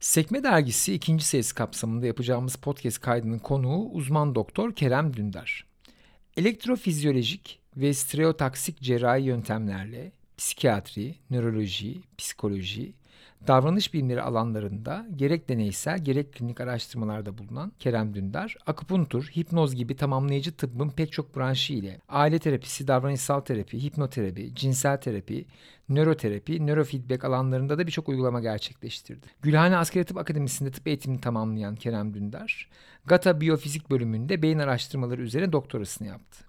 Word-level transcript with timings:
Sekme 0.00 0.42
Dergisi 0.42 0.94
ikinci 0.94 1.24
sayısı 1.24 1.54
kapsamında 1.54 2.06
yapacağımız 2.06 2.56
podcast 2.56 3.00
kaydının 3.00 3.38
konuğu 3.38 3.90
uzman 3.90 4.34
doktor 4.34 4.74
Kerem 4.74 5.16
Dündar. 5.16 5.66
Elektrofizyolojik 6.36 7.60
ve 7.76 7.94
stereotaksik 7.94 8.80
cerrahi 8.80 9.22
yöntemlerle 9.22 10.12
psikiyatri, 10.38 11.14
nöroloji, 11.30 12.00
psikoloji, 12.18 12.92
davranış 13.46 13.94
bilimleri 13.94 14.22
alanlarında 14.22 15.06
gerek 15.16 15.48
deneysel 15.48 16.04
gerek 16.04 16.32
klinik 16.32 16.60
araştırmalarda 16.60 17.38
bulunan 17.38 17.72
Kerem 17.78 18.14
Dündar, 18.14 18.56
akupunktur, 18.66 19.24
hipnoz 19.24 19.74
gibi 19.74 19.96
tamamlayıcı 19.96 20.52
tıbbın 20.52 20.90
pek 20.90 21.12
çok 21.12 21.36
branşı 21.36 21.72
ile 21.72 22.00
aile 22.08 22.38
terapisi, 22.38 22.88
davranışsal 22.88 23.40
terapi, 23.40 23.82
hipnoterapi, 23.82 24.54
cinsel 24.54 25.00
terapi, 25.00 25.46
nöroterapi, 25.88 26.66
nörofeedback 26.66 27.24
alanlarında 27.24 27.78
da 27.78 27.86
birçok 27.86 28.08
uygulama 28.08 28.40
gerçekleştirdi. 28.40 29.26
Gülhane 29.42 29.76
Askeri 29.76 30.04
Tıp 30.04 30.16
Akademisi'nde 30.16 30.70
tıp 30.70 30.88
eğitimini 30.88 31.20
tamamlayan 31.20 31.76
Kerem 31.76 32.14
Dündar, 32.14 32.68
GATA 33.06 33.40
Biyofizik 33.40 33.90
bölümünde 33.90 34.42
beyin 34.42 34.58
araştırmaları 34.58 35.22
üzerine 35.22 35.52
doktorasını 35.52 36.08
yaptı. 36.08 36.44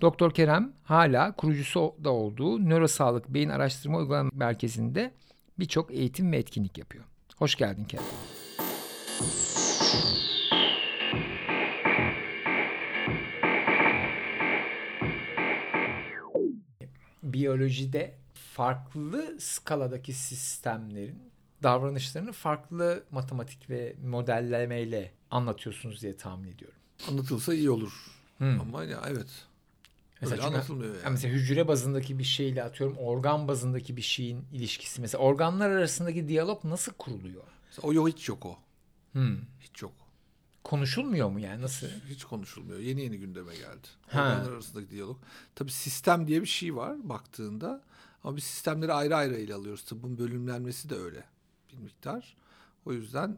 Doktor 0.00 0.30
Kerem 0.30 0.72
hala 0.84 1.32
kurucusu 1.32 1.94
da 2.04 2.10
olduğu 2.10 2.68
Nörosağlık 2.68 3.28
Beyin 3.28 3.48
Araştırma 3.48 3.98
Uygulama 3.98 4.30
Merkezi'nde 4.34 5.12
birçok 5.58 5.90
eğitim 5.90 6.32
ve 6.32 6.38
etkinlik 6.38 6.78
yapıyor. 6.78 7.04
Hoş 7.36 7.54
geldin 7.54 7.84
Kerem. 7.84 8.04
Biyolojide 17.22 18.14
farklı 18.34 19.36
skaladaki 19.40 20.12
sistemlerin 20.12 21.32
davranışlarını 21.62 22.32
farklı 22.32 23.04
matematik 23.10 23.70
ve 23.70 23.96
modellemeyle 24.04 25.12
anlatıyorsunuz 25.30 26.02
diye 26.02 26.16
tahmin 26.16 26.48
ediyorum. 26.52 26.78
Anlatılsa 27.08 27.54
iyi 27.54 27.70
olur. 27.70 27.92
Hmm. 28.38 28.60
Ama 28.60 28.84
ya 28.84 29.02
evet. 29.08 29.46
Mesela 30.22 30.42
Öyle 30.42 30.56
anlatılmıyor 30.56 30.94
yani. 30.94 31.10
Mesela 31.10 31.34
hücre 31.34 31.68
bazındaki 31.68 32.18
bir 32.18 32.24
şeyle 32.24 32.62
atıyorum 32.62 32.96
organ 32.98 33.48
bazındaki 33.48 33.96
bir 33.96 34.02
şeyin 34.02 34.44
ilişkisi. 34.52 35.00
Mesela 35.00 35.22
organlar 35.22 35.70
arasındaki 35.70 36.28
diyalog 36.28 36.64
nasıl 36.64 36.92
kuruluyor? 36.92 37.42
Mesela 37.66 37.88
o 37.88 37.92
yok 37.92 38.08
hiç 38.08 38.28
yok 38.28 38.46
o. 38.46 38.58
Hmm. 39.12 39.36
Hiç 39.60 39.82
yok. 39.82 39.92
Konuşulmuyor 40.64 41.30
mu 41.30 41.40
yani 41.40 41.62
nasıl? 41.62 41.86
Hiç, 41.86 42.16
hiç 42.16 42.24
konuşulmuyor. 42.24 42.78
Yeni 42.78 43.00
yeni 43.00 43.18
gündeme 43.18 43.54
geldi. 43.54 43.88
Ha. 44.08 44.22
Organlar 44.22 44.52
arasındaki 44.52 44.90
diyalog. 44.90 45.18
Tabii 45.54 45.70
sistem 45.70 46.26
diye 46.26 46.40
bir 46.40 46.46
şey 46.46 46.76
var 46.76 47.08
baktığında. 47.08 47.82
Ama 48.24 48.36
biz 48.36 48.44
sistemleri 48.44 48.92
ayrı 48.92 49.16
ayrı 49.16 49.34
ele 49.34 49.54
alıyoruz. 49.54 49.84
Tıbbın 49.84 50.18
bölümlenmesi 50.18 50.90
de 50.90 50.94
öyle 50.94 51.24
bir 51.72 51.78
miktar. 51.78 52.36
O 52.84 52.92
yüzden 52.92 53.36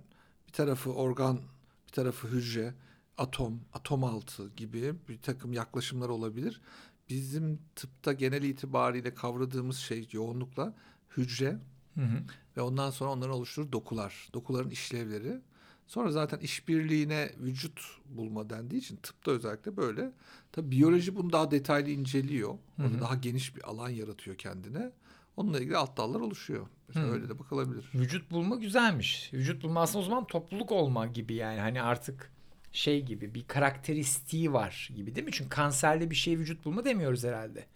bir 0.49 0.53
tarafı 0.53 0.93
organ, 0.93 1.41
bir 1.87 1.93
tarafı 1.93 2.29
hücre, 2.29 2.75
atom, 3.19 3.61
atom 3.73 4.05
altı 4.05 4.49
gibi 4.49 4.95
bir 5.09 5.19
takım 5.19 5.53
yaklaşımlar 5.53 6.09
olabilir. 6.09 6.61
Bizim 7.09 7.61
tıpta 7.77 8.13
genel 8.13 8.43
itibariyle 8.43 9.15
kavradığımız 9.15 9.77
şey 9.77 10.09
yoğunlukla 10.13 10.75
hücre 11.17 11.59
hı 11.95 12.01
hı. 12.01 12.23
ve 12.57 12.61
ondan 12.61 12.91
sonra 12.91 13.11
onların 13.11 13.35
oluşturduğu 13.35 13.73
dokular, 13.73 14.29
dokuların 14.35 14.71
işlevleri. 14.71 15.41
Sonra 15.87 16.11
zaten 16.11 16.39
işbirliğine 16.39 17.33
vücut 17.39 17.81
bulma 18.07 18.51
dendiği 18.51 18.81
için 18.81 18.97
tıpta 18.97 19.31
özellikle 19.31 19.77
böyle. 19.77 20.13
Tabii 20.53 20.71
biyoloji 20.71 21.17
bunu 21.17 21.33
daha 21.33 21.51
detaylı 21.51 21.91
inceliyor. 21.91 22.59
Hı 22.77 22.83
hı. 22.83 23.01
daha 23.01 23.15
geniş 23.15 23.57
bir 23.57 23.71
alan 23.71 23.89
yaratıyor 23.89 24.37
kendine. 24.37 24.93
Onunla 25.37 25.61
ilgili 25.61 25.77
alt 25.77 25.97
dallar 25.97 26.21
oluşuyor. 26.21 26.67
Mesela 26.89 27.13
öyle 27.13 27.29
de 27.29 27.39
bakılabilir. 27.39 27.91
Vücut 27.95 28.31
bulma 28.31 28.57
güzelmiş. 28.57 29.31
Vücut 29.33 29.63
bulma 29.63 29.81
aslında 29.81 30.05
o 30.05 30.09
zaman 30.09 30.27
topluluk 30.27 30.73
olma 30.73 31.07
gibi 31.07 31.35
yani. 31.35 31.61
Hani 31.61 31.83
artık 31.83 32.34
şey 32.75 33.03
gibi 33.03 33.35
bir 33.35 33.45
karakteristiği 33.45 34.53
var 34.53 34.91
gibi 34.97 35.15
değil 35.15 35.25
mi? 35.27 35.33
Çünkü 35.33 35.51
kanserli 35.51 36.11
bir 36.11 36.15
şey 36.15 36.39
vücut 36.39 36.65
bulma 36.65 36.85
demiyoruz 36.85 37.25
herhalde. 37.25 37.67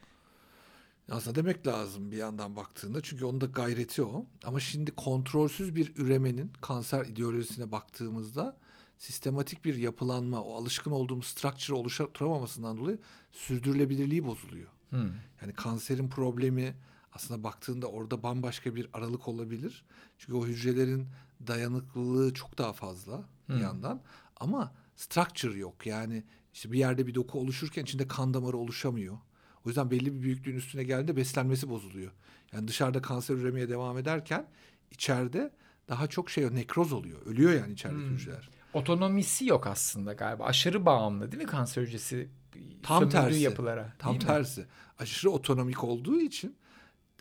Aslında 1.10 1.34
demek 1.34 1.66
lazım 1.66 2.10
bir 2.10 2.16
yandan 2.16 2.56
baktığında. 2.56 3.00
Çünkü 3.03 3.25
onun 3.25 3.41
da 3.41 3.47
gayreti 3.47 4.03
o. 4.03 4.26
Ama 4.44 4.60
şimdi 4.60 4.91
kontrolsüz 4.91 5.75
bir 5.75 5.97
üremenin 5.97 6.53
kanser 6.60 7.06
ideolojisine 7.06 7.72
baktığımızda 7.72 8.56
sistematik 8.98 9.64
bir 9.64 9.75
yapılanma, 9.75 10.42
o 10.42 10.54
alışkın 10.54 10.91
olduğumuz 10.91 11.26
structure 11.26 11.76
oluşturamamasından 11.76 12.76
dolayı 12.76 12.98
sürdürülebilirliği 13.32 14.26
bozuluyor. 14.26 14.69
Hmm. 14.91 15.10
Yani 15.42 15.53
kanserin 15.53 16.08
problemi 16.08 16.76
aslında 17.12 17.44
baktığında 17.44 17.87
orada 17.87 18.22
bambaşka 18.22 18.75
bir 18.75 18.88
aralık 18.92 19.28
olabilir. 19.28 19.84
Çünkü 20.19 20.34
o 20.34 20.47
hücrelerin 20.47 21.08
dayanıklılığı 21.47 22.34
çok 22.34 22.58
daha 22.58 22.72
fazla 22.72 23.25
bir 23.48 23.54
hmm. 23.54 23.62
yandan. 23.62 24.03
Ama 24.37 24.72
structure 24.98 25.59
yok. 25.59 25.86
Yani 25.86 26.25
işte 26.54 26.72
bir 26.72 26.78
yerde 26.78 27.06
bir 27.06 27.14
doku 27.14 27.41
oluşurken 27.41 27.82
içinde 27.82 28.09
kan 28.09 28.34
damarı 28.34 28.56
oluşamıyor. 28.56 29.19
O 29.64 29.69
yüzden 29.69 29.91
belli 29.91 30.14
bir 30.14 30.22
büyüklüğün 30.22 30.56
üstüne 30.56 30.84
geldiğinde 30.84 31.16
beslenmesi 31.16 31.69
bozuluyor. 31.69 32.12
Yani 32.53 32.69
dışarıda 32.69 33.03
kanser 33.03 33.34
üremeye 33.34 33.69
devam 33.69 33.98
ederken 33.98 34.47
içeride 34.91 35.50
daha 35.88 36.06
çok 36.06 36.31
şey 36.31 36.54
nekroz 36.54 36.92
oluyor. 36.92 37.26
Ölüyor 37.26 37.53
yani 37.53 37.72
içerideki 37.72 38.08
hmm. 38.08 38.14
hücreler. 38.14 38.50
Otonomisi 38.72 39.47
yok 39.47 39.66
aslında 39.66 40.12
galiba. 40.12 40.44
Aşırı 40.44 40.87
bağımlı 40.87 41.32
değil 41.32 41.42
mi 41.42 41.48
kanser 41.48 41.82
hücresi? 41.82 42.28
Tam 42.82 43.08
tersi. 43.08 43.41
yapılara. 43.41 43.92
Tam 43.98 44.19
tersi. 44.19 44.60
Mi? 44.60 44.66
Aşırı 44.98 45.31
otonomik 45.31 45.84
olduğu 45.84 46.20
için 46.20 46.56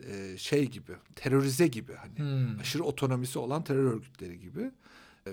e, 0.09 0.37
şey 0.37 0.65
gibi, 0.65 0.91
terörize 1.15 1.67
gibi 1.67 1.93
hani 1.93 2.17
hmm. 2.17 2.59
aşırı 2.59 2.83
otonomisi 2.83 3.39
olan 3.39 3.63
terör 3.63 3.83
örgütleri 3.83 4.39
gibi 4.39 4.71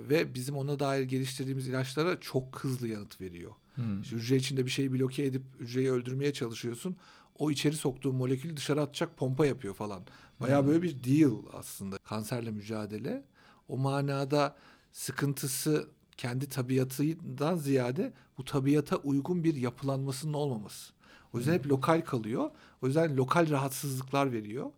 ve 0.08 0.34
bizim 0.34 0.56
ona 0.56 0.78
dair 0.78 1.02
geliştirdiğimiz 1.02 1.68
ilaçlara 1.68 2.20
çok 2.20 2.58
hızlı 2.58 2.88
yanıt 2.88 3.20
veriyor. 3.20 3.52
Hmm. 3.74 4.02
İşte 4.02 4.16
hücre 4.16 4.36
içinde 4.36 4.66
bir 4.66 4.70
şeyi 4.70 4.92
bloke 4.92 5.24
edip 5.24 5.42
hücreyi 5.60 5.90
öldürmeye 5.90 6.32
çalışıyorsun. 6.32 6.96
O 7.38 7.50
içeri 7.50 7.76
soktuğu 7.76 8.12
molekülü 8.12 8.56
dışarı 8.56 8.82
atacak 8.82 9.16
pompa 9.16 9.46
yapıyor 9.46 9.74
falan. 9.74 10.02
Baya 10.40 10.60
hmm. 10.60 10.68
böyle 10.68 10.82
bir 10.82 11.04
deal 11.04 11.36
aslında 11.52 11.98
kanserle 11.98 12.50
mücadele. 12.50 13.24
O 13.68 13.76
manada 13.76 14.56
sıkıntısı 14.92 15.88
kendi 16.16 16.48
tabiatından 16.48 17.56
ziyade 17.56 18.12
bu 18.38 18.44
tabiata 18.44 18.96
uygun 18.96 19.44
bir 19.44 19.54
yapılanmasının 19.54 20.32
olmaması. 20.32 20.92
O 21.32 21.38
yüzden 21.38 21.52
hmm. 21.52 21.58
hep 21.58 21.66
lokal 21.66 22.00
kalıyor. 22.00 22.50
O 22.82 22.86
yüzden 22.86 23.16
lokal 23.16 23.50
rahatsızlıklar 23.50 24.32
veriyor 24.32 24.70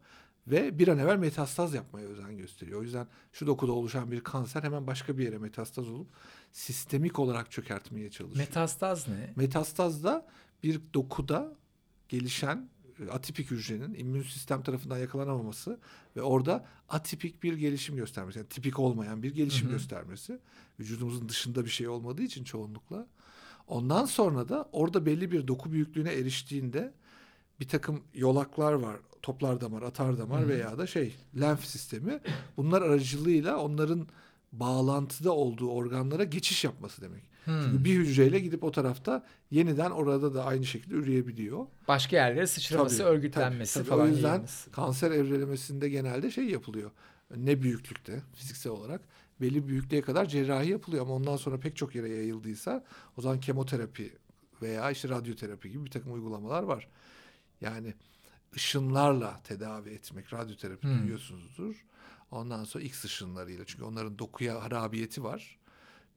ve 0.46 0.78
bir 0.78 0.88
an 0.88 0.98
evvel 0.98 1.16
metastaz 1.16 1.74
yapmaya 1.74 2.06
özen 2.06 2.36
gösteriyor. 2.36 2.80
O 2.80 2.82
yüzden 2.82 3.06
şu 3.32 3.46
dokuda 3.46 3.72
oluşan 3.72 4.10
bir 4.10 4.20
kanser 4.20 4.62
hemen 4.62 4.86
başka 4.86 5.18
bir 5.18 5.24
yere 5.24 5.38
metastaz 5.38 5.88
olup 5.88 6.08
sistemik 6.52 7.18
olarak 7.18 7.50
çökertmeye 7.50 8.10
çalışıyor. 8.10 8.46
Metastaz 8.46 9.08
ne? 9.08 9.32
Metastaz 9.36 10.04
da 10.04 10.26
bir 10.62 10.80
dokuda 10.94 11.56
gelişen 12.08 12.68
e, 13.00 13.10
atipik 13.10 13.50
hücrenin 13.50 13.94
immün 13.94 14.22
sistem 14.22 14.62
tarafından 14.62 14.98
yakalanamaması 14.98 15.80
ve 16.16 16.22
orada 16.22 16.66
atipik 16.88 17.42
bir 17.42 17.54
gelişim 17.54 17.96
göstermesi. 17.96 18.38
Yani 18.38 18.48
tipik 18.48 18.78
olmayan 18.78 19.22
bir 19.22 19.34
gelişim 19.34 19.66
hı 19.66 19.70
hı. 19.70 19.72
göstermesi. 19.72 20.38
Vücudumuzun 20.80 21.28
dışında 21.28 21.64
bir 21.64 21.70
şey 21.70 21.88
olmadığı 21.88 22.22
için 22.22 22.44
çoğunlukla. 22.44 23.06
Ondan 23.66 24.04
sonra 24.04 24.48
da 24.48 24.68
orada 24.72 25.06
belli 25.06 25.32
bir 25.32 25.48
doku 25.48 25.72
büyüklüğüne 25.72 26.12
eriştiğinde 26.12 26.94
bir 27.60 27.68
takım 27.68 28.04
yolaklar 28.14 28.72
var. 28.72 28.96
Toplar 29.26 29.60
damar, 29.60 29.82
atar 29.82 30.18
damar 30.18 30.42
hmm. 30.42 30.48
veya 30.48 30.78
da 30.78 30.86
şey 30.86 31.14
lenf 31.40 31.64
sistemi. 31.64 32.20
Bunlar 32.56 32.82
aracılığıyla 32.82 33.56
onların 33.56 34.06
bağlantıda 34.52 35.32
olduğu 35.32 35.70
organlara 35.70 36.24
geçiş 36.24 36.64
yapması 36.64 37.02
demek. 37.02 37.22
Hmm. 37.44 37.62
Çünkü 37.62 37.84
bir 37.84 37.94
hücreyle 37.94 38.38
gidip 38.38 38.64
o 38.64 38.70
tarafta 38.70 39.26
yeniden 39.50 39.90
orada 39.90 40.34
da 40.34 40.44
aynı 40.44 40.64
şekilde 40.66 40.94
üreyebiliyor. 40.94 41.66
Başka 41.88 42.16
yerlere 42.16 42.46
sıçraması, 42.46 42.98
tabii, 42.98 43.08
örgütlenmesi 43.08 43.74
tabii, 43.74 43.88
falan. 43.88 44.06
O 44.06 44.08
yüzden 44.08 44.28
yayılması. 44.28 44.70
kanser 44.70 45.10
evrelemesinde 45.10 45.88
genelde 45.88 46.30
şey 46.30 46.44
yapılıyor. 46.44 46.90
Ne 47.36 47.62
büyüklükte 47.62 48.22
fiziksel 48.34 48.72
olarak 48.72 49.00
belli 49.40 49.68
büyüklüğe 49.68 50.02
kadar 50.02 50.26
cerrahi 50.26 50.70
yapılıyor 50.70 51.02
ama 51.04 51.14
ondan 51.14 51.36
sonra 51.36 51.60
pek 51.60 51.76
çok 51.76 51.94
yere 51.94 52.08
yayıldıysa 52.08 52.84
o 53.16 53.22
zaman 53.22 53.40
kemoterapi 53.40 54.12
veya 54.62 54.90
işte 54.90 55.08
radyoterapi 55.08 55.70
gibi 55.70 55.84
bir 55.84 55.90
takım 55.90 56.12
uygulamalar 56.12 56.62
var. 56.62 56.88
Yani 57.60 57.94
ışınlarla 58.56 59.40
tedavi 59.44 59.90
etmek, 59.90 60.32
radyoterapi 60.32 60.88
hmm. 60.88 61.02
biliyorsunuzdur. 61.02 61.86
Ondan 62.30 62.64
sonra 62.64 62.84
X 62.84 63.04
ışınlarıyla 63.04 63.64
çünkü 63.64 63.84
onların 63.84 64.18
dokuya 64.18 64.62
harabiyeti 64.62 65.24
var. 65.24 65.58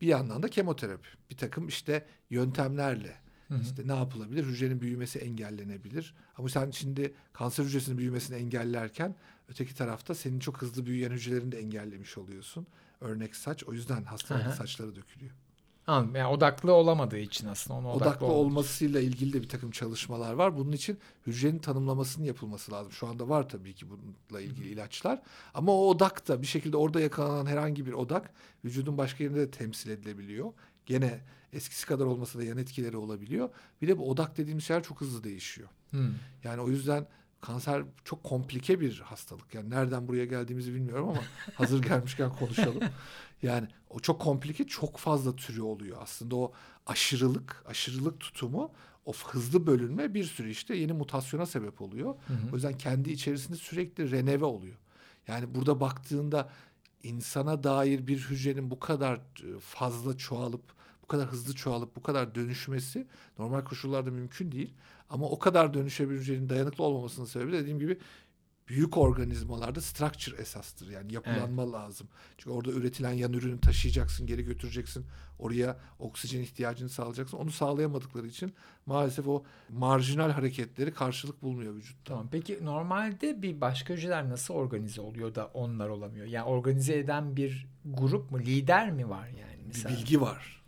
Bir 0.01 0.07
yandan 0.07 0.43
da 0.43 0.47
kemoterapi. 0.47 1.07
Bir 1.29 1.37
takım 1.37 1.67
işte 1.67 2.07
yöntemlerle 2.29 3.17
Hı 3.49 3.59
İşte 3.61 3.87
ne 3.87 3.95
yapılabilir? 3.95 4.45
Hücrenin 4.45 4.81
büyümesi 4.81 5.19
engellenebilir. 5.19 6.13
Ama 6.37 6.49
sen 6.49 6.71
şimdi 6.71 7.13
kanser 7.33 7.63
hücresinin 7.63 7.97
büyümesini 7.97 8.37
engellerken 8.37 9.15
öteki 9.47 9.75
tarafta 9.75 10.15
senin 10.15 10.39
çok 10.39 10.61
hızlı 10.61 10.85
büyüyen 10.85 11.11
hücrelerini 11.11 11.51
de 11.51 11.59
engellemiş 11.59 12.17
oluyorsun. 12.17 12.67
Örnek 13.01 13.35
saç. 13.35 13.63
O 13.63 13.73
yüzden 13.73 14.03
hastaların 14.03 14.51
saçları 14.51 14.95
dökülüyor. 14.95 15.31
Anladım. 15.89 16.15
Yani 16.15 16.27
odaklı 16.27 16.73
olamadığı 16.73 17.17
için 17.17 17.47
aslında 17.47 17.79
onu 17.79 17.91
odaklı, 17.91 18.09
odaklı 18.09 18.27
olmasıyla 18.27 18.99
ilgili 18.99 19.33
de 19.33 19.41
bir 19.41 19.49
takım 19.49 19.71
çalışmalar 19.71 20.33
var. 20.33 20.57
Bunun 20.57 20.71
için 20.71 20.97
hücrenin 21.27 21.59
tanımlamasının 21.59 22.25
yapılması 22.25 22.71
lazım. 22.71 22.91
Şu 22.91 23.07
anda 23.07 23.29
var 23.29 23.49
tabii 23.49 23.73
ki 23.73 23.85
bununla 23.89 24.41
ilgili 24.41 24.67
ilaçlar. 24.67 25.21
Ama 25.53 25.71
o 25.71 25.87
odak 25.87 26.27
da 26.27 26.41
bir 26.41 26.47
şekilde 26.47 26.77
orada 26.77 26.99
yakalanan 26.99 27.45
herhangi 27.45 27.85
bir 27.85 27.93
odak 27.93 28.33
vücudun 28.65 28.97
başka 28.97 29.23
yerinde 29.23 29.39
de 29.39 29.51
temsil 29.51 29.89
edilebiliyor. 29.89 30.53
Gene 30.85 31.19
eskisi 31.53 31.85
kadar 31.85 32.05
olmasa 32.05 32.39
da 32.39 32.43
yan 32.43 32.57
etkileri 32.57 32.97
olabiliyor. 32.97 33.49
Bir 33.81 33.87
de 33.87 33.97
bu 33.97 34.09
odak 34.09 34.37
dediğimiz 34.37 34.63
şeyler 34.63 34.83
çok 34.83 35.01
hızlı 35.01 35.23
değişiyor. 35.23 35.69
Hmm. 35.91 36.13
Yani 36.43 36.61
o 36.61 36.69
yüzden 36.69 37.07
kanser 37.41 37.83
çok 38.05 38.23
komplike 38.23 38.79
bir 38.79 38.99
hastalık. 38.99 39.53
Yani 39.53 39.69
nereden 39.69 40.07
buraya 40.07 40.25
geldiğimizi 40.25 40.73
bilmiyorum 40.73 41.09
ama 41.09 41.21
hazır 41.53 41.81
gelmişken 41.81 42.29
konuşalım. 42.29 42.81
Yani 43.41 43.67
o 43.89 43.99
çok 43.99 44.21
komplike, 44.21 44.67
çok 44.67 44.97
fazla 44.97 45.35
türü 45.35 45.61
oluyor. 45.61 45.97
Aslında 46.01 46.35
o 46.35 46.51
aşırılık, 46.87 47.63
aşırılık 47.67 48.19
tutumu, 48.19 48.71
o 49.05 49.13
hızlı 49.13 49.67
bölünme 49.67 50.13
bir 50.13 50.23
sürü 50.23 50.49
işte 50.49 50.75
yeni 50.75 50.93
mutasyona 50.93 51.45
sebep 51.45 51.81
oluyor. 51.81 52.15
Hı 52.27 52.33
hı. 52.33 52.51
O 52.51 52.55
yüzden 52.55 52.77
kendi 52.77 53.11
içerisinde 53.11 53.57
sürekli 53.57 54.11
reneve 54.11 54.45
oluyor. 54.45 54.75
Yani 55.27 55.55
burada 55.55 55.79
baktığında 55.79 56.49
insana 57.03 57.63
dair 57.63 58.07
bir 58.07 58.17
hücrenin 58.17 58.71
bu 58.71 58.79
kadar 58.79 59.15
e, 59.15 59.59
fazla 59.59 60.17
çoğalıp, 60.17 60.63
bu 61.03 61.07
kadar 61.07 61.27
hızlı 61.27 61.55
çoğalıp, 61.55 61.95
bu 61.95 62.01
kadar 62.01 62.35
dönüşmesi 62.35 63.07
normal 63.39 63.61
koşullarda 63.61 64.11
mümkün 64.11 64.51
değil. 64.51 64.73
Ama 65.09 65.25
o 65.25 65.39
kadar 65.39 65.73
dönüşebilir 65.73 66.19
hücrenin 66.19 66.49
dayanıklı 66.49 66.83
olmamasının 66.83 67.25
sebebi 67.25 67.51
dediğim 67.51 67.79
gibi 67.79 67.97
büyük 68.69 68.97
organizmalarda 68.97 69.81
structure 69.81 70.41
esastır. 70.41 70.89
Yani 70.89 71.13
yapılanma 71.13 71.63
evet. 71.63 71.73
lazım. 71.73 72.07
Çünkü 72.37 72.49
orada 72.49 72.71
üretilen 72.71 73.11
yan 73.11 73.33
ürünü 73.33 73.59
taşıyacaksın, 73.59 74.27
geri 74.27 74.43
götüreceksin. 74.43 75.05
Oraya 75.39 75.77
oksijen 75.99 76.41
ihtiyacını 76.41 76.89
sağlayacaksın. 76.89 77.37
Onu 77.37 77.51
sağlayamadıkları 77.51 78.27
için 78.27 78.53
maalesef 78.85 79.27
o 79.27 79.43
marjinal 79.69 80.31
hareketleri 80.31 80.93
karşılık 80.93 81.41
bulmuyor 81.43 81.75
vücutta. 81.75 82.03
Tamam. 82.05 82.27
Peki 82.31 82.65
normalde 82.65 83.41
bir 83.41 83.61
başka 83.61 83.93
hücreler 83.93 84.29
nasıl 84.29 84.53
organize 84.53 85.01
oluyor 85.01 85.35
da 85.35 85.45
onlar 85.53 85.89
olamıyor? 85.89 86.25
Yani 86.25 86.45
organize 86.45 86.97
eden 86.97 87.35
bir 87.35 87.67
grup 87.85 88.31
mu, 88.31 88.39
lider 88.39 88.91
mi 88.91 89.09
var 89.09 89.27
yani 89.27 89.63
mesela? 89.67 89.95
Bir 89.95 89.99
bilgi 89.99 90.21
var. 90.21 90.58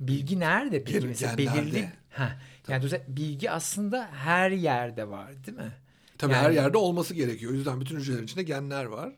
Bilgi 0.00 0.40
nerede 0.40 0.84
peki? 0.84 1.00
Gen, 1.00 1.08
mesela 1.08 1.38
belirli. 1.38 1.92
Ha. 2.10 2.38
Yani 2.68 2.90
bilgi 3.08 3.50
aslında 3.50 4.10
her 4.12 4.50
yerde 4.50 5.08
var, 5.08 5.46
değil 5.46 5.58
mi? 5.58 5.72
Tabii 6.18 6.32
yani... 6.32 6.42
her 6.42 6.50
yerde 6.50 6.78
olması 6.78 7.14
gerekiyor. 7.14 7.52
O 7.52 7.54
yüzden 7.54 7.80
bütün 7.80 7.96
hücrelerin 7.96 8.24
içinde 8.24 8.42
genler 8.42 8.84
var. 8.84 9.14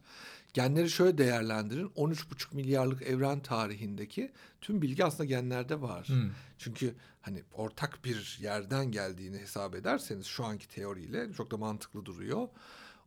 Genleri 0.55 0.91
şöyle 0.91 1.19
değerlendirin. 1.19 1.89
13,5 1.89 2.55
milyarlık 2.55 3.03
evren 3.03 3.41
tarihindeki 3.41 4.33
tüm 4.61 4.83
bilgi 4.83 5.05
aslında 5.05 5.25
genlerde 5.25 5.81
var. 5.81 6.09
Hmm. 6.09 6.31
Çünkü 6.59 6.95
hani 7.21 7.43
ortak 7.53 8.05
bir 8.05 8.39
yerden 8.41 8.93
geldiğini 8.93 9.39
hesap 9.39 9.75
ederseniz 9.75 10.27
şu 10.27 10.45
anki 10.45 10.69
teoriyle 10.69 11.33
çok 11.33 11.51
da 11.51 11.57
mantıklı 11.57 12.05
duruyor. 12.05 12.49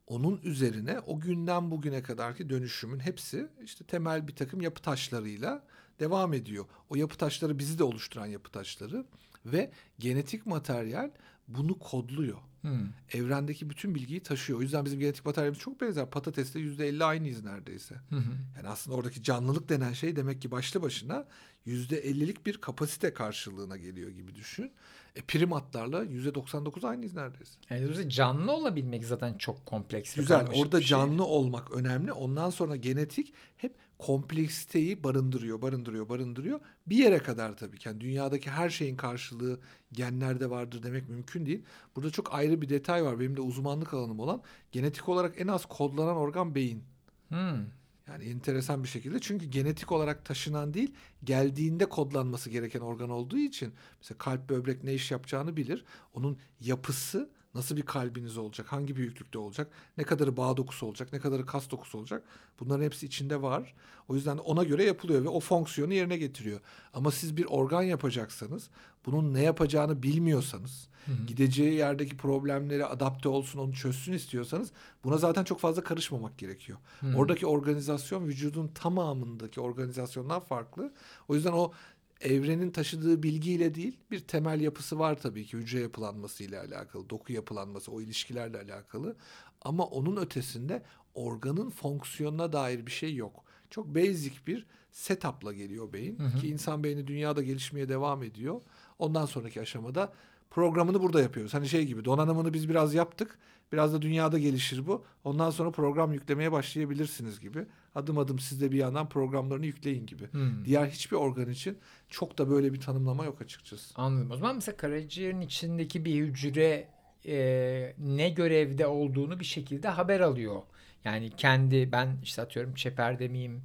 Onun 0.07 0.41
üzerine 0.43 0.99
o 0.99 1.19
günden 1.19 1.71
bugüne 1.71 2.03
kadarki 2.03 2.49
dönüşümün 2.49 2.99
hepsi 2.99 3.47
işte 3.63 3.83
temel 3.85 4.27
bir 4.27 4.35
takım 4.35 4.61
yapı 4.61 4.81
taşlarıyla 4.81 5.63
devam 6.03 6.33
ediyor. 6.33 6.65
O 6.89 6.95
yapı 6.95 7.17
taşları 7.17 7.59
bizi 7.59 7.79
de 7.79 7.83
oluşturan 7.83 8.25
yapı 8.25 8.51
taşları 8.51 9.05
ve 9.45 9.71
genetik 9.99 10.45
materyal 10.45 11.11
bunu 11.47 11.79
kodluyor. 11.79 12.37
Hmm. 12.61 12.87
Evrendeki 13.13 13.69
bütün 13.69 13.95
bilgiyi 13.95 14.19
taşıyor. 14.23 14.59
O 14.59 14.61
yüzden 14.61 14.85
bizim 14.85 14.99
genetik 14.99 15.25
materyalimiz 15.25 15.59
çok 15.59 15.81
benzer. 15.81 16.09
Patatesle 16.09 16.59
yüzde 16.59 16.87
elli 16.87 17.03
aynıyız 17.03 17.43
neredeyse. 17.43 17.95
Hı 17.95 18.15
Yani 18.57 18.67
aslında 18.67 18.97
oradaki 18.97 19.23
canlılık 19.23 19.69
denen 19.69 19.93
şey 19.93 20.15
demek 20.15 20.41
ki 20.41 20.51
başlı 20.51 20.81
başına 20.81 21.25
yüzde 21.65 21.97
ellilik 21.97 22.45
bir 22.45 22.57
kapasite 22.57 23.13
karşılığına 23.13 23.77
geliyor 23.77 24.09
gibi 24.09 24.35
düşün. 24.35 24.71
E, 25.15 25.21
primatlarla 25.21 26.03
yüzde 26.03 26.35
doksan 26.35 26.65
dokuz 26.65 26.85
aynıyız 26.85 27.13
neredeyse. 27.13 27.59
Yani 27.69 28.09
canlı 28.09 28.51
olabilmek 28.51 29.05
zaten 29.05 29.37
çok 29.37 29.65
kompleks. 29.65 30.15
Güzel. 30.15 30.47
Orada 30.55 30.81
şey. 30.81 30.87
canlı 30.87 31.25
olmak 31.25 31.71
önemli. 31.71 32.11
Ondan 32.11 32.49
sonra 32.49 32.75
genetik 32.75 33.33
hep 33.57 33.75
kompleksiteyi 34.05 35.03
barındırıyor, 35.03 35.61
barındırıyor, 35.61 36.09
barındırıyor. 36.09 36.59
Bir 36.87 36.95
yere 36.95 37.17
kadar 37.17 37.57
tabii 37.57 37.79
ki. 37.79 37.89
Yani 37.89 38.01
dünyadaki 38.01 38.49
her 38.49 38.69
şeyin 38.69 38.95
karşılığı 38.95 39.59
genlerde 39.93 40.49
vardır 40.49 40.83
demek 40.83 41.09
mümkün 41.09 41.45
değil. 41.45 41.63
Burada 41.95 42.11
çok 42.11 42.33
ayrı 42.33 42.61
bir 42.61 42.69
detay 42.69 43.03
var. 43.03 43.19
Benim 43.19 43.37
de 43.37 43.41
uzmanlık 43.41 43.93
alanım 43.93 44.19
olan 44.19 44.41
genetik 44.71 45.09
olarak 45.09 45.41
en 45.41 45.47
az 45.47 45.65
kodlanan 45.65 46.15
organ 46.15 46.55
beyin. 46.55 46.83
Hmm. 47.29 47.65
Yani 48.07 48.23
enteresan 48.23 48.83
bir 48.83 48.87
şekilde 48.87 49.19
çünkü 49.19 49.45
genetik 49.45 49.91
olarak 49.91 50.25
taşınan 50.25 50.73
değil 50.73 50.93
geldiğinde 51.23 51.85
kodlanması 51.85 52.49
gereken 52.49 52.79
organ 52.79 53.09
olduğu 53.09 53.37
için 53.37 53.73
mesela 54.01 54.17
kalp 54.17 54.49
böbrek 54.49 54.83
ne 54.83 54.93
iş 54.93 55.11
yapacağını 55.11 55.57
bilir. 55.57 55.85
Onun 56.13 56.37
yapısı 56.59 57.29
Nasıl 57.55 57.77
bir 57.77 57.81
kalbiniz 57.81 58.37
olacak? 58.37 58.71
Hangi 58.71 58.95
büyüklükte 58.95 59.39
olacak? 59.39 59.71
Ne 59.97 60.03
kadarı 60.03 60.37
bağ 60.37 60.57
dokusu 60.57 60.85
olacak? 60.85 61.13
Ne 61.13 61.19
kadarı 61.19 61.45
kas 61.45 61.71
dokusu 61.71 61.97
olacak? 61.97 62.23
Bunların 62.59 62.83
hepsi 62.83 63.05
içinde 63.05 63.41
var. 63.41 63.73
O 64.07 64.15
yüzden 64.15 64.37
ona 64.37 64.63
göre 64.63 64.83
yapılıyor 64.83 65.23
ve 65.23 65.29
o 65.29 65.39
fonksiyonu 65.39 65.93
yerine 65.93 66.17
getiriyor. 66.17 66.59
Ama 66.93 67.11
siz 67.11 67.37
bir 67.37 67.45
organ 67.45 67.81
yapacaksanız 67.81 68.69
bunun 69.05 69.33
ne 69.33 69.43
yapacağını 69.43 70.03
bilmiyorsanız, 70.03 70.87
hı 71.05 71.11
hı. 71.11 71.25
gideceği 71.27 71.73
yerdeki 71.73 72.17
problemleri 72.17 72.85
adapte 72.85 73.29
olsun, 73.29 73.59
onu 73.59 73.73
çözsün 73.73 74.13
istiyorsanız 74.13 74.71
buna 75.03 75.17
zaten 75.17 75.43
çok 75.43 75.59
fazla 75.59 75.83
karışmamak 75.83 76.37
gerekiyor. 76.37 76.77
Hı. 76.99 77.17
Oradaki 77.17 77.47
organizasyon 77.47 78.27
vücudun 78.27 78.67
tamamındaki 78.67 79.61
organizasyondan 79.61 80.39
farklı. 80.39 80.93
O 81.27 81.35
yüzden 81.35 81.51
o 81.51 81.71
evrenin 82.21 82.71
taşıdığı 82.71 83.23
bilgiyle 83.23 83.75
değil 83.75 83.97
bir 84.11 84.19
temel 84.19 84.61
yapısı 84.61 84.99
var 84.99 85.21
tabii 85.21 85.45
ki 85.45 85.57
hücre 85.57 85.79
yapılanması 85.79 86.43
ile 86.43 86.59
alakalı, 86.59 87.09
doku 87.09 87.33
yapılanması, 87.33 87.91
o 87.91 88.01
ilişkilerle 88.01 88.57
alakalı. 88.57 89.15
Ama 89.61 89.85
onun 89.85 90.17
ötesinde 90.17 90.83
organın 91.15 91.69
fonksiyonuna 91.69 92.53
dair 92.53 92.85
bir 92.85 92.91
şey 92.91 93.15
yok. 93.15 93.43
Çok 93.69 93.95
basic 93.95 94.35
bir 94.47 94.65
setup'la 94.91 95.53
geliyor 95.53 95.93
beyin 95.93 96.19
hı 96.19 96.23
hı. 96.23 96.39
ki 96.39 96.47
insan 96.47 96.83
beyni 96.83 97.07
dünyada 97.07 97.43
gelişmeye 97.43 97.89
devam 97.89 98.23
ediyor. 98.23 98.61
Ondan 98.99 99.25
sonraki 99.25 99.61
aşamada 99.61 100.13
programını 100.51 101.01
burada 101.01 101.21
yapıyoruz. 101.21 101.53
Hani 101.53 101.69
şey 101.69 101.85
gibi 101.85 102.05
donanımını 102.05 102.53
biz 102.53 102.69
biraz 102.69 102.93
yaptık. 102.93 103.39
Biraz 103.71 103.93
da 103.93 104.01
dünyada 104.01 104.39
gelişir 104.39 104.87
bu. 104.87 105.05
Ondan 105.23 105.49
sonra 105.49 105.71
program 105.71 106.13
yüklemeye 106.13 106.51
başlayabilirsiniz 106.51 107.39
gibi. 107.39 107.65
Adım 107.95 108.17
adım 108.17 108.39
siz 108.39 108.61
de 108.61 108.71
bir 108.71 108.77
yandan 108.77 109.09
programlarını 109.09 109.65
yükleyin 109.65 110.05
gibi. 110.05 110.27
Hmm. 110.31 110.65
Diğer 110.65 110.85
hiçbir 110.85 111.17
organ 111.17 111.49
için 111.49 111.77
çok 112.09 112.37
da 112.37 112.49
böyle 112.49 112.73
bir 112.73 112.81
tanımlama 112.81 113.25
yok 113.25 113.41
açıkçası. 113.41 113.93
Anladım. 113.95 114.31
O 114.31 114.37
zaman 114.37 114.55
mesela 114.55 114.77
karaciğerin 114.77 115.41
içindeki 115.41 116.05
bir 116.05 116.15
hücre 116.15 116.87
e, 117.25 117.95
ne 117.97 118.29
görevde 118.29 118.87
olduğunu 118.87 119.39
bir 119.39 119.45
şekilde 119.45 119.87
haber 119.87 120.19
alıyor. 120.19 120.61
Yani 121.05 121.29
kendi 121.37 121.91
ben 121.91 122.17
işte 122.23 122.41
atıyorum 122.41 122.73
çeperde 122.73 123.27
miyim, 123.27 123.63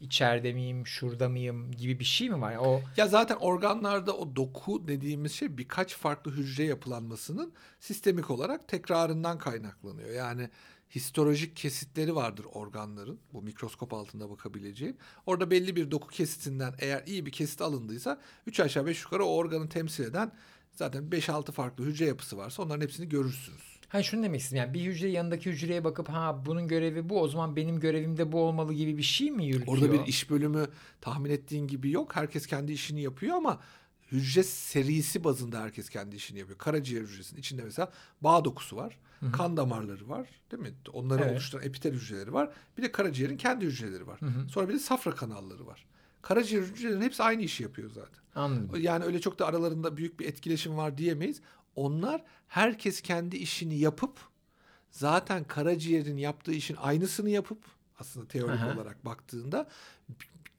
içeride 0.00 0.52
miyim, 0.52 0.86
şurada 0.86 1.28
mıyım 1.28 1.72
gibi 1.72 1.98
bir 1.98 2.04
şey 2.04 2.30
mi 2.30 2.40
var? 2.40 2.56
O 2.56 2.80
Ya 2.96 3.06
zaten 3.06 3.36
organlarda 3.36 4.16
o 4.16 4.36
doku 4.36 4.88
dediğimiz 4.88 5.32
şey 5.32 5.58
birkaç 5.58 5.96
farklı 5.96 6.32
hücre 6.32 6.64
yapılanmasının 6.64 7.52
sistemik 7.80 8.30
olarak 8.30 8.68
tekrarından 8.68 9.38
kaynaklanıyor. 9.38 10.10
Yani 10.10 10.50
histolojik 10.94 11.56
kesitleri 11.56 12.14
vardır 12.14 12.46
organların. 12.52 13.18
Bu 13.32 13.42
mikroskop 13.42 13.94
altında 13.94 14.30
bakabileceğin. 14.30 14.98
Orada 15.26 15.50
belli 15.50 15.76
bir 15.76 15.90
doku 15.90 16.08
kesitinden 16.08 16.74
eğer 16.78 17.02
iyi 17.06 17.26
bir 17.26 17.32
kesit 17.32 17.60
alındıysa 17.60 18.20
3 18.46 18.60
aşağı 18.60 18.86
5 18.86 19.02
yukarı 19.02 19.24
o 19.24 19.34
organı 19.34 19.68
temsil 19.68 20.04
eden 20.04 20.32
zaten 20.72 21.04
5-6 21.04 21.52
farklı 21.52 21.84
hücre 21.84 22.06
yapısı 22.06 22.36
varsa 22.36 22.62
onların 22.62 22.80
hepsini 22.80 23.08
görürsünüz. 23.08 23.80
Ha 23.88 24.02
şunu 24.02 24.22
demek 24.22 24.40
istedim 24.40 24.56
yani 24.56 24.74
bir 24.74 24.80
hücre 24.80 25.08
yanındaki 25.08 25.50
hücreye 25.50 25.84
bakıp 25.84 26.08
ha 26.08 26.42
bunun 26.46 26.68
görevi 26.68 27.08
bu 27.08 27.20
o 27.20 27.28
zaman 27.28 27.56
benim 27.56 27.80
görevim 27.80 28.16
de 28.16 28.32
bu 28.32 28.40
olmalı 28.40 28.74
gibi 28.74 28.98
bir 28.98 29.02
şey 29.02 29.30
mi 29.30 29.46
yürütüyor? 29.46 29.78
Orada 29.78 29.92
bir 29.92 30.06
iş 30.06 30.30
bölümü 30.30 30.68
tahmin 31.00 31.30
ettiğin 31.30 31.66
gibi 31.66 31.90
yok. 31.90 32.16
Herkes 32.16 32.46
kendi 32.46 32.72
işini 32.72 33.02
yapıyor 33.02 33.36
ama 33.36 33.60
hücre 34.12 34.42
serisi 34.42 35.24
bazında 35.24 35.60
herkes 35.60 35.88
kendi 35.88 36.16
işini 36.16 36.38
yapıyor. 36.38 36.58
Karaciğer 36.58 37.02
hücresinin 37.02 37.40
içinde 37.40 37.62
mesela 37.62 37.92
bağ 38.20 38.44
dokusu 38.44 38.76
var. 38.76 38.98
Hı-hı. 39.20 39.32
Kan 39.32 39.56
damarları 39.56 40.08
var 40.08 40.28
değil 40.50 40.62
mi? 40.62 40.72
Onları 40.92 41.22
evet. 41.22 41.32
oluşturan 41.32 41.64
epitel 41.64 41.92
hücreleri 41.92 42.32
var. 42.32 42.50
Bir 42.78 42.82
de 42.82 42.92
karaciğerin 42.92 43.36
kendi 43.36 43.66
hücreleri 43.66 44.06
var. 44.06 44.20
Hı-hı. 44.20 44.48
Sonra 44.48 44.68
bir 44.68 44.74
de 44.74 44.78
safra 44.78 45.14
kanalları 45.14 45.66
var. 45.66 45.86
Karaciğer 46.22 46.62
hücrelerinin 46.62 47.04
hepsi 47.04 47.22
aynı 47.22 47.42
işi 47.42 47.62
yapıyor 47.62 47.90
zaten. 47.90 48.20
Anladım. 48.34 48.80
Yani 48.82 49.04
öyle 49.04 49.20
çok 49.20 49.38
da 49.38 49.46
aralarında 49.46 49.96
büyük 49.96 50.20
bir 50.20 50.26
etkileşim 50.26 50.76
var 50.76 50.98
diyemeyiz. 50.98 51.40
Onlar 51.76 52.24
herkes 52.48 53.00
kendi 53.00 53.36
işini 53.36 53.78
yapıp 53.78 54.18
zaten 54.90 55.44
karaciğerin 55.44 56.16
yaptığı 56.16 56.52
işin 56.52 56.76
aynısını 56.76 57.30
yapıp 57.30 57.58
aslında 57.98 58.28
teorik 58.28 58.60
Aha. 58.60 58.74
olarak 58.74 59.04
baktığında 59.04 59.68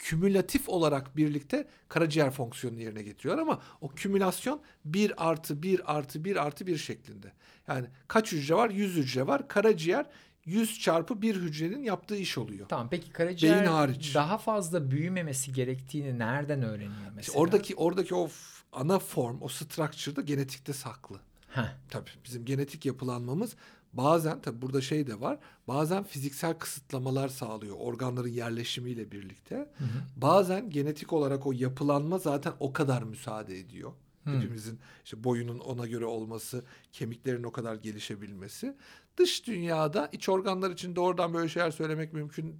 kümülatif 0.02 0.70
olarak 0.70 1.18
birlikte 1.18 1.68
karaciğer 1.90 2.32
fonksiyonunu 2.32 2.82
yerine 2.82 3.04
getiriyor 3.04 3.38
ama 3.38 3.62
o 3.82 3.88
kümülasyon 3.88 4.62
bir 4.86 5.30
artı 5.30 5.64
bir 5.64 5.98
artı 5.98 6.24
bir 6.24 6.46
artı 6.46 6.68
bir 6.68 6.78
şeklinde. 6.78 7.32
Yani 7.68 7.88
kaç 8.08 8.32
hücre 8.32 8.56
var? 8.56 8.70
Yüz 8.70 8.96
hücre 8.96 9.28
var. 9.28 9.48
Karaciğer 9.48 10.06
100 10.46 10.80
çarpı 10.80 11.22
bir 11.22 11.36
hücrenin 11.36 11.84
yaptığı 11.84 12.16
iş 12.16 12.38
oluyor. 12.38 12.68
Tamam 12.70 12.88
peki 12.92 13.12
karaciğer 13.12 13.56
Beyin 13.56 13.72
hariç. 13.72 14.16
daha 14.16 14.38
fazla 14.38 14.92
büyümemesi 14.92 15.54
gerektiğini 15.54 16.20
nereden 16.20 16.62
öğreniyor 16.62 17.12
mesela? 17.16 17.22
İşte 17.22 17.32
oradaki 17.40 17.76
oradaki 17.76 18.16
o 18.16 18.30
ana 18.72 19.00
form, 19.00 19.38
o 19.42 19.48
structure'da 19.48 20.22
genetikte 20.22 20.74
saklı. 20.74 21.20
Heh. 21.50 21.76
Tabii 21.90 22.10
bizim 22.26 22.46
genetik 22.46 22.86
yapılanmamız 22.86 23.56
bazen 23.94 24.42
tabii 24.42 24.62
burada 24.62 24.82
şey 24.82 25.08
de 25.08 25.22
var. 25.22 25.40
Bazen 25.68 26.04
fiziksel 26.04 26.54
kısıtlamalar 26.54 27.30
sağlıyor 27.30 27.76
organların 27.80 28.30
yerleşimiyle 28.30 29.12
birlikte. 29.12 29.56
Hı 29.56 29.84
hı. 29.84 29.88
Bazen 30.16 30.70
genetik 30.70 31.14
olarak 31.14 31.48
o 31.48 31.52
yapılanma 31.52 32.18
zaten 32.18 32.54
o 32.60 32.74
kadar 32.74 33.04
müsaade 33.04 33.60
ediyor. 33.60 33.92
Hmm. 34.24 34.36
Hepimizin 34.36 34.80
işte 35.06 35.24
boyunun 35.24 35.60
ona 35.60 35.88
göre 35.88 36.06
olması, 36.06 36.64
kemiklerin 36.92 37.44
o 37.44 37.52
kadar 37.52 37.76
gelişebilmesi. 37.76 38.76
Dış 39.18 39.48
dünyada 39.48 40.10
iç 40.12 40.30
organlar 40.30 40.72
için 40.72 40.96
doğrudan 40.96 41.34
böyle 41.34 41.50
şeyler 41.50 41.72
söylemek 41.72 42.14
mümkün 42.14 42.56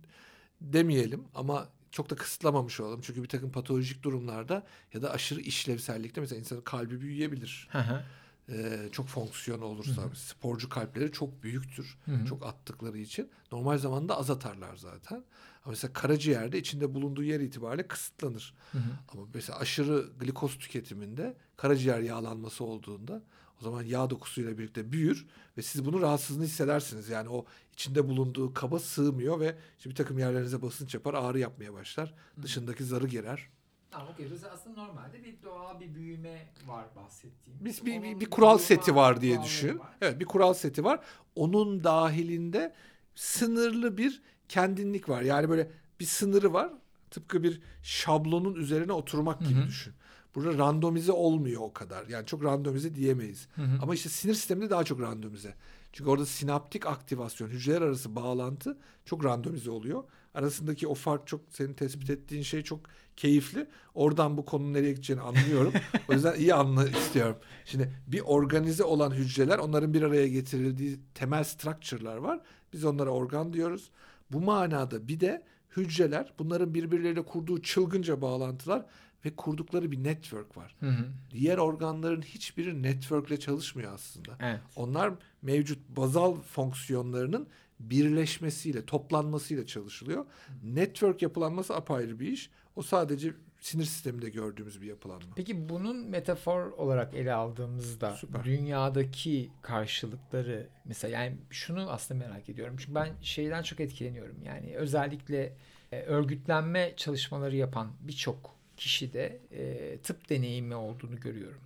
demeyelim 0.62 1.24
ama 1.36 1.70
çok 1.92 2.10
da 2.10 2.16
kısıtlamamış 2.16 2.80
olalım. 2.80 3.02
Çünkü 3.04 3.24
bir 3.24 3.28
takım 3.28 3.52
patolojik 3.52 4.04
durumlarda 4.04 4.64
ya 4.94 5.02
da 5.02 5.12
aşırı 5.12 5.42
işlevsellikte 5.42 6.22
mesela 6.22 6.40
insanın 6.40 6.62
kalbi 6.62 7.02
büyüyebilir. 7.02 7.68
Hı 7.72 8.02
Ee, 8.50 8.90
çok 8.92 9.08
fonksiyon 9.08 9.62
olursa 9.62 10.02
hı 10.02 10.16
sporcu 10.16 10.70
kalpleri 10.70 11.12
çok 11.12 11.44
büyüktür. 11.44 11.98
Hı 12.06 12.26
Çok 12.26 12.46
attıkları 12.46 12.98
için. 12.98 13.30
Normal 13.52 13.78
zamanda 13.78 14.18
az 14.18 14.30
atarlar 14.30 14.76
zaten. 14.76 15.24
Ama 15.66 15.70
mesela 15.72 15.94
karaciğerde 15.94 16.60
içinde 16.60 16.94
bulunduğu 16.94 17.24
yer 17.24 17.40
itibariyle 17.40 17.88
kısıtlanır. 17.88 18.54
Hı 18.72 18.78
hı. 18.78 18.82
Ama 19.14 19.22
mesela 19.34 19.60
aşırı 19.60 20.10
glikoz 20.20 20.58
tüketiminde 20.58 21.38
karaciğer 21.58 22.00
yağlanması 22.00 22.64
olduğunda 22.64 23.24
o 23.62 23.64
zaman 23.64 23.84
yağ 23.84 24.10
dokusuyla 24.10 24.58
birlikte 24.58 24.92
büyür 24.92 25.28
ve 25.58 25.62
siz 25.62 25.86
bunu 25.86 26.02
rahatsızlığını 26.02 26.46
hissedersiniz. 26.46 27.10
Yani 27.10 27.30
o 27.30 27.46
içinde 27.74 28.08
bulunduğu 28.08 28.54
kaba 28.54 28.80
sığmıyor 28.80 29.40
ve 29.40 29.56
işte 29.78 29.90
bir 29.90 29.96
takım 29.96 30.20
yerlerinize 30.20 30.62
basınç 30.62 30.94
yapar, 30.94 31.14
ağrı 31.14 31.40
yapmaya 31.40 31.74
başlar. 31.74 32.14
Hı. 32.36 32.44
Dışındaki 32.44 32.84
zarı 32.84 33.08
gerer. 33.08 33.50
Tamam 33.92 34.08
okey. 34.14 34.28
Aslında 34.54 34.84
normalde 34.84 35.24
bir 35.24 35.44
doğal 35.44 35.80
bir 35.80 35.96
büyüme 35.96 36.48
var 36.66 36.86
bahsettiğim. 36.96 37.60
Biz 37.66 37.86
bir, 37.86 38.04
bir, 38.04 38.20
bir 38.20 38.30
kural 38.30 38.58
seti 38.58 38.96
var 38.96 39.22
diye 39.22 39.44
düşün. 39.44 39.80
Var. 39.80 39.88
Evet 40.02 40.20
bir 40.20 40.26
kural 40.26 40.54
seti 40.54 40.84
var. 40.84 41.00
Onun 41.36 41.84
dahilinde 41.84 42.74
sınırlı 43.16 43.98
bir 43.98 44.22
kendinlik 44.50 45.10
var. 45.10 45.22
Yani 45.22 45.50
böyle 45.50 45.72
bir 46.00 46.06
sınırı 46.06 46.54
var. 46.54 46.74
Tıpkı 47.12 47.44
bir 47.44 47.62
şablonun 47.84 48.56
üzerine 48.56 48.94
oturmak 48.94 49.40
gibi 49.40 49.60
Hı-hı. 49.60 49.68
düşün. 49.68 49.94
Burada 50.36 50.58
randomize 50.58 51.12
olmuyor 51.12 51.62
o 51.62 51.74
kadar. 51.74 52.08
Yani 52.08 52.26
çok 52.26 52.44
randomize 52.44 52.96
diyemeyiz. 52.96 53.48
Hı 53.56 53.62
hı. 53.62 53.80
Ama 53.82 53.94
işte 53.94 54.10
sinir 54.10 54.34
sisteminde 54.34 54.70
daha 54.70 54.84
çok 54.84 55.02
randomize. 55.02 55.56
Çünkü 55.94 56.10
orada 56.10 56.26
sinaptik 56.26 56.86
aktivasyon, 56.86 57.50
hücreler 57.50 57.82
arası 57.82 58.16
bağlantı 58.16 58.78
çok 59.06 59.26
randomize 59.26 59.72
oluyor. 59.72 60.04
Arasındaki 60.34 60.88
o 60.88 60.94
fark 60.94 61.28
çok 61.28 61.42
senin 61.50 61.74
tespit 61.74 62.10
ettiğin 62.10 62.44
şey 62.44 62.62
çok 62.62 62.80
keyifli. 63.16 63.68
Oradan 63.94 64.38
bu 64.38 64.46
konunun 64.46 64.74
nereye 64.74 64.92
gideceğini 64.92 65.22
anlıyorum. 65.22 65.74
o 66.10 66.14
yüzden 66.14 66.36
iyi 66.36 66.54
anla 66.54 66.90
istiyorum. 66.90 67.38
Şimdi 67.66 67.94
bir 68.08 68.22
organize 68.26 68.84
olan 68.84 69.12
hücreler 69.12 69.58
onların 69.58 69.94
bir 69.94 70.02
araya 70.02 70.28
getirildiği 70.28 71.00
temel 71.14 71.44
structure'lar 71.44 72.18
var. 72.18 72.40
Biz 72.74 72.86
onlara 72.86 73.10
organ 73.10 73.54
diyoruz. 73.54 73.92
Bu 74.32 74.42
manada 74.42 75.08
bir 75.08 75.20
de 75.20 75.44
hücreler 75.78 76.34
bunların 76.40 76.74
birbirleriyle 76.74 77.26
kurduğu 77.26 77.62
çılgınca 77.62 78.22
bağlantılar 78.22 78.86
ve 79.26 79.36
kurdukları 79.36 79.92
bir 79.92 80.04
network 80.04 80.58
var. 80.58 80.76
Hı 80.80 80.90
hı. 80.90 81.06
Diğer 81.32 81.58
organların 81.58 82.22
hiçbiri 82.22 82.84
networkle 82.84 83.40
çalışmıyor 83.40 83.94
aslında. 83.94 84.38
Evet. 84.40 84.60
Onlar 84.76 85.14
mevcut 85.42 85.90
bazal 85.90 86.36
fonksiyonlarının 86.36 87.48
birleşmesiyle, 87.90 88.86
toplanmasıyla 88.86 89.66
çalışılıyor. 89.66 90.26
Network 90.64 91.22
yapılanması 91.22 91.76
apayrı 91.76 92.20
bir 92.20 92.28
iş. 92.28 92.50
O 92.76 92.82
sadece 92.82 93.34
sinir 93.60 93.86
sisteminde 93.86 94.30
gördüğümüz 94.30 94.82
bir 94.82 94.88
yapılanma. 94.88 95.34
Peki 95.36 95.70
bunun 95.70 96.10
metafor 96.10 96.72
olarak 96.72 97.16
ele 97.16 97.34
aldığımızda 97.34 98.16
Süper. 98.16 98.44
dünyadaki 98.44 99.50
karşılıkları 99.62 100.68
mesela 100.86 101.24
yani 101.24 101.38
şunu 101.50 101.92
aslında 101.92 102.28
merak 102.28 102.50
ediyorum. 102.50 102.76
Çünkü 102.80 102.96
ben 102.96 103.10
şeyden 103.22 103.64
çok 103.64 103.80
etkileniyorum. 103.80 104.44
Yani 104.44 104.76
özellikle 104.76 105.54
e, 105.92 106.02
örgütlenme 106.02 106.94
çalışmaları 106.98 107.56
yapan 107.56 107.92
birçok 108.02 108.56
kişide 108.78 109.40
e, 109.52 109.98
tıp 109.98 110.30
deneyimi 110.30 110.76
olduğunu 110.76 111.20
görüyorum. 111.20 111.62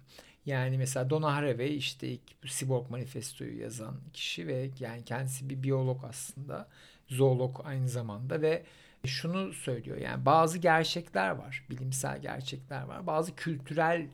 Yani 0.46 0.78
mesela 0.78 1.10
Donna 1.10 1.36
Haraway 1.36 1.78
işte 1.78 2.08
ilk 2.08 2.44
bu 2.44 2.48
Cyborg 2.48 2.90
Manifesto'yu 2.90 3.60
yazan 3.62 3.96
kişi 4.14 4.48
ve 4.48 4.70
yani 4.80 5.06
kendisi 5.06 5.50
bir 5.50 5.64
biyolog 5.64 6.04
aslında. 6.04 6.68
Zoolog 7.08 7.62
aynı 7.64 7.90
zamanda 7.90 8.42
ve 8.42 8.64
şunu 9.06 9.54
söylüyor 9.54 9.98
yani 9.98 10.26
bazı 10.26 10.58
gerçekler 10.58 11.30
var, 11.30 11.64
bilimsel 11.70 12.22
gerçekler 12.22 12.84
var. 12.84 13.08
Bazı 13.08 13.36
kültürel 13.36 14.08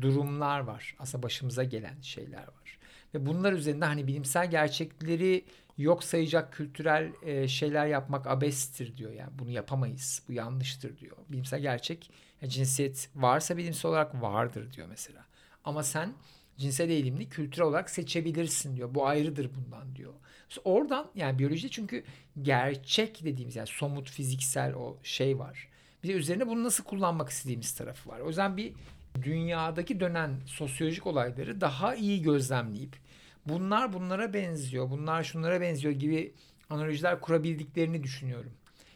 durumlar 0.00 0.60
var. 0.60 0.96
Aslında 0.98 1.22
başımıza 1.22 1.64
gelen 1.64 2.00
şeyler 2.00 2.42
var. 2.42 2.78
Ve 3.14 3.26
bunlar 3.26 3.52
üzerinde 3.52 3.84
hani 3.84 4.06
bilimsel 4.06 4.50
gerçekleri 4.50 5.44
yok 5.78 6.04
sayacak 6.04 6.52
kültürel 6.52 7.12
e, 7.22 7.48
şeyler 7.48 7.86
yapmak 7.86 8.26
abestir 8.26 8.96
diyor. 8.96 9.12
Yani 9.12 9.30
bunu 9.38 9.50
yapamayız. 9.50 10.22
Bu 10.28 10.32
yanlıştır 10.32 10.98
diyor. 10.98 11.16
Bilimsel 11.28 11.60
gerçek 11.60 12.10
cinsiyet 12.46 13.10
varsa 13.14 13.56
bilimsel 13.56 13.90
olarak 13.90 14.22
vardır 14.22 14.72
diyor 14.72 14.86
mesela. 14.90 15.25
Ama 15.66 15.82
sen 15.82 16.12
cinsel 16.56 16.90
eğilimli 16.90 17.28
kültürel 17.28 17.68
olarak 17.68 17.90
seçebilirsin 17.90 18.76
diyor. 18.76 18.94
Bu 18.94 19.06
ayrıdır 19.06 19.50
bundan 19.54 19.96
diyor. 19.96 20.12
oradan 20.64 21.10
yani 21.14 21.38
biyolojide 21.38 21.68
çünkü 21.68 22.04
gerçek 22.42 23.24
dediğimiz 23.24 23.56
yani 23.56 23.66
somut 23.66 24.10
fiziksel 24.10 24.74
o 24.74 24.98
şey 25.02 25.38
var. 25.38 25.68
Bir 26.02 26.08
de 26.08 26.12
üzerine 26.12 26.48
bunu 26.48 26.64
nasıl 26.64 26.84
kullanmak 26.84 27.28
istediğimiz 27.28 27.74
tarafı 27.74 28.08
var. 28.08 28.20
O 28.20 28.28
yüzden 28.28 28.56
bir 28.56 28.72
dünyadaki 29.22 30.00
dönen 30.00 30.40
sosyolojik 30.46 31.06
olayları 31.06 31.60
daha 31.60 31.94
iyi 31.94 32.22
gözlemleyip 32.22 32.96
bunlar 33.46 33.92
bunlara 33.92 34.34
benziyor, 34.34 34.90
bunlar 34.90 35.24
şunlara 35.24 35.60
benziyor 35.60 35.94
gibi 35.94 36.34
analojiler 36.70 37.20
kurabildiklerini 37.20 38.02
düşünüyorum. 38.02 38.52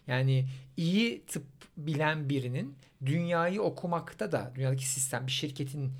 Yani 0.06 0.46
iyi 0.76 1.24
tıp 1.26 1.44
bilen 1.76 2.28
birinin 2.28 2.74
dünyayı 3.06 3.62
okumakta 3.62 4.32
da 4.32 4.52
dünyadaki 4.54 4.88
sistem 4.88 5.26
bir 5.26 5.32
şirketin 5.32 5.92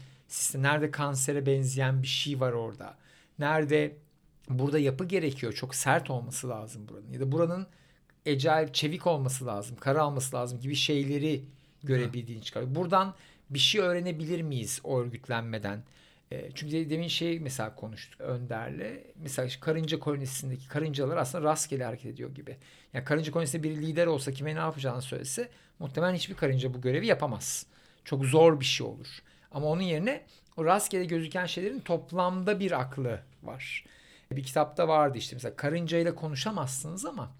nerede 0.54 0.90
kansere 0.90 1.46
benzeyen 1.46 2.02
bir 2.02 2.08
şey 2.08 2.40
var 2.40 2.52
orada. 2.52 2.96
Nerede 3.38 3.96
burada 4.48 4.78
yapı 4.78 5.04
gerekiyor. 5.04 5.52
Çok 5.52 5.74
sert 5.74 6.10
olması 6.10 6.48
lazım 6.48 6.88
buranın. 6.88 7.12
Ya 7.12 7.20
da 7.20 7.32
buranın 7.32 7.66
ecel 8.26 8.72
çevik 8.72 9.06
olması 9.06 9.46
lazım. 9.46 9.76
Kara 9.76 10.02
alması 10.02 10.36
lazım 10.36 10.60
gibi 10.60 10.74
şeyleri 10.74 11.44
görebildiğini 11.82 12.42
çıkarıyor. 12.42 12.74
Buradan 12.74 13.14
bir 13.50 13.58
şey 13.58 13.80
öğrenebilir 13.80 14.42
miyiz 14.42 14.80
o 14.84 15.00
örgütlenmeden? 15.00 15.82
E, 16.32 16.50
çünkü 16.54 16.90
demin 16.90 17.08
şey 17.08 17.40
mesela 17.40 17.74
konuştuk 17.74 18.20
Önder'le. 18.20 19.04
Mesela 19.16 19.46
işte 19.46 19.60
karınca 19.60 19.98
kolonisindeki 19.98 20.68
karıncalar 20.68 21.16
aslında 21.16 21.44
rastgele 21.44 21.84
hareket 21.84 22.06
ediyor 22.06 22.34
gibi. 22.34 22.56
Yani 22.92 23.04
karınca 23.04 23.32
kolonisinde 23.32 23.62
bir 23.62 23.76
lider 23.76 24.06
olsa 24.06 24.32
kime 24.32 24.54
ne 24.54 24.58
yapacağını 24.58 25.02
söylese 25.02 25.48
muhtemelen 25.78 26.14
hiçbir 26.14 26.34
karınca 26.34 26.74
bu 26.74 26.80
görevi 26.80 27.06
yapamaz. 27.06 27.66
Çok 28.04 28.24
zor 28.24 28.60
bir 28.60 28.64
şey 28.64 28.86
olur. 28.86 29.22
Ama 29.52 29.66
onun 29.66 29.82
yerine 29.82 30.22
o 30.56 30.64
rastgele 30.64 31.04
gözüken 31.04 31.46
şeylerin 31.46 31.80
toplamda 31.80 32.60
bir 32.60 32.80
aklı 32.80 33.20
var. 33.42 33.84
Bir 34.32 34.42
kitapta 34.42 34.88
vardı 34.88 35.18
işte 35.18 35.36
mesela 35.36 35.56
karınca 35.56 35.98
ile 35.98 36.14
konuşamazsınız 36.14 37.04
ama 37.04 37.30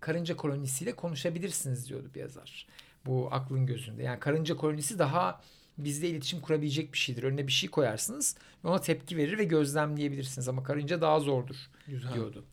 karınca 0.00 0.36
kolonisiyle 0.36 0.92
konuşabilirsiniz 0.92 1.88
diyordu 1.88 2.10
bir 2.14 2.20
yazar. 2.20 2.66
Bu 3.06 3.28
aklın 3.30 3.66
gözünde. 3.66 4.02
Yani 4.02 4.20
karınca 4.20 4.56
kolonisi 4.56 4.98
daha 4.98 5.40
bizde 5.78 6.08
iletişim 6.08 6.40
kurabilecek 6.40 6.92
bir 6.92 6.98
şeydir. 6.98 7.22
Önüne 7.22 7.46
bir 7.46 7.52
şey 7.52 7.70
koyarsınız 7.70 8.36
ve 8.64 8.68
ona 8.68 8.80
tepki 8.80 9.16
verir 9.16 9.38
ve 9.38 9.44
gözlemleyebilirsiniz 9.44 10.48
ama 10.48 10.62
karınca 10.62 11.00
daha 11.00 11.20
zordur 11.20 11.56
Güzel. 11.86 12.14
diyordu. 12.14 12.44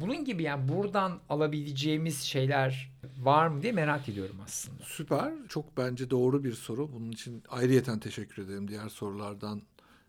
Bunun 0.00 0.24
gibi 0.24 0.42
yani 0.42 0.68
buradan 0.68 1.20
alabileceğimiz 1.28 2.20
şeyler 2.20 2.92
var 3.22 3.48
mı 3.48 3.62
diye 3.62 3.72
merak 3.72 4.08
ediyorum 4.08 4.36
aslında. 4.44 4.82
Süper. 4.84 5.32
Çok 5.48 5.76
bence 5.76 6.10
doğru 6.10 6.44
bir 6.44 6.52
soru. 6.52 6.92
Bunun 6.92 7.12
için 7.12 7.42
ayrıyeten 7.48 7.98
teşekkür 7.98 8.42
ederim. 8.42 8.68
Diğer 8.68 8.88
sorulardan 8.88 9.62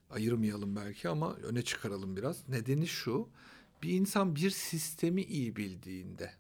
ayırmayalım 0.10 0.76
belki 0.76 1.10
ama 1.10 1.34
öne 1.34 1.62
çıkaralım 1.62 2.18
biraz. 2.18 2.50
Nedeni 2.50 2.88
şu. 2.88 3.30
Bir 3.84 3.90
insan 3.90 4.36
bir 4.36 4.50
sistemi 4.50 5.22
iyi 5.22 5.56
bildiğinde 5.56 6.32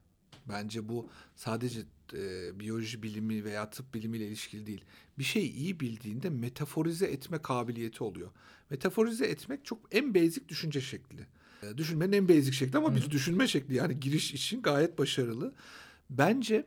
bence 0.49 0.89
bu 0.89 1.09
sadece 1.35 1.79
e, 2.13 2.59
biyoloji 2.59 3.03
bilimi 3.03 3.43
veya 3.43 3.69
tıp 3.69 3.93
bilimiyle 3.93 4.27
ilişkili 4.27 4.65
değil. 4.65 4.85
Bir 5.19 5.23
şeyi 5.23 5.51
iyi 5.53 5.79
bildiğinde 5.79 6.29
metaforize 6.29 7.05
etme 7.05 7.37
kabiliyeti 7.41 8.03
oluyor. 8.03 8.31
Metaforize 8.69 9.25
etmek 9.25 9.65
çok 9.65 9.79
en 9.91 10.15
basic 10.15 10.49
düşünce 10.49 10.81
şekli. 10.81 11.27
E, 11.65 11.77
düşünmenin 11.77 12.11
en 12.11 12.29
basic 12.29 12.51
şekli 12.51 12.77
ama 12.77 12.95
bir 12.95 13.11
düşünme 13.11 13.47
şekli 13.47 13.75
yani 13.75 13.99
giriş 13.99 14.33
için 14.33 14.61
gayet 14.61 14.97
başarılı. 14.97 15.53
Bence 16.09 16.65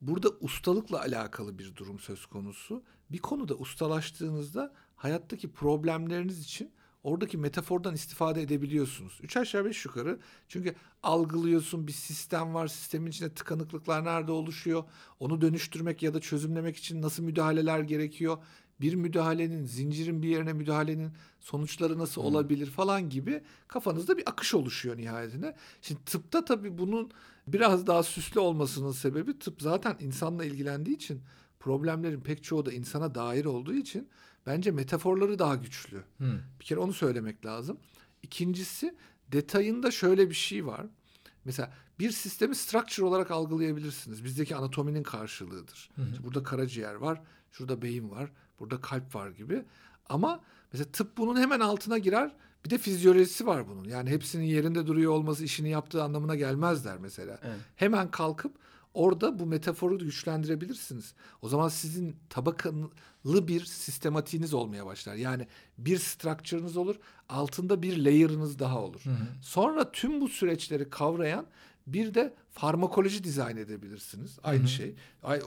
burada 0.00 0.28
ustalıkla 0.40 1.00
alakalı 1.00 1.58
bir 1.58 1.76
durum 1.76 1.98
söz 1.98 2.26
konusu. 2.26 2.82
Bir 3.10 3.18
konuda 3.18 3.54
ustalaştığınızda 3.54 4.72
hayattaki 4.96 5.52
problemleriniz 5.52 6.40
için 6.40 6.70
oradaki 7.02 7.38
metafordan 7.38 7.94
istifade 7.94 8.42
edebiliyorsunuz. 8.42 9.18
Üç 9.22 9.36
aşağı 9.36 9.64
beş 9.64 9.84
yukarı. 9.84 10.18
Çünkü 10.48 10.74
algılıyorsun 11.02 11.86
bir 11.86 11.92
sistem 11.92 12.54
var. 12.54 12.66
Sistemin 12.66 13.10
içinde 13.10 13.34
tıkanıklıklar 13.34 14.04
nerede 14.04 14.32
oluşuyor? 14.32 14.84
Onu 15.20 15.40
dönüştürmek 15.40 16.02
ya 16.02 16.14
da 16.14 16.20
çözümlemek 16.20 16.76
için 16.76 17.02
nasıl 17.02 17.22
müdahaleler 17.22 17.80
gerekiyor? 17.80 18.38
Bir 18.80 18.94
müdahalenin, 18.94 19.64
zincirin 19.64 20.22
bir 20.22 20.28
yerine 20.28 20.52
müdahalenin 20.52 21.12
sonuçları 21.40 21.98
nasıl 21.98 22.22
hmm. 22.22 22.28
olabilir 22.28 22.66
falan 22.66 23.10
gibi 23.10 23.42
kafanızda 23.68 24.18
bir 24.18 24.22
akış 24.26 24.54
oluşuyor 24.54 24.96
nihayetinde. 24.96 25.56
Şimdi 25.82 26.04
tıpta 26.04 26.44
tabii 26.44 26.78
bunun 26.78 27.10
biraz 27.46 27.86
daha 27.86 28.02
süslü 28.02 28.40
olmasının 28.40 28.92
sebebi 28.92 29.38
tıp 29.38 29.62
zaten 29.62 29.96
insanla 30.00 30.44
ilgilendiği 30.44 30.96
için 30.96 31.22
problemlerin 31.60 32.20
pek 32.20 32.44
çoğu 32.44 32.66
da 32.66 32.72
insana 32.72 33.14
dair 33.14 33.44
olduğu 33.44 33.74
için 33.74 34.08
bence 34.46 34.70
metaforları 34.70 35.38
daha 35.38 35.54
güçlü. 35.56 36.02
Hmm. 36.16 36.38
Bir 36.60 36.64
kere 36.64 36.80
onu 36.80 36.92
söylemek 36.92 37.46
lazım. 37.46 37.78
İkincisi 38.22 38.94
detayında 39.32 39.90
şöyle 39.90 40.30
bir 40.30 40.34
şey 40.34 40.66
var. 40.66 40.86
Mesela 41.44 41.72
bir 41.98 42.10
sistemi 42.10 42.56
structure 42.56 43.06
olarak 43.06 43.30
algılayabilirsiniz. 43.30 44.24
Bizdeki 44.24 44.56
anatominin 44.56 45.02
karşılığıdır. 45.02 45.90
Hı 45.96 46.02
hı. 46.02 46.24
burada 46.24 46.42
karaciğer 46.42 46.94
var, 46.94 47.22
şurada 47.52 47.82
beyin 47.82 48.10
var, 48.10 48.30
burada 48.60 48.80
kalp 48.80 49.14
var 49.14 49.30
gibi. 49.30 49.64
Ama 50.08 50.40
mesela 50.72 50.90
tıp 50.92 51.16
bunun 51.16 51.40
hemen 51.40 51.60
altına 51.60 51.98
girer. 51.98 52.32
Bir 52.64 52.70
de 52.70 52.78
fizyolojisi 52.78 53.46
var 53.46 53.68
bunun. 53.68 53.84
Yani 53.84 54.10
hepsinin 54.10 54.44
yerinde 54.44 54.86
duruyor 54.86 55.12
olması 55.12 55.44
işini 55.44 55.70
yaptığı 55.70 56.02
anlamına 56.02 56.34
gelmezler 56.34 56.98
mesela. 56.98 57.38
Evet. 57.42 57.58
Hemen 57.76 58.10
kalkıp 58.10 58.52
orada 58.94 59.38
bu 59.38 59.46
metaforu 59.46 59.98
güçlendirebilirsiniz. 59.98 61.14
O 61.42 61.48
zaman 61.48 61.68
sizin 61.68 62.16
tabakalı 62.30 63.48
bir 63.48 63.64
sistematiğiniz 63.64 64.54
olmaya 64.54 64.86
başlar. 64.86 65.14
Yani 65.14 65.46
bir 65.78 65.98
structure'ınız 65.98 66.76
olur, 66.76 66.96
altında 67.28 67.82
bir 67.82 68.04
layer'ınız 68.04 68.58
daha 68.58 68.82
olur. 68.82 69.00
Hı 69.04 69.10
hı. 69.10 69.26
Sonra 69.42 69.92
tüm 69.92 70.20
bu 70.20 70.28
süreçleri 70.28 70.90
kavrayan 70.90 71.46
bir 71.86 72.14
de 72.14 72.34
farmakoloji 72.56 73.24
dizayn 73.24 73.56
edebilirsiniz. 73.56 74.38
Aynı 74.42 74.60
Hı-hı. 74.60 74.68
şey. 74.68 74.94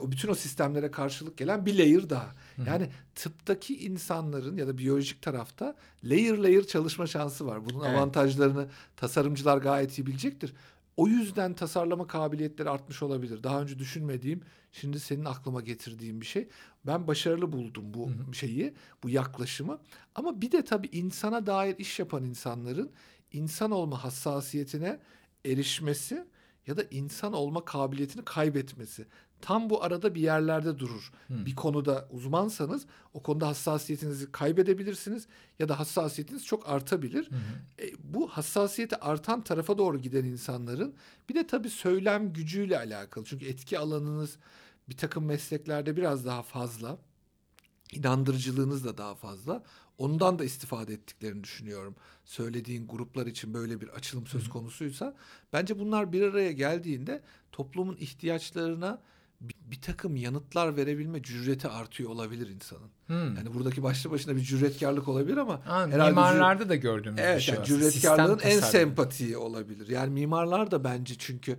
O 0.02 0.10
bütün 0.10 0.28
o 0.28 0.34
sistemlere 0.34 0.90
karşılık 0.90 1.36
gelen 1.36 1.66
bir 1.66 1.78
layer 1.78 2.10
daha. 2.10 2.34
Hı-hı. 2.56 2.66
Yani 2.66 2.90
tıptaki 3.14 3.84
insanların 3.84 4.56
ya 4.56 4.66
da 4.66 4.78
biyolojik 4.78 5.22
tarafta 5.22 5.76
layer 6.04 6.38
layer 6.38 6.66
çalışma 6.66 7.06
şansı 7.06 7.46
var. 7.46 7.64
Bunun 7.64 7.84
evet. 7.84 7.98
avantajlarını 7.98 8.68
tasarımcılar 8.96 9.58
gayet 9.58 9.98
iyi 9.98 10.06
bilecektir. 10.06 10.54
O 10.96 11.08
yüzden 11.08 11.54
tasarlama 11.54 12.06
kabiliyetleri 12.06 12.70
artmış 12.70 13.02
olabilir. 13.02 13.42
Daha 13.42 13.62
önce 13.62 13.78
düşünmediğim, 13.78 14.40
şimdi 14.72 15.00
senin 15.00 15.24
aklıma 15.24 15.60
getirdiğim 15.60 16.20
bir 16.20 16.26
şey. 16.26 16.48
Ben 16.86 17.06
başarılı 17.06 17.52
buldum 17.52 17.94
bu 17.94 18.08
hı 18.08 18.12
hı. 18.12 18.34
şeyi, 18.34 18.74
bu 19.02 19.10
yaklaşımı. 19.10 19.78
Ama 20.14 20.40
bir 20.40 20.52
de 20.52 20.64
tabii 20.64 20.88
insana 20.92 21.46
dair 21.46 21.78
iş 21.78 21.98
yapan 21.98 22.24
insanların 22.24 22.90
insan 23.32 23.70
olma 23.70 24.04
hassasiyetine 24.04 25.00
erişmesi 25.44 26.26
ya 26.66 26.76
da 26.76 26.82
insan 26.90 27.32
olma 27.32 27.64
kabiliyetini 27.64 28.24
kaybetmesi. 28.24 29.06
Tam 29.40 29.70
bu 29.70 29.84
arada 29.84 30.14
bir 30.14 30.20
yerlerde 30.20 30.78
durur. 30.78 31.12
Hmm. 31.26 31.46
Bir 31.46 31.54
konuda 31.54 32.08
uzmansanız 32.10 32.86
o 33.14 33.22
konuda 33.22 33.48
hassasiyetinizi 33.48 34.32
kaybedebilirsiniz 34.32 35.26
ya 35.58 35.68
da 35.68 35.78
hassasiyetiniz 35.78 36.46
çok 36.46 36.68
artabilir. 36.68 37.30
Hmm. 37.30 37.38
E, 37.78 37.92
bu 37.98 38.28
hassasiyeti 38.28 38.96
artan 38.96 39.44
tarafa 39.44 39.78
doğru 39.78 39.98
giden 39.98 40.24
insanların 40.24 40.94
bir 41.28 41.34
de 41.34 41.46
tabii 41.46 41.70
söylem 41.70 42.32
gücüyle 42.32 42.78
alakalı. 42.78 43.24
Çünkü 43.24 43.46
etki 43.46 43.78
alanınız 43.78 44.38
bir 44.88 44.96
takım 44.96 45.24
mesleklerde 45.24 45.96
biraz 45.96 46.26
daha 46.26 46.42
fazla. 46.42 46.98
İnandırıcılığınız 47.92 48.84
da 48.84 48.98
daha 48.98 49.14
fazla. 49.14 49.62
Ondan 50.00 50.38
da 50.38 50.44
istifade 50.44 50.92
ettiklerini 50.92 51.44
düşünüyorum. 51.44 51.94
Söylediğin 52.24 52.88
gruplar 52.88 53.26
için 53.26 53.54
böyle 53.54 53.80
bir 53.80 53.88
açılım 53.88 54.26
söz 54.26 54.48
konusuysa. 54.48 55.14
Bence 55.52 55.78
bunlar 55.78 56.12
bir 56.12 56.22
araya 56.22 56.52
geldiğinde 56.52 57.22
toplumun 57.52 57.96
ihtiyaçlarına 57.96 59.02
bir, 59.40 59.80
takım 59.80 60.16
yanıtlar 60.16 60.76
verebilme 60.76 61.22
cüreti 61.22 61.68
artıyor 61.68 62.10
olabilir 62.10 62.48
insanın. 62.48 62.90
Hmm. 63.06 63.36
Yani 63.36 63.54
buradaki 63.54 63.82
başlı 63.82 64.10
başına 64.10 64.36
bir 64.36 64.40
cüretkarlık 64.40 65.08
olabilir 65.08 65.36
ama 65.36 65.66
ha, 65.66 65.86
mimarlarda 65.86 66.62
cür... 66.62 66.68
da 66.68 66.76
gördüğümüz 66.76 67.20
evet, 67.20 67.36
bir 67.36 67.42
şey. 67.42 67.54
Evet, 67.54 67.68
yani 67.68 67.80
cüretkarlığın 67.80 68.38
en 68.38 68.60
sempatiği 68.60 69.36
olabilir. 69.36 69.88
Yani 69.88 70.10
mimarlar 70.10 70.70
da 70.70 70.84
bence 70.84 71.14
çünkü 71.18 71.58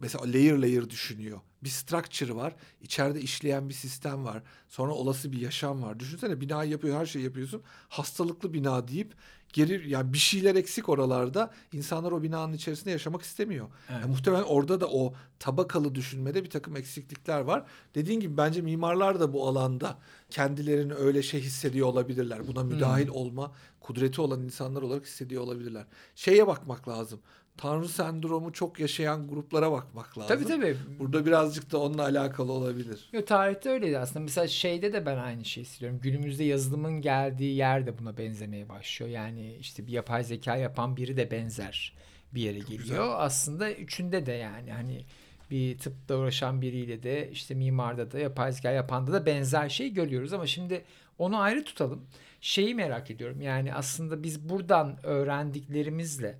mesela 0.00 0.32
layer 0.32 0.58
layer 0.58 0.90
düşünüyor. 0.90 1.40
Bir 1.64 1.68
structure 1.68 2.34
var. 2.34 2.54
içeride 2.80 3.20
işleyen 3.20 3.68
bir 3.68 3.74
sistem 3.74 4.24
var. 4.24 4.42
Sonra 4.68 4.92
olası 4.92 5.32
bir 5.32 5.40
yaşam 5.40 5.82
var. 5.82 6.00
Düşünsene 6.00 6.40
bina 6.40 6.64
yapıyor, 6.64 7.00
her 7.00 7.06
şeyi 7.06 7.24
yapıyorsun. 7.24 7.62
Hastalıklı 7.88 8.54
bina 8.54 8.88
deyip 8.88 9.14
geri 9.52 9.90
yani 9.90 10.12
bir 10.12 10.18
şeyler 10.18 10.54
eksik 10.54 10.88
oralarda. 10.88 11.50
İnsanlar 11.72 12.12
o 12.12 12.22
binanın 12.22 12.52
içerisinde 12.52 12.90
yaşamak 12.90 13.22
istemiyor. 13.22 13.66
Evet. 13.90 14.00
Yani 14.00 14.10
muhtemelen 14.10 14.42
orada 14.42 14.80
da 14.80 14.86
o 14.88 15.14
tabakalı 15.38 15.94
düşünmede 15.94 16.44
bir 16.44 16.50
takım 16.50 16.76
eksiklikler 16.76 17.40
var. 17.40 17.64
Dediğin 17.94 18.20
gibi 18.20 18.36
bence 18.36 18.60
mimarlar 18.60 19.20
da 19.20 19.32
bu 19.32 19.48
alanda 19.48 19.98
kendilerini 20.30 20.94
öyle 20.94 21.22
şey 21.22 21.40
hissediyor 21.40 21.86
olabilirler. 21.86 22.48
Buna 22.48 22.64
müdahil 22.64 23.06
hmm. 23.06 23.14
olma 23.14 23.52
kudreti 23.80 24.20
olan 24.20 24.42
insanlar 24.42 24.82
olarak 24.82 25.04
hissediyor 25.04 25.42
olabilirler. 25.42 25.84
Şeye 26.14 26.46
bakmak 26.46 26.88
lazım. 26.88 27.20
Tanrı 27.58 27.88
sendromu 27.88 28.52
çok 28.52 28.80
yaşayan 28.80 29.28
gruplara 29.28 29.72
bakmak 29.72 30.18
lazım. 30.18 30.36
Tabii 30.36 30.48
tabii. 30.48 30.76
Burada 30.98 31.26
birazcık 31.26 31.72
da 31.72 31.78
onunla 31.78 32.02
alakalı 32.02 32.52
olabilir. 32.52 33.08
Yo, 33.12 33.24
tarihte 33.24 33.70
öyleydi 33.70 33.98
aslında. 33.98 34.20
Mesela 34.20 34.48
şeyde 34.48 34.92
de 34.92 35.06
ben 35.06 35.16
aynı 35.16 35.44
şeyi 35.44 35.64
hissediyorum. 35.64 36.00
Günümüzde 36.02 36.44
yazılımın 36.44 37.00
geldiği 37.00 37.56
yer 37.56 37.86
de 37.86 37.98
buna 37.98 38.18
benzemeye 38.18 38.68
başlıyor. 38.68 39.12
Yani 39.12 39.56
işte 39.60 39.86
bir 39.86 39.92
yapay 39.92 40.24
zeka 40.24 40.56
yapan 40.56 40.96
biri 40.96 41.16
de 41.16 41.30
benzer 41.30 41.92
bir 42.34 42.42
yere 42.42 42.58
çok 42.58 42.68
geliyor. 42.68 42.84
Güzel. 42.84 43.12
Aslında 43.16 43.72
üçünde 43.72 44.26
de 44.26 44.32
yani 44.32 44.72
hani 44.72 45.04
bir 45.50 45.78
tıpta 45.78 46.16
uğraşan 46.16 46.62
biriyle 46.62 47.02
de 47.02 47.30
işte 47.32 47.54
mimarda 47.54 48.10
da 48.12 48.18
yapay 48.18 48.52
zeka 48.52 48.70
yapanda 48.70 49.12
da 49.12 49.26
benzer 49.26 49.68
şey 49.68 49.92
görüyoruz 49.92 50.32
ama 50.32 50.46
şimdi 50.46 50.84
onu 51.18 51.40
ayrı 51.40 51.64
tutalım. 51.64 52.04
Şeyi 52.40 52.74
merak 52.74 53.10
ediyorum. 53.10 53.40
Yani 53.40 53.74
aslında 53.74 54.22
biz 54.22 54.48
buradan 54.48 54.98
öğrendiklerimizle 55.02 56.38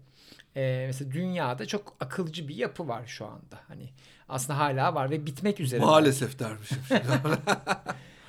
e, 0.57 0.85
mesela 0.87 1.13
dünyada 1.13 1.67
çok 1.67 1.97
akılcı 2.01 2.49
bir 2.49 2.55
yapı 2.55 2.89
var 2.89 3.07
şu 3.07 3.27
anda. 3.27 3.59
Hani 3.69 3.91
aslında 4.29 4.59
hala 4.59 4.95
var 4.95 5.11
ve 5.11 5.27
bitmek 5.27 5.61
üzere. 5.61 5.81
Maalesef 5.81 6.39
dermişim. 6.39 6.79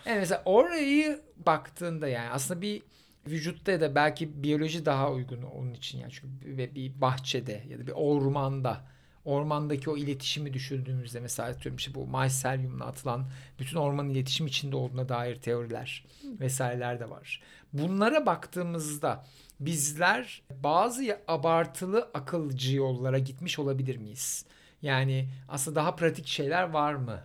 evet 0.05 0.19
mesela 0.19 0.41
orayı 0.45 1.21
baktığında 1.45 2.07
yani 2.07 2.29
aslında 2.29 2.61
bir 2.61 2.81
vücutta 3.27 3.81
da 3.81 3.95
belki 3.95 4.43
biyoloji 4.43 4.85
daha 4.85 5.11
uygun 5.11 5.41
onun 5.41 5.73
için 5.73 5.99
yani 5.99 6.11
çünkü 6.11 6.57
ve 6.57 6.75
bir 6.75 7.01
bahçede 7.01 7.63
ya 7.69 7.79
da 7.79 7.87
bir 7.87 7.93
ormanda 7.95 8.81
ormandaki 9.25 9.89
o 9.89 9.97
iletişimi 9.97 10.53
düşündüğümüzde 10.53 11.19
mesela 11.19 11.49
atıyorum 11.49 11.77
işte 11.77 11.93
bu 11.95 12.07
mycelium'la 12.07 12.85
atılan 12.85 13.25
bütün 13.59 13.77
orman 13.77 14.09
iletişim 14.09 14.47
içinde 14.47 14.75
olduğuna 14.75 15.09
dair 15.09 15.35
teoriler 15.35 16.05
vesaireler 16.23 16.99
de 16.99 17.09
var. 17.09 17.41
Bunlara 17.73 18.25
baktığımızda 18.25 19.25
bizler 19.59 20.41
bazı 20.63 21.19
abartılı 21.27 22.09
akılcı 22.13 22.75
yollara 22.75 23.19
gitmiş 23.19 23.59
olabilir 23.59 23.97
miyiz? 23.97 24.45
Yani 24.81 25.29
aslında 25.47 25.75
daha 25.75 25.95
pratik 25.95 26.27
şeyler 26.27 26.63
var 26.69 26.93
mı? 26.93 27.23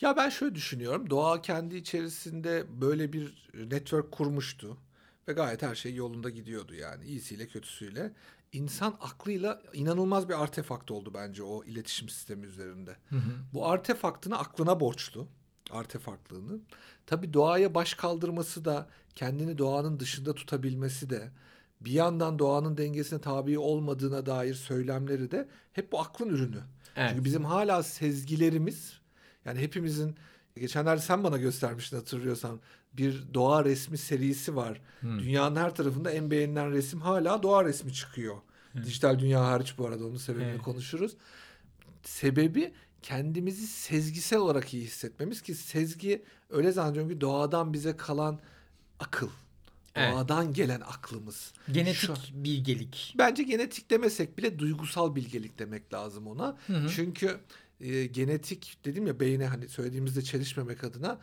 Ya 0.00 0.16
ben 0.16 0.28
şöyle 0.28 0.54
düşünüyorum. 0.54 1.10
Doğa 1.10 1.42
kendi 1.42 1.76
içerisinde 1.76 2.64
böyle 2.80 3.12
bir 3.12 3.50
network 3.70 4.12
kurmuştu 4.12 4.76
ve 5.28 5.32
gayet 5.32 5.62
her 5.62 5.74
şey 5.74 5.94
yolunda 5.94 6.30
gidiyordu 6.30 6.74
yani 6.74 7.04
iyisiyle 7.04 7.46
kötüsüyle. 7.46 8.12
İnsan 8.52 8.96
aklıyla 9.00 9.62
inanılmaz 9.72 10.28
bir 10.28 10.42
artefakt 10.42 10.90
oldu 10.90 11.10
bence 11.14 11.42
o 11.42 11.64
iletişim 11.64 12.08
sistemi 12.08 12.46
üzerinde. 12.46 12.96
Hı 13.08 13.16
hı. 13.16 13.30
Bu 13.52 13.68
artefaktını 13.68 14.38
aklına 14.38 14.80
borçlu 14.80 15.28
artefaktlığını. 15.70 16.60
Tabii 17.06 17.32
doğaya 17.32 17.74
baş 17.74 17.94
kaldırması 17.94 18.64
da 18.64 18.88
kendini 19.14 19.58
doğanın 19.58 20.00
dışında 20.00 20.34
tutabilmesi 20.34 21.10
de 21.10 21.30
bir 21.80 21.92
yandan 21.92 22.38
doğanın 22.38 22.76
dengesine 22.76 23.20
tabi 23.20 23.58
olmadığına 23.58 24.26
dair 24.26 24.54
söylemleri 24.54 25.30
de 25.30 25.48
hep 25.72 25.92
bu 25.92 26.00
aklın 26.00 26.28
ürünü. 26.28 26.60
Evet. 26.96 27.10
Çünkü 27.10 27.24
bizim 27.24 27.44
hala 27.44 27.82
sezgilerimiz 27.82 29.00
yani 29.44 29.60
hepimizin 29.60 30.16
geçenlerde 30.56 31.00
sen 31.00 31.24
bana 31.24 31.38
göstermiştin 31.38 31.96
hatırlıyorsan 31.96 32.60
bir 32.92 33.34
doğa 33.34 33.64
resmi 33.64 33.98
serisi 33.98 34.56
var. 34.56 34.80
Hmm. 35.00 35.18
Dünyanın 35.18 35.56
her 35.56 35.74
tarafında 35.74 36.10
en 36.10 36.30
beğenilen 36.30 36.72
resim 36.72 37.00
hala 37.00 37.42
doğa 37.42 37.64
resmi 37.64 37.92
çıkıyor. 37.92 38.36
Hmm. 38.72 38.84
Dijital 38.84 39.18
dünya 39.18 39.44
hariç 39.44 39.74
bu 39.78 39.86
arada 39.86 40.06
onun 40.06 40.16
sebebini 40.16 40.48
evet. 40.48 40.62
konuşuruz. 40.62 41.16
Sebebi 42.02 42.72
kendimizi 43.02 43.66
sezgisel 43.66 44.38
olarak 44.38 44.74
iyi 44.74 44.84
hissetmemiz 44.84 45.42
ki 45.42 45.54
sezgi 45.54 46.24
öyle 46.50 46.72
zannediyorum 46.72 47.10
ki 47.10 47.20
doğadan 47.20 47.72
bize 47.72 47.96
kalan 47.96 48.40
akıl. 48.98 49.28
Evet. 49.94 50.12
Doğadan 50.12 50.52
gelen 50.52 50.80
aklımız. 50.80 51.52
Genetik 51.72 52.00
Şu, 52.00 52.14
bilgelik. 52.32 53.14
Bence 53.18 53.42
genetik 53.42 53.90
demesek 53.90 54.38
bile 54.38 54.58
duygusal 54.58 55.14
bilgelik 55.14 55.58
demek 55.58 55.94
lazım 55.94 56.26
ona. 56.26 56.56
Hı 56.66 56.72
hı. 56.72 56.88
Çünkü 56.88 57.40
e, 57.80 58.06
genetik 58.06 58.78
dedim 58.84 59.06
ya 59.06 59.20
beyne 59.20 59.46
hani 59.46 59.68
söylediğimizde 59.68 60.22
çelişmemek 60.22 60.84
adına 60.84 61.20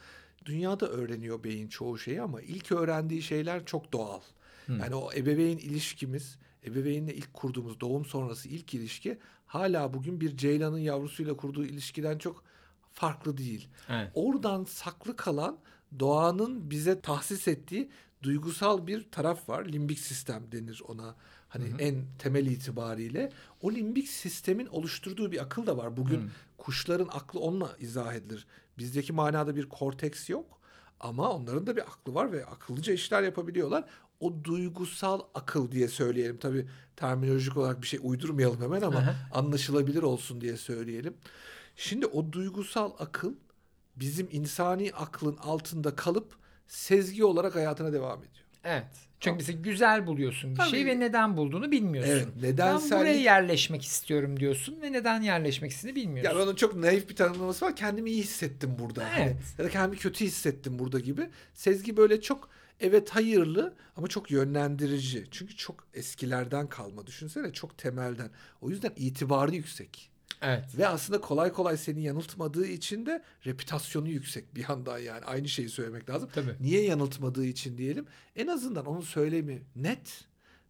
dünyada 0.48 0.88
öğreniyor 0.88 1.44
beyin 1.44 1.68
çoğu 1.68 1.98
şeyi 1.98 2.22
ama 2.22 2.42
ilk 2.42 2.72
öğrendiği 2.72 3.22
şeyler 3.22 3.66
çok 3.66 3.94
doğal. 3.94 4.22
Hmm. 4.66 4.80
Yani 4.80 4.96
o 4.96 5.14
ebeveyn 5.14 5.58
ilişkimiz, 5.58 6.38
ebeveynle 6.66 7.16
ilk 7.16 7.34
kurduğumuz 7.34 7.80
doğum 7.80 8.06
sonrası 8.06 8.50
ilk 8.50 8.74
ilişki 8.74 9.18
hala 9.46 9.94
bugün 9.94 10.22
bir 10.22 10.38
ceylanın 10.38 10.78
yavrusuyla 10.78 11.38
kurduğu 11.38 11.66
ilişkiden 11.66 12.18
çok 12.18 12.44
farklı 12.94 13.38
değil. 13.38 13.68
Evet. 13.90 14.12
Oradan 14.14 14.64
saklı 14.64 15.16
kalan 15.16 15.58
doğanın 16.00 16.70
bize 16.70 17.02
tahsis 17.02 17.48
ettiği 17.48 17.90
duygusal 18.24 18.88
bir 18.88 19.12
taraf 19.12 19.50
var. 19.50 19.66
Limbik 19.66 20.00
sistem 20.00 20.52
denir 20.52 20.82
ona. 20.88 21.16
Hani 21.50 21.66
hı 21.66 21.74
hı. 21.74 21.78
en 21.82 22.06
temel 22.20 22.46
itibariyle 22.46 23.32
o 23.62 23.72
limbik 23.72 24.08
sistemin 24.08 24.66
oluşturduğu 24.66 25.32
bir 25.32 25.42
akıl 25.42 25.68
da 25.68 25.78
var. 25.78 25.98
Bugün 25.98 26.22
hı. 26.22 26.28
kuşların 26.58 27.08
aklı 27.08 27.40
onunla 27.40 27.76
izah 27.80 28.14
edilir. 28.14 28.48
Bizdeki 28.78 29.14
manada 29.14 29.56
bir 29.56 29.70
korteks 29.70 30.30
yok 30.30 30.60
ama 31.00 31.32
onların 31.32 31.68
da 31.68 31.76
bir 31.76 31.82
aklı 31.82 32.14
var 32.14 32.32
ve 32.32 32.46
akıllıca 32.46 32.94
işler 32.94 33.24
yapabiliyorlar. 33.24 33.86
O 34.20 34.44
duygusal 34.44 35.22
akıl 35.34 35.72
diye 35.72 35.88
söyleyelim. 35.88 36.38
Tabii 36.38 36.68
terminolojik 36.96 37.58
olarak 37.58 37.82
bir 37.82 37.88
şey 37.88 38.00
uydurmayalım 38.04 38.62
hemen 38.62 38.82
ama 38.82 39.16
anlaşılabilir 39.34 40.04
olsun 40.04 40.42
diye 40.42 40.58
söyleyelim. 40.58 41.14
Şimdi 41.76 42.06
o 42.06 42.32
duygusal 42.32 42.92
akıl 43.00 43.34
bizim 43.96 44.28
insani 44.32 44.92
aklın 44.94 45.38
altında 45.38 45.96
kalıp 45.96 46.36
sezgi 46.68 47.26
olarak 47.26 47.56
hayatına 47.56 47.94
devam 47.94 48.20
ediyor. 48.20 48.47
Evet. 48.68 48.86
Çünkü 49.20 49.38
mesela 49.38 49.60
güzel 49.62 50.08
buluyorsun 50.08 50.52
bir 50.52 50.56
Tabii. 50.56 50.70
şey 50.70 50.86
ve 50.86 51.00
neden 51.00 51.38
bulduğunu 51.38 51.72
bilmiyorsun. 51.72 52.12
Evet, 52.12 52.28
nedensellik... 52.42 52.92
Ben 52.92 53.00
buraya 53.00 53.18
yerleşmek 53.18 53.84
istiyorum 53.84 54.40
diyorsun 54.40 54.82
ve 54.82 54.92
neden 54.92 55.22
yerleşmek 55.22 55.72
istediğini 55.72 55.96
bilmiyorsun. 55.96 56.40
Ya 56.40 56.44
onun 56.44 56.56
çok 56.56 56.76
naif 56.76 57.10
bir 57.10 57.16
tanımlaması 57.16 57.66
var. 57.66 57.76
Kendimi 57.76 58.10
iyi 58.10 58.24
hissettim 58.24 58.76
burada. 58.80 59.04
Evet. 59.10 59.20
Hani, 59.20 59.36
ya 59.58 59.66
da 59.66 59.70
kendimi 59.70 59.98
kötü 59.98 60.26
hissettim 60.26 60.80
burada 60.80 61.00
gibi. 61.00 61.30
Sezgi 61.54 61.98
böyle 61.98 62.22
çok 62.22 62.50
evet 62.80 63.10
hayırlı 63.10 63.76
ama 63.96 64.08
çok 64.08 64.32
yönlendirici. 64.32 65.26
Çünkü 65.32 65.56
çok 65.56 65.88
eskilerden 65.94 66.68
kalma. 66.68 67.08
Düşünsene 67.08 67.54
çok 67.54 67.78
temelden. 67.78 68.30
O 68.62 68.70
yüzden 68.70 68.92
itibarı 68.96 69.56
yüksek. 69.56 70.10
Evet. 70.42 70.78
Ve 70.78 70.88
aslında 70.88 71.22
kolay 71.22 71.52
kolay 71.52 71.78
seni 71.78 72.02
yanıltmadığı 72.04 72.68
için 72.68 73.06
de 73.06 73.24
reputasyonu 73.46 74.10
yüksek 74.10 74.56
bir 74.56 74.66
yandan 74.70 74.98
yani. 74.98 75.26
Aynı 75.26 75.48
şeyi 75.48 75.70
söylemek 75.70 76.10
lazım. 76.10 76.30
Tabii. 76.34 76.56
Niye 76.60 76.84
yanıltmadığı 76.84 77.46
için 77.46 77.78
diyelim. 77.78 78.06
En 78.36 78.48
azından 78.48 78.86
onun 78.86 79.02
söylemi 79.02 79.64
net 79.76 80.26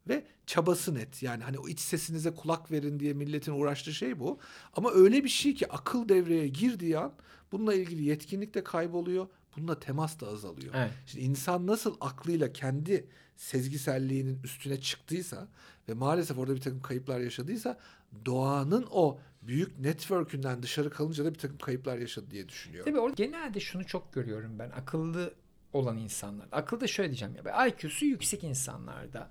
ve 0.07 0.25
çabası 0.45 0.95
net. 0.95 1.23
Yani 1.23 1.43
hani 1.43 1.59
o 1.59 1.67
iç 1.67 1.79
sesinize 1.79 2.33
kulak 2.33 2.71
verin 2.71 2.99
diye 2.99 3.13
milletin 3.13 3.51
uğraştığı 3.51 3.93
şey 3.93 4.19
bu. 4.19 4.39
Ama 4.73 4.91
öyle 4.91 5.23
bir 5.23 5.29
şey 5.29 5.55
ki 5.55 5.71
akıl 5.71 6.09
devreye 6.09 6.47
girdiği 6.47 6.97
an 6.97 7.13
bununla 7.51 7.73
ilgili 7.73 8.03
yetkinlik 8.03 8.53
de 8.53 8.63
kayboluyor. 8.63 9.27
Bununla 9.57 9.79
temas 9.79 10.19
da 10.19 10.27
azalıyor. 10.27 10.73
Evet. 10.77 10.91
Şimdi 11.05 11.25
insan 11.25 11.67
nasıl 11.67 11.95
aklıyla 12.01 12.53
kendi 12.53 13.07
sezgiselliğinin 13.35 14.39
üstüne 14.43 14.81
çıktıysa 14.81 15.47
ve 15.89 15.93
maalesef 15.93 16.37
orada 16.37 16.55
bir 16.55 16.61
takım 16.61 16.81
kayıplar 16.81 17.19
yaşadıysa 17.19 17.77
doğanın 18.25 18.87
o 18.91 19.19
büyük 19.47 19.79
network'ünden 19.79 20.63
dışarı 20.63 20.89
kalınca 20.89 21.25
da 21.25 21.33
bir 21.33 21.39
takım 21.39 21.57
kayıplar 21.57 21.97
yaşadı 21.97 22.31
diye 22.31 22.49
düşünüyorum. 22.49 22.91
Tabii 22.91 22.99
orada 23.01 23.15
genelde 23.15 23.59
şunu 23.59 23.85
çok 23.85 24.13
görüyorum 24.13 24.59
ben 24.59 24.69
akıllı 24.69 25.33
olan 25.73 25.97
insanlar. 25.97 26.47
Akılda 26.51 26.87
şöyle 26.87 27.09
diyeceğim 27.09 27.33
ya 27.45 27.67
IQ'su 27.67 28.05
yüksek 28.05 28.43
insanlarda. 28.43 29.29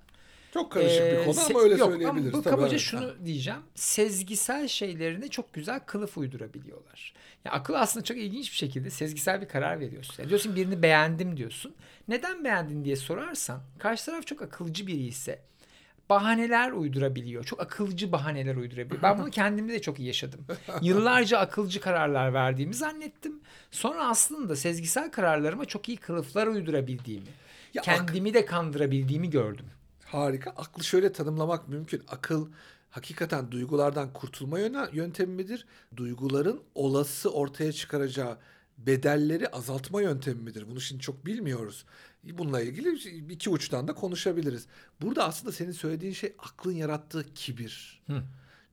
Çok 0.53 0.71
karışık 0.71 1.01
ee, 1.01 1.19
bir 1.19 1.25
konu 1.25 1.45
ama 1.49 1.59
öyle 1.59 1.75
yok, 1.75 1.91
söyleyebiliriz. 1.91 2.33
Ama 2.33 2.45
bu 2.45 2.49
kabaca 2.49 2.67
evet. 2.67 2.79
şunu 2.79 3.25
diyeceğim. 3.25 3.59
Sezgisel 3.75 4.67
şeylerine 4.67 5.27
çok 5.27 5.53
güzel 5.53 5.79
kılıf 5.79 6.17
uydurabiliyorlar. 6.17 7.13
Yani 7.45 7.55
akıl 7.55 7.73
aslında 7.73 8.03
çok 8.03 8.17
ilginç 8.17 8.51
bir 8.51 8.57
şekilde 8.57 8.89
sezgisel 8.89 9.41
bir 9.41 9.47
karar 9.47 9.79
veriyorsun. 9.79 10.15
Yani 10.17 10.29
diyorsun 10.29 10.55
birini 10.55 10.81
beğendim 10.81 11.37
diyorsun. 11.37 11.75
Neden 12.07 12.43
beğendin 12.43 12.85
diye 12.85 12.95
sorarsan 12.95 13.61
karşı 13.79 14.05
taraf 14.05 14.27
çok 14.27 14.41
akılcı 14.41 14.87
biri 14.87 15.03
ise 15.03 15.41
bahaneler 16.09 16.71
uydurabiliyor. 16.71 17.43
Çok 17.43 17.61
akılcı 17.61 18.11
bahaneler 18.11 18.55
uydurabiliyor. 18.55 19.01
Ben 19.01 19.19
bunu 19.19 19.29
kendimde 19.29 19.73
de 19.73 19.81
çok 19.81 19.99
iyi 19.99 20.07
yaşadım. 20.07 20.39
Yıllarca 20.81 21.39
akılcı 21.39 21.81
kararlar 21.81 22.33
verdiğimi 22.33 22.73
zannettim. 22.73 23.39
Sonra 23.71 24.09
aslında 24.09 24.55
sezgisel 24.55 25.11
kararlarıma 25.11 25.65
çok 25.65 25.89
iyi 25.89 25.97
kılıflar 25.97 26.47
uydurabildiğimi, 26.47 27.27
ya 27.73 27.81
kendimi 27.81 28.33
de 28.33 28.45
kandırabildiğimi 28.45 29.29
gördüm. 29.29 29.65
Harika. 30.05 30.49
Aklı 30.49 30.83
şöyle 30.83 31.11
tanımlamak 31.13 31.67
mümkün. 31.67 32.03
Akıl 32.07 32.47
hakikaten 32.89 33.51
duygulardan 33.51 34.13
kurtulma 34.13 34.59
yöntemi 34.91 35.33
midir? 35.33 35.65
Duyguların 35.95 36.61
olası 36.75 37.33
ortaya 37.33 37.71
çıkaracağı 37.71 38.37
bedelleri 38.77 39.47
azaltma 39.47 40.01
yöntemi 40.01 40.41
midir? 40.41 40.65
Bunu 40.69 40.81
şimdi 40.81 41.01
çok 41.01 41.25
bilmiyoruz. 41.25 41.85
Bununla 42.33 42.61
ilgili 42.61 42.89
iki 43.33 43.49
uçtan 43.49 43.87
da 43.87 43.93
konuşabiliriz. 43.93 44.67
Burada 45.01 45.23
aslında 45.23 45.51
senin 45.51 45.71
söylediğin 45.71 46.13
şey 46.13 46.33
aklın 46.39 46.73
yarattığı 46.73 47.33
kibir. 47.33 48.01
Hı. 48.07 48.23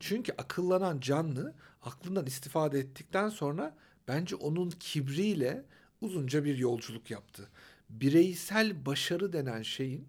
Çünkü 0.01 0.33
akıllanan 0.33 1.01
canlı 1.01 1.55
aklından 1.83 2.27
istifade 2.27 2.79
ettikten 2.79 3.29
sonra 3.29 3.77
bence 4.09 4.37
onun 4.37 4.71
kibriyle 4.71 5.64
uzunca 6.01 6.45
bir 6.45 6.59
yolculuk 6.59 7.11
yaptı. 7.11 7.49
Bireysel 7.90 8.87
başarı 8.87 9.33
denen 9.33 9.62
şeyin 9.62 10.09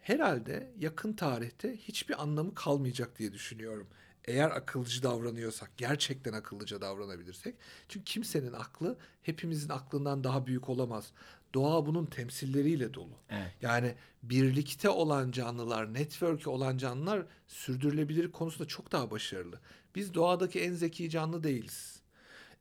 herhalde 0.00 0.70
yakın 0.78 1.12
tarihte 1.12 1.76
hiçbir 1.76 2.22
anlamı 2.22 2.54
kalmayacak 2.54 3.18
diye 3.18 3.32
düşünüyorum. 3.32 3.88
Eğer 4.24 4.50
akılcı 4.50 5.02
davranıyorsak, 5.02 5.70
gerçekten 5.76 6.32
akıllıca 6.32 6.80
davranabilirsek. 6.80 7.54
Çünkü 7.88 8.04
kimsenin 8.04 8.52
aklı 8.52 8.98
hepimizin 9.22 9.68
aklından 9.68 10.24
daha 10.24 10.46
büyük 10.46 10.68
olamaz. 10.68 11.12
Doğa 11.54 11.86
bunun 11.86 12.06
temsilleriyle 12.06 12.94
dolu. 12.94 13.14
Evet. 13.30 13.52
Yani 13.62 13.94
birlikte 14.22 14.88
olan 14.88 15.30
canlılar, 15.30 15.94
network'ü 15.94 16.50
olan 16.50 16.78
canlılar 16.78 17.26
sürdürülebilir 17.46 18.32
konusunda 18.32 18.68
çok 18.68 18.92
daha 18.92 19.10
başarılı. 19.10 19.60
Biz 19.94 20.14
doğadaki 20.14 20.60
en 20.60 20.72
zeki 20.72 21.10
canlı 21.10 21.42
değiliz. 21.44 22.00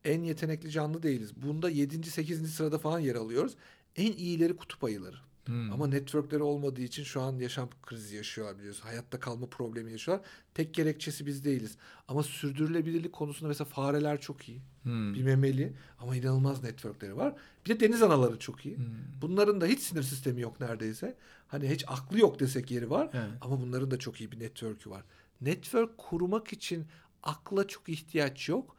En 0.06 0.24
yetenekli 0.24 0.72
canlı 0.72 1.04
değiliz. 1.04 1.36
Bunda 1.36 1.70
7. 1.70 2.12
8. 2.12 2.54
sırada 2.54 2.78
falan 2.78 3.00
yer 3.00 3.16
alıyoruz. 3.16 3.56
En 3.96 4.12
iyileri 4.12 4.56
kutup 4.56 4.84
ayıları. 4.84 5.29
Hmm. 5.50 5.72
Ama 5.74 5.88
networkleri 5.88 6.44
olmadığı 6.44 6.82
için 6.82 7.04
şu 7.04 7.22
an 7.22 7.40
yaşam 7.40 7.70
krizi 7.82 8.16
yaşıyorlar 8.16 8.58
biliyorsun. 8.58 8.84
Hayatta 8.84 9.20
kalma 9.20 9.46
problemi 9.46 9.92
yaşıyorlar. 9.92 10.28
Tek 10.54 10.74
gerekçesi 10.74 11.26
biz 11.26 11.46
değiliz. 11.46 11.78
Ama 12.08 12.24
sürdürülebilirlik 12.24 13.14
konusunda 13.14 13.48
mesela 13.48 13.66
fareler 13.66 14.22
çok 14.22 14.50
iyi. 14.50 14.62
Hmm. 14.84 15.14
Bir 15.14 15.24
memeli 15.24 15.74
ama 16.00 16.16
inanılmaz 16.16 16.64
networkleri 16.64 17.18
var. 17.18 17.36
Bir 17.66 17.70
de 17.70 17.80
deniz 17.80 18.02
anaları 18.02 18.40
çok 18.40 18.66
iyi. 18.66 18.78
Hmm. 18.78 18.86
Bunların 19.22 19.62
da 19.62 19.66
hiç 19.66 19.80
sinir 19.80 20.04
sistemi 20.04 20.42
yok 20.42 20.60
neredeyse. 20.60 21.16
Hani 21.48 21.70
hiç 21.70 21.86
aklı 21.88 22.20
yok 22.20 22.40
desek 22.40 22.72
yeri 22.72 22.90
var. 22.90 23.10
Evet. 23.14 23.32
Ama 23.42 23.62
bunların 23.62 23.92
da 23.92 24.00
çok 24.00 24.22
iyi 24.22 24.32
bir 24.32 24.40
network'ü 24.40 24.90
var. 24.90 25.04
Network 25.42 25.98
kurmak 25.98 26.54
için 26.54 26.88
akla 27.24 27.68
çok 27.68 27.90
ihtiyaç 27.90 28.50
yok. 28.50 28.76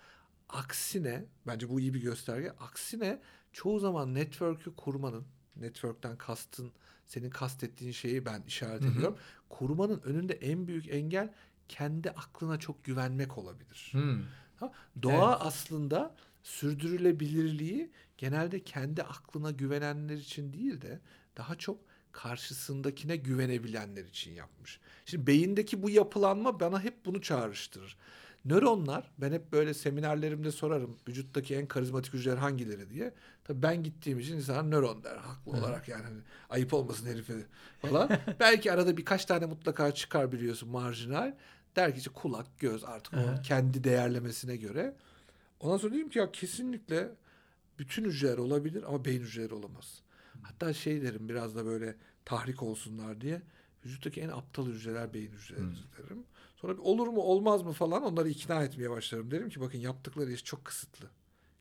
Aksine 0.48 1.24
bence 1.46 1.68
bu 1.68 1.80
iyi 1.80 1.94
bir 1.94 2.00
gösterge. 2.00 2.50
Aksine 2.50 3.20
çoğu 3.52 3.78
zaman 3.78 4.14
network'ü 4.14 4.74
kurmanın 4.76 5.24
network'ten 5.56 6.18
kastın 6.18 6.72
senin 7.06 7.30
kastettiğin 7.30 7.92
şeyi 7.92 8.24
ben 8.24 8.42
işaret 8.46 8.84
ediyorum. 8.84 9.16
Kurmanın 9.48 10.00
önünde 10.04 10.34
en 10.34 10.66
büyük 10.66 10.88
engel 10.88 11.32
kendi 11.68 12.10
aklına 12.10 12.58
çok 12.58 12.84
güvenmek 12.84 13.38
olabilir. 13.38 13.88
Hı. 13.92 14.18
Ha, 14.56 14.72
doğa 15.02 15.30
evet. 15.32 15.46
aslında 15.46 16.14
sürdürülebilirliği 16.42 17.90
genelde 18.18 18.64
kendi 18.64 19.02
aklına 19.02 19.50
güvenenler 19.50 20.16
için 20.16 20.52
değil 20.52 20.80
de 20.80 21.00
daha 21.36 21.54
çok 21.54 21.78
karşısındakine 22.12 23.16
güvenebilenler 23.16 24.04
için 24.04 24.32
yapmış. 24.32 24.80
Şimdi 25.06 25.26
beyindeki 25.26 25.82
bu 25.82 25.90
yapılanma 25.90 26.60
bana 26.60 26.82
hep 26.82 27.06
bunu 27.06 27.22
çağrıştırır. 27.22 27.96
Nöronlar 28.44 29.10
ben 29.18 29.32
hep 29.32 29.52
böyle 29.52 29.74
seminerlerimde 29.74 30.52
sorarım 30.52 30.96
vücuttaki 31.08 31.56
en 31.56 31.66
karizmatik 31.66 32.14
hücreler 32.14 32.36
hangileri 32.36 32.90
diye. 32.90 33.14
Tabii 33.44 33.62
ben 33.62 33.82
gittiğim 33.82 34.18
için 34.18 34.36
insanlar 34.36 34.70
nöron 34.70 35.04
der 35.04 35.16
haklı 35.16 35.52
olarak 35.52 35.88
yani 35.88 36.02
hani 36.02 36.20
ayıp 36.50 36.74
olmasın 36.74 37.06
herife 37.06 37.34
falan. 37.82 38.10
Belki 38.40 38.72
arada 38.72 38.96
birkaç 38.96 39.24
tane 39.24 39.46
mutlaka 39.46 39.94
çıkar 39.94 40.32
biliyorsun 40.32 40.68
marjinal. 40.68 41.34
Der 41.76 41.92
ki 41.92 41.98
işte 41.98 42.10
kulak, 42.10 42.58
göz 42.58 42.84
artık 42.84 43.14
onun 43.14 43.42
kendi 43.42 43.84
değerlemesine 43.84 44.56
göre. 44.56 44.94
Ondan 45.60 45.76
sonra 45.76 45.92
diyeyim 45.92 46.10
ki 46.10 46.18
ya 46.18 46.32
kesinlikle 46.32 47.10
bütün 47.78 48.04
hücreler 48.04 48.38
olabilir 48.38 48.82
ama 48.82 49.04
beyin 49.04 49.20
hücreleri 49.22 49.54
olamaz. 49.54 50.02
Hatta 50.42 50.72
şey 50.72 51.02
derim 51.02 51.28
biraz 51.28 51.56
da 51.56 51.64
böyle 51.64 51.96
tahrik 52.24 52.62
olsunlar 52.62 53.20
diye. 53.20 53.42
Vücuttaki 53.84 54.20
en 54.20 54.28
aptal 54.28 54.66
hücreler 54.66 55.14
beyin 55.14 55.32
hücreleri 55.32 55.64
hmm. 55.64 55.74
derim. 55.98 56.24
Sonra 56.60 56.82
olur 56.82 57.06
mu 57.06 57.20
olmaz 57.20 57.62
mı 57.62 57.72
falan 57.72 58.02
onları 58.02 58.28
ikna 58.28 58.62
etmeye 58.62 58.90
başlarım. 58.90 59.30
Derim 59.30 59.48
ki 59.48 59.60
bakın 59.60 59.78
yaptıkları 59.78 60.32
iş 60.32 60.44
çok 60.44 60.64
kısıtlı. 60.64 61.06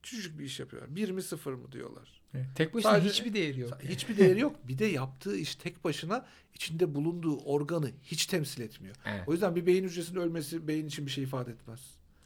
Küçücük 0.04 0.40
bir 0.40 0.44
iş 0.44 0.60
yapıyorlar. 0.60 0.96
Bir 0.96 1.12
mi 1.12 1.22
sıfır 1.22 1.54
mı 1.54 1.72
diyorlar. 1.72 2.22
Evet, 2.34 2.46
tek 2.56 2.74
başına 2.74 2.92
Sadece, 2.92 3.10
hiçbir 3.10 3.34
değeri 3.34 3.60
yok. 3.60 3.84
Hiçbir 3.84 4.18
değeri 4.18 4.40
yok. 4.48 4.56
Bir 4.68 4.78
de 4.78 4.86
yaptığı 4.86 5.38
iş 5.38 5.56
tek 5.56 5.84
başına 5.84 6.26
içinde 6.54 6.96
bulunduğu 6.96 7.38
organı 7.38 7.92
hiç 8.04 8.26
temsil 8.26 8.62
etmiyor. 8.62 8.96
Evet. 9.06 9.24
O 9.28 9.32
yüzden 9.32 9.56
bir 9.56 9.66
beyin 9.66 9.84
hücresinin 9.84 10.20
ölmesi 10.20 10.68
beyin 10.68 10.88
için 10.88 11.06
bir 11.06 11.12
şey 11.12 11.24
ifade 11.24 11.52
etmez. 11.52 11.80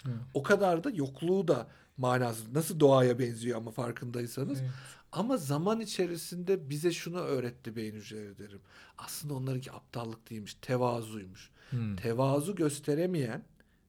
Evet. 0.05 0.15
O 0.33 0.43
kadar 0.43 0.83
da 0.83 0.89
yokluğu 0.89 1.47
da 1.47 1.67
manası. 1.97 2.53
Nasıl 2.53 2.79
doğaya 2.79 3.19
benziyor 3.19 3.57
ama 3.57 3.71
farkındaysanız. 3.71 4.61
Evet. 4.61 4.71
Ama 5.11 5.37
zaman 5.37 5.79
içerisinde 5.79 6.69
bize 6.69 6.91
şunu 6.91 7.19
öğretti 7.19 7.75
beyin 7.75 7.95
hücreleri 7.95 8.37
derim. 8.37 8.61
Aslında 8.97 9.33
onlarınki 9.33 9.71
aptallık 9.71 10.29
değilmiş, 10.29 10.57
tevazuymuş. 10.61 11.51
Hmm. 11.69 11.95
Tevazu 11.95 12.55
gösteremeyen 12.55 13.43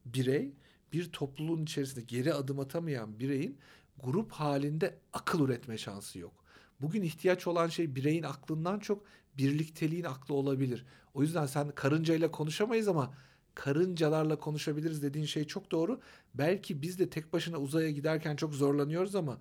birey 0.05 0.53
bir 0.93 1.13
topluluğun 1.13 1.63
içerisinde 1.63 2.01
geri 2.01 2.35
adım 2.35 2.61
atamayan 2.61 3.19
bireyin 3.19 3.59
grup 4.03 4.33
halinde 4.33 4.99
akıl 5.13 5.45
üretme 5.45 5.79
şansı 5.79 6.19
yok. 6.19 6.45
Bugün 6.81 7.03
ihtiyaç 7.03 7.47
olan 7.47 7.69
şey 7.69 7.95
bireyin 7.95 8.23
aklından 8.23 8.79
çok 8.79 9.05
birlikteliğin 9.39 10.05
aklı 10.05 10.35
olabilir. 10.35 10.85
O 11.15 11.23
yüzden 11.23 11.47
sen 11.47 11.71
karıncayla 11.71 12.31
konuşamayız 12.31 12.89
ama 12.89 13.15
karıncalarla 13.55 14.39
konuşabiliriz 14.39 15.03
dediğin 15.03 15.27
şey 15.27 15.45
çok 15.45 15.71
doğru. 15.71 16.01
Belki 16.35 16.83
biz 16.83 16.99
de 16.99 17.11
tek 17.11 17.33
başına 17.33 17.59
uzaya 17.59 17.91
giderken 17.91 18.37
çok 18.37 18.55
zorlanıyoruz 18.55 19.15
ama 19.15 19.39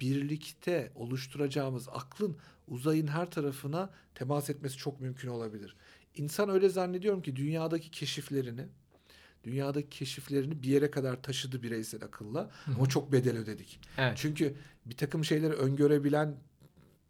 birlikte 0.00 0.92
oluşturacağımız 0.94 1.88
aklın 1.88 2.36
uzayın 2.68 3.06
her 3.06 3.30
tarafına 3.30 3.90
temas 4.14 4.50
etmesi 4.50 4.76
çok 4.76 5.00
mümkün 5.00 5.28
olabilir. 5.28 5.76
İnsan 6.14 6.48
öyle 6.48 6.68
zannediyorum 6.68 7.22
ki 7.22 7.36
dünyadaki 7.36 7.90
keşiflerini 7.90 8.66
dünyadaki 9.44 9.88
keşiflerini 9.88 10.62
bir 10.62 10.68
yere 10.68 10.90
kadar 10.90 11.22
taşıdı 11.22 11.62
bireysel 11.62 12.04
akılla 12.04 12.40
Hı-hı. 12.40 12.74
ama 12.74 12.88
çok 12.88 13.12
bedel 13.12 13.38
ödedik. 13.38 13.80
Evet. 13.98 14.12
Çünkü 14.16 14.54
bir 14.86 14.96
takım 14.96 15.24
şeyleri 15.24 15.52
öngörebilen 15.52 16.36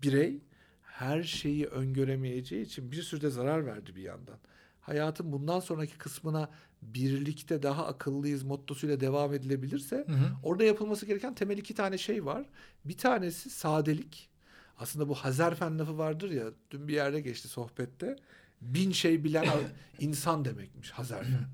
birey 0.02 0.40
her 0.82 1.22
şeyi 1.22 1.66
öngöremeyeceği 1.66 2.64
için 2.64 2.92
bir 2.92 3.02
sürü 3.02 3.20
de 3.20 3.30
zarar 3.30 3.66
verdi 3.66 3.96
bir 3.96 4.02
yandan. 4.02 4.38
Hayatın 4.80 5.32
bundan 5.32 5.60
sonraki 5.60 5.98
kısmına 5.98 6.50
birlikte 6.82 7.62
daha 7.62 7.86
akıllıyız 7.86 8.42
mottosuyla 8.42 9.00
devam 9.00 9.34
edilebilirse 9.34 9.96
hı 9.96 10.12
hı. 10.12 10.32
orada 10.42 10.64
yapılması 10.64 11.06
gereken 11.06 11.34
temel 11.34 11.58
iki 11.58 11.74
tane 11.74 11.98
şey 11.98 12.24
var. 12.24 12.46
Bir 12.84 12.96
tanesi 12.96 13.50
sadelik. 13.50 14.30
Aslında 14.78 15.08
bu 15.08 15.14
Hazerfen 15.14 15.78
lafı 15.78 15.98
vardır 15.98 16.30
ya 16.30 16.46
dün 16.70 16.88
bir 16.88 16.94
yerde 16.94 17.20
geçti 17.20 17.48
sohbette. 17.48 18.16
Bin 18.64 18.92
şey 18.92 19.24
bilen 19.24 19.46
insan 19.98 20.44
demekmiş 20.44 20.90
Hazerfen. 20.90 21.46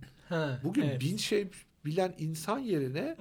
Bugün 0.64 0.82
evet. 0.82 1.00
bin 1.00 1.16
şey 1.16 1.48
bilen 1.84 2.14
insan 2.18 2.58
yerine 2.58 3.16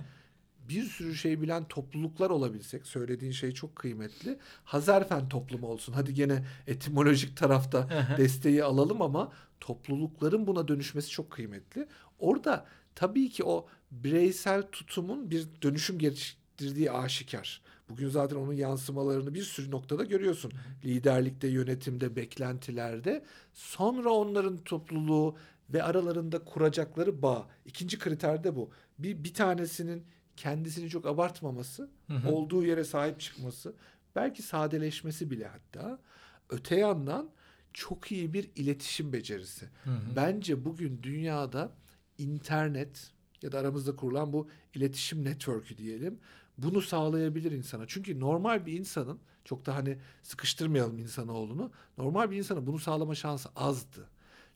bir 0.69 0.83
sürü 0.83 1.15
şey 1.15 1.41
bilen 1.41 1.67
topluluklar 1.67 2.29
olabilsek 2.29 2.87
söylediğin 2.87 3.31
şey 3.31 3.51
çok 3.51 3.75
kıymetli. 3.75 4.39
Hazerfen 4.63 5.29
toplumu 5.29 5.67
olsun. 5.67 5.93
Hadi 5.93 6.13
gene 6.13 6.45
etimolojik 6.67 7.37
tarafta 7.37 7.89
desteği 8.17 8.63
alalım 8.63 9.01
ama 9.01 9.31
toplulukların 9.59 10.47
buna 10.47 10.67
dönüşmesi 10.67 11.09
çok 11.09 11.31
kıymetli. 11.31 11.87
Orada 12.19 12.65
tabii 12.95 13.29
ki 13.29 13.43
o 13.43 13.67
bireysel 13.91 14.61
tutumun 14.61 15.31
bir 15.31 15.47
dönüşüm 15.61 15.99
geliştirdiği 15.99 16.91
aşikar. 16.91 17.61
Bugün 17.89 18.09
zaten 18.09 18.35
onun 18.35 18.53
yansımalarını 18.53 19.33
bir 19.33 19.43
sürü 19.43 19.71
noktada 19.71 20.03
görüyorsun. 20.03 20.51
Liderlikte, 20.85 21.47
yönetimde, 21.47 22.15
beklentilerde. 22.15 23.23
Sonra 23.53 24.09
onların 24.09 24.57
topluluğu 24.57 25.35
ve 25.73 25.83
aralarında 25.83 26.43
kuracakları 26.43 27.21
bağ. 27.21 27.47
İkinci 27.65 27.99
kriter 27.99 28.43
de 28.43 28.55
bu. 28.55 28.71
Bir, 28.99 29.23
bir 29.23 29.33
tanesinin 29.33 30.05
kendisini 30.35 30.89
çok 30.89 31.05
abartmaması, 31.05 31.89
hı 32.07 32.13
hı. 32.13 32.31
olduğu 32.31 32.65
yere 32.65 32.83
sahip 32.83 33.19
çıkması, 33.19 33.73
belki 34.15 34.43
sadeleşmesi 34.43 35.31
bile 35.31 35.47
hatta. 35.47 35.99
Öte 36.49 36.75
yandan 36.75 37.29
çok 37.73 38.11
iyi 38.11 38.33
bir 38.33 38.49
iletişim 38.55 39.13
becerisi. 39.13 39.65
Hı 39.83 39.89
hı. 39.89 40.15
Bence 40.15 40.65
bugün 40.65 41.03
dünyada 41.03 41.71
internet 42.17 43.11
ya 43.41 43.51
da 43.51 43.59
aramızda 43.59 43.95
kurulan 43.95 44.33
bu 44.33 44.49
iletişim 44.75 45.25
network'ü 45.25 45.77
diyelim 45.77 46.19
bunu 46.63 46.81
sağlayabilir 46.81 47.51
insana. 47.51 47.83
Çünkü 47.87 48.19
normal 48.19 48.65
bir 48.65 48.73
insanın 48.73 49.19
çok 49.45 49.65
da 49.65 49.75
hani 49.75 49.97
sıkıştırmayalım 50.23 50.99
insanoğlunu. 50.99 51.71
Normal 51.97 52.31
bir 52.31 52.37
insanın 52.37 52.67
bunu 52.67 52.79
sağlama 52.79 53.15
şansı 53.15 53.49
azdı. 53.55 54.09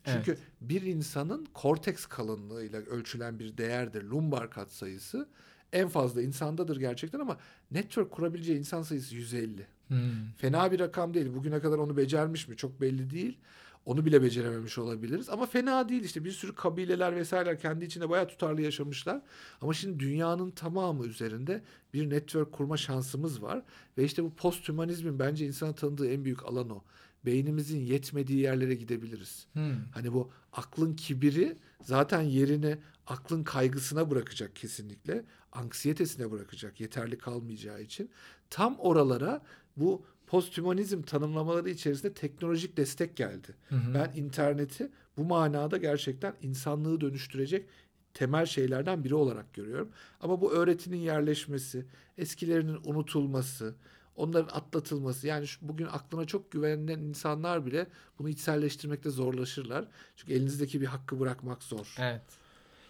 Çünkü 0.06 0.32
evet. 0.32 0.42
bir 0.62 0.82
insanın 0.82 1.48
korteks 1.54 2.06
kalınlığıyla 2.06 2.80
ölçülen 2.80 3.40
bir 3.40 3.58
değerdir 3.58 4.04
lumbar 4.04 4.50
katsayısı. 4.50 5.30
En 5.74 5.90
fazla 5.90 6.22
insandadır 6.22 6.78
gerçekten 6.78 7.20
ama 7.20 7.38
network 7.72 8.12
kurabileceği 8.12 8.60
insan 8.60 8.82
sayısı 8.82 9.16
150. 9.16 9.68
Hmm. 9.88 10.00
Fena 10.38 10.72
bir 10.72 10.80
rakam 10.80 11.14
değil. 11.14 11.34
Bugüne 11.34 11.60
kadar 11.60 11.78
onu 11.78 11.98
becermiş 11.98 12.48
mi 12.48 12.58
çok 12.58 12.82
belli 12.82 13.10
değil. 13.10 13.38
Onu 13.86 14.06
bile 14.06 14.22
becerememiş 14.24 14.78
olabiliriz. 14.78 15.30
Ama 15.30 15.46
fena 15.46 15.90
değil 15.90 16.04
işte 16.04 16.26
bir 16.26 16.32
sürü 16.32 16.56
kabileler 16.56 17.16
vesaireler 17.16 17.60
kendi 17.60 17.86
içinde 17.86 18.10
bayağı 18.10 18.28
tutarlı 18.28 18.62
yaşamışlar. 18.62 19.22
Ama 19.62 19.74
şimdi 19.74 20.00
dünyanın 20.00 20.52
tamamı 20.52 21.06
üzerinde 21.06 21.64
bir 21.94 22.10
network 22.10 22.52
kurma 22.52 22.78
şansımız 22.78 23.42
var. 23.42 23.64
Ve 23.98 24.04
işte 24.04 24.24
bu 24.24 24.34
posthumanizmin 24.36 25.20
bence 25.20 25.46
insana 25.46 25.76
tanıdığı 25.76 26.12
en 26.12 26.26
büyük 26.26 26.46
alan 26.46 26.70
o. 26.70 26.84
Beynimizin 27.26 27.80
yetmediği 27.80 28.40
yerlere 28.40 28.76
gidebiliriz. 28.76 29.48
Hmm. 29.54 29.76
Hani 29.92 30.14
bu 30.14 30.32
aklın 30.54 30.96
kibiri 30.96 31.58
zaten 31.82 32.22
yerini 32.22 32.78
aklın 33.08 33.44
kaygısına 33.44 34.12
bırakacak 34.12 34.56
kesinlikle. 34.56 35.26
Anksiyetesine 35.52 36.32
bırakacak 36.32 36.80
yeterli 36.82 37.18
kalmayacağı 37.18 37.82
için. 37.82 38.10
Tam 38.50 38.76
oralara 38.80 39.42
bu 39.78 40.06
posthumanizm 40.34 41.02
tanımlamaları 41.02 41.70
içerisinde 41.70 42.14
teknolojik 42.14 42.78
destek 42.78 43.16
geldi. 43.16 43.48
Hı 43.70 43.76
hı. 43.76 43.94
Ben 43.94 44.12
interneti 44.16 44.92
bu 45.18 45.24
manada 45.24 45.78
gerçekten 45.78 46.34
insanlığı 46.42 47.02
dönüştürecek 47.02 47.66
temel 48.14 48.46
şeylerden 48.46 49.04
biri 49.04 49.16
olarak 49.16 49.54
görüyorum. 49.54 49.90
Ama 50.20 50.42
bu 50.42 50.52
öğretinin 50.54 50.98
yerleşmesi, 50.98 51.86
eskilerinin 52.18 52.80
unutulması, 52.84 53.76
onların 54.16 54.58
atlatılması 54.58 55.28
yani 55.28 55.48
şu, 55.48 55.68
bugün 55.68 55.86
aklına 55.86 56.26
çok 56.26 56.52
güvenen 56.52 57.00
insanlar 57.00 57.66
bile 57.66 57.88
bunu 58.20 58.30
içselleştirmekte 58.30 59.10
zorlaşırlar. 59.10 59.88
Çünkü 60.16 60.34
elinizdeki 60.34 60.82
bir 60.82 60.88
hakkı 60.88 61.20
bırakmak 61.20 61.64
zor. 61.64 61.96
Evet. 62.00 62.22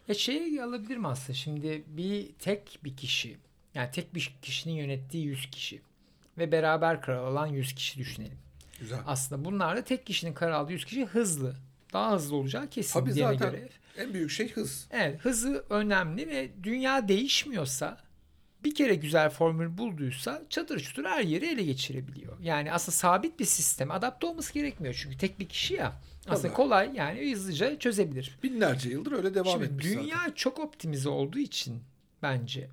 Ya 0.08 0.15
şey 0.15 0.62
alabilirim 0.62 1.06
aslında 1.06 1.34
şimdi 1.34 1.84
bir 1.88 2.34
tek 2.39 2.79
bir 2.84 2.97
kişi 2.97 3.38
yani 3.75 3.91
tek 3.91 4.15
bir 4.15 4.36
kişinin 4.41 4.73
yönettiği 4.73 5.25
100 5.25 5.51
kişi 5.51 5.82
ve 6.38 6.52
beraber 6.52 7.02
karar 7.02 7.17
alan 7.17 7.48
100 7.48 7.76
kişi 7.76 8.00
düşünelim. 8.00 8.38
Güzel. 8.80 9.00
Aslında 9.08 9.46
bunlar 9.46 9.78
da 9.78 9.82
tek 9.84 10.06
kişinin 10.06 10.34
karar 10.34 10.52
aldığı 10.52 10.72
100 10.72 10.86
kişi 10.86 11.06
hızlı. 11.06 11.56
Daha 11.93 12.12
hızlı 12.15 12.36
olacağı 12.36 12.69
kesin 12.69 13.00
Tabii 13.00 13.13
zaten 13.13 13.52
göre. 13.52 13.69
en 13.98 14.13
büyük 14.13 14.32
şey 14.32 14.52
hız. 14.52 14.88
Evet 14.91 15.19
hızı 15.26 15.65
önemli 15.69 16.28
ve 16.28 16.50
dünya 16.63 17.08
değişmiyorsa 17.08 17.98
bir 18.63 18.76
kere 18.76 18.96
güzel 18.96 19.30
formül 19.30 19.78
bulduysa 19.78 20.41
çatır 20.50 20.80
çutur 20.80 21.06
her 21.06 21.22
yeri 21.24 21.46
ele 21.46 21.63
geçirebiliyor. 21.63 22.39
Yani 22.41 22.72
aslında 22.74 22.91
sabit 22.96 23.39
bir 23.39 23.46
sistem 23.46 23.91
adapte 23.91 24.28
olması 24.28 24.54
gerekmiyor 24.54 25.00
çünkü 25.04 25.17
tek 25.17 25.39
bir 25.39 25.50
kişi 25.50 25.74
ya. 25.74 25.93
Aslında 26.28 26.41
Tabii. 26.48 26.54
kolay 26.54 26.91
yani 26.96 27.32
hızlıca 27.32 27.80
çözebilir. 27.80 28.38
Binlerce 28.43 28.89
yıldır 28.89 29.12
öyle 29.12 29.34
devam 29.36 29.52
Şimdi 29.52 29.65
etmiş 29.65 29.86
dünya 29.86 30.17
zaten. 30.17 30.32
çok 30.32 30.60
optimize 30.60 31.10
olduğu 31.10 31.39
için 31.39 31.84
bence 32.22 32.67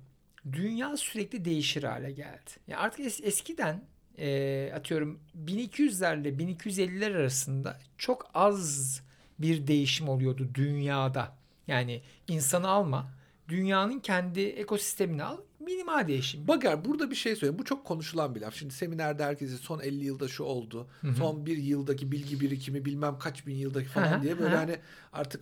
dünya 0.51 0.97
sürekli 0.97 1.45
değişir 1.45 1.83
hale 1.83 2.11
geldi. 2.11 2.51
Yani 2.67 2.79
artık 2.79 2.99
es- 2.99 3.23
eskiden 3.23 3.83
e, 4.17 4.71
atıyorum 4.75 5.19
1200'lerle 5.45 6.37
1250'ler 6.37 7.17
arasında 7.17 7.79
çok 7.97 8.31
az 8.33 9.01
bir 9.39 9.67
değişim 9.67 10.09
oluyordu 10.09 10.49
dünyada. 10.53 11.35
Yani 11.67 12.01
insanı 12.27 12.67
alma, 12.67 13.11
dünyanın 13.49 13.99
kendi 13.99 14.41
ekosistemini 14.41 15.23
al, 15.23 15.37
minimal 15.59 16.07
değişim. 16.07 16.47
Bakar 16.47 16.85
burada 16.85 17.11
bir 17.11 17.15
şey 17.15 17.35
söyleyeyim. 17.35 17.59
Bu 17.59 17.65
çok 17.65 17.85
konuşulan 17.85 18.35
bir 18.35 18.41
laf. 18.41 18.55
Şimdi 18.55 18.73
seminerde 18.73 19.23
herkesi 19.23 19.57
son 19.57 19.79
50 19.79 20.05
yılda 20.05 20.27
şu 20.27 20.43
oldu. 20.43 20.87
Hı-hı. 21.01 21.15
Son 21.15 21.45
bir 21.45 21.57
yıldaki 21.57 22.11
bilgi 22.11 22.39
birikimi 22.39 22.85
bilmem 22.85 23.19
kaç 23.19 23.47
bin 23.47 23.55
yıldaki 23.55 23.87
falan 23.87 24.11
Hı-hı. 24.11 24.21
diye 24.21 24.39
böyle 24.39 24.49
Hı-hı. 24.51 24.59
hani 24.59 24.77
artık 25.13 25.41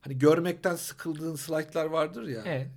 hani 0.00 0.18
görmekten 0.18 0.76
sıkıldığın 0.76 1.34
slaytlar 1.36 1.84
vardır 1.84 2.28
ya. 2.28 2.42
Evet. 2.46 2.68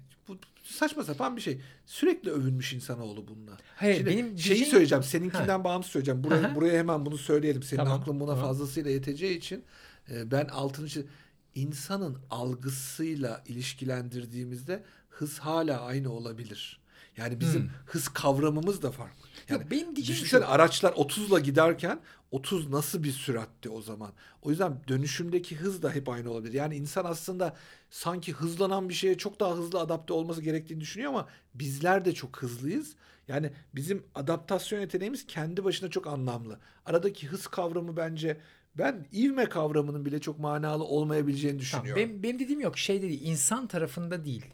Saçma 0.66 1.04
sapan 1.04 1.36
bir 1.36 1.42
şey. 1.42 1.62
Sürekli 1.86 2.32
övünmüş 2.32 2.74
insanoğlu 2.74 3.28
bununla. 3.28 3.58
Hayır, 3.76 3.96
Şimdi 3.96 4.10
benim 4.10 4.26
şeyi 4.26 4.38
diyeceğim... 4.38 4.72
söyleyeceğim. 4.72 5.04
Seninkinden 5.04 5.48
ha. 5.48 5.64
bağımsız 5.64 5.92
söyleyeceğim. 5.92 6.24
Buraya, 6.24 6.56
buraya 6.56 6.78
hemen 6.78 7.06
bunu 7.06 7.18
söyleyelim. 7.18 7.64
Senin 7.64 7.84
tamam. 7.84 8.02
aklın 8.02 8.20
buna 8.20 8.32
tamam. 8.32 8.46
fazlasıyla 8.46 8.92
yeteceği 8.92 9.38
için 9.38 9.64
e, 10.12 10.32
ben 10.32 10.48
altını 10.48 10.90
çiz... 10.90 11.06
insanın 11.56 12.18
algısıyla 12.30 13.44
ilişkilendirdiğimizde 13.48 14.84
hız 15.10 15.40
hala 15.40 15.82
aynı 15.82 16.12
olabilir. 16.12 16.80
Yani 17.18 17.40
bizim 17.40 17.62
hmm. 17.62 17.70
hız 17.86 18.08
kavramımız 18.08 18.82
da 18.82 18.92
farklı. 18.92 19.28
Yani 19.50 19.62
Yok, 19.62 19.72
benim 19.72 19.96
diyeceğim 19.96 20.22
düşünsene 20.22 20.46
şu... 20.46 20.52
araçlar 20.52 20.92
30'la 20.92 21.40
giderken 21.40 22.00
30 22.32 22.70
nasıl 22.70 23.04
bir 23.04 23.12
süratti 23.12 23.70
o 23.70 23.82
zaman? 23.82 24.12
O 24.42 24.50
yüzden 24.50 24.82
dönüşümdeki 24.88 25.56
hız 25.56 25.84
da 25.84 25.92
hep 25.92 26.10
aynı 26.10 26.32
olabilir. 26.32 26.54
Yani 26.54 26.76
insan 26.76 27.06
aslında 27.06 27.56
sanki 27.90 28.34
hızlanan 28.34 28.90
bir 28.90 28.94
şeye 28.94 29.18
çok 29.18 29.40
daha 29.40 29.56
hızlı 29.56 29.80
adapte 29.80 30.14
olması 30.14 30.42
gerektiğini 30.42 30.82
düşünüyor 30.82 31.12
ama 31.12 31.28
bizler 31.54 32.06
de 32.06 32.14
çok 32.14 32.38
hızlıyız. 32.42 32.96
Yani 33.28 33.52
bizim 33.76 34.04
adaptasyon 34.16 34.80
yeteneğimiz 34.80 35.28
kendi 35.28 35.64
başına 35.64 35.90
çok 35.90 36.08
anlamlı. 36.08 36.60
Aradaki 36.86 37.28
hız 37.28 37.48
kavramı 37.48 37.98
bence 37.98 38.38
ben 38.78 39.08
ivme 39.14 39.46
kavramının 39.46 40.06
bile 40.06 40.22
çok 40.22 40.40
manalı 40.40 40.84
olmayabileceğini 40.84 41.60
düşünüyorum. 41.60 41.94
Tamam, 41.96 42.10
benim, 42.10 42.24
benim 42.24 42.40
dediğim 42.40 42.62
yok 42.62 42.78
şey 42.78 43.02
dedi 43.02 43.14
insan 43.14 43.68
tarafında 43.68 44.26
değil 44.26 44.46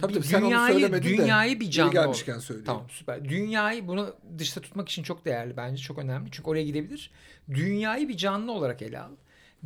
Tabii 0.00 0.12
tabii 0.12 0.26
sen 0.26 0.42
dünyayı, 0.42 0.74
onu 0.74 0.80
söylemedin 0.80 1.18
dünyayı 1.18 1.56
de. 1.56 1.60
bir 1.60 1.70
canlı 1.70 1.92
gelmişken 1.92 2.38
söyleyeyim. 2.38 2.66
Tamam 2.66 2.86
süper. 2.90 3.28
Dünyayı 3.28 3.88
bunu 3.88 4.14
dışta 4.38 4.60
tutmak 4.60 4.88
için 4.88 5.02
çok 5.02 5.24
değerli 5.24 5.56
bence 5.56 5.82
çok 5.82 5.98
önemli. 5.98 6.30
Çünkü 6.30 6.50
oraya 6.50 6.64
gidebilir. 6.64 7.10
Dünyayı 7.50 8.08
bir 8.08 8.16
canlı 8.16 8.52
olarak 8.52 8.82
ele 8.82 9.00
al. 9.00 9.10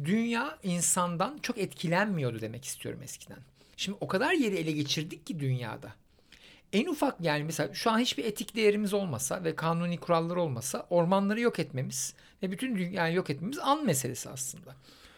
Dünya 0.05 0.59
insandan 0.63 1.39
çok 1.43 1.59
etkilenmiyordu 1.59 2.41
demek 2.41 2.65
istiyorum 2.65 3.01
eskiden. 3.03 3.39
Şimdi 3.77 3.99
o 4.01 4.09
kadar 4.09 4.33
yeri 4.33 4.57
ele 4.57 4.73
geçirdik 4.73 5.27
ki 5.27 5.41
dünyada. 5.41 5.93
En 6.73 6.87
ufak 6.87 7.21
yani 7.21 7.45
mesela 7.45 7.75
şu 7.75 7.91
an 7.91 7.99
hiçbir 7.99 8.25
etik 8.25 8.57
değerimiz 8.57 8.95
olmasa 8.95 9.45
ve 9.45 9.57
kanuni 9.57 9.97
kurallar 9.97 10.37
olmasa 10.37 10.87
ormanları 10.91 11.41
yok 11.41 11.59
etmemiz 11.59 12.15
ve 12.43 12.51
bütün 12.51 12.77
dünyayı 12.77 13.15
yok 13.15 13.31
etmemiz 13.31 13.59
an 13.59 13.87
meselesi 13.87 14.31
aslında. 14.31 14.75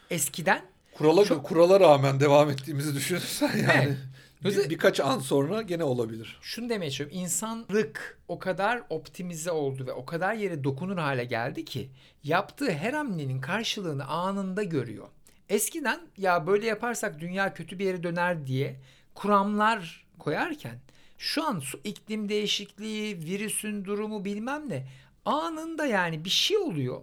Eskiden 0.09 0.65
Kurala, 0.97 1.25
çok... 1.25 1.45
kurala 1.45 1.79
rağmen 1.79 2.19
devam 2.19 2.49
ettiğimizi 2.49 2.95
düşünürsen 2.95 3.47
yani. 3.57 3.83
Evet. 3.83 3.97
Bir, 4.43 4.69
birkaç 4.69 4.99
an 4.99 5.19
sonra 5.19 5.61
gene 5.61 5.83
olabilir. 5.83 6.37
Şunu 6.41 6.69
demeye 6.69 6.91
çalışıyorum. 6.91 7.17
İnsanlık 7.23 8.19
o 8.27 8.39
kadar 8.39 8.83
optimize 8.89 9.51
oldu 9.51 9.87
ve 9.87 9.93
o 9.93 10.05
kadar 10.05 10.33
yere 10.33 10.63
dokunur 10.63 10.97
hale 10.97 11.25
geldi 11.25 11.65
ki 11.65 11.89
yaptığı 12.23 12.71
her 12.71 12.93
hamlenin 12.93 13.41
karşılığını 13.41 14.05
anında 14.05 14.63
görüyor. 14.63 15.07
Eskiden 15.49 15.99
ya 16.17 16.47
böyle 16.47 16.65
yaparsak 16.67 17.19
dünya 17.19 17.53
kötü 17.53 17.79
bir 17.79 17.85
yere 17.85 18.03
döner 18.03 18.47
diye 18.47 18.75
kuramlar 19.15 20.05
koyarken 20.19 20.79
şu 21.17 21.47
an 21.47 21.59
su 21.59 21.79
iklim 21.83 22.29
değişikliği, 22.29 23.17
virüsün 23.17 23.85
durumu 23.85 24.25
bilmem 24.25 24.69
ne 24.69 24.87
anında 25.25 25.85
yani 25.85 26.25
bir 26.25 26.29
şey 26.29 26.57
oluyor. 26.57 27.01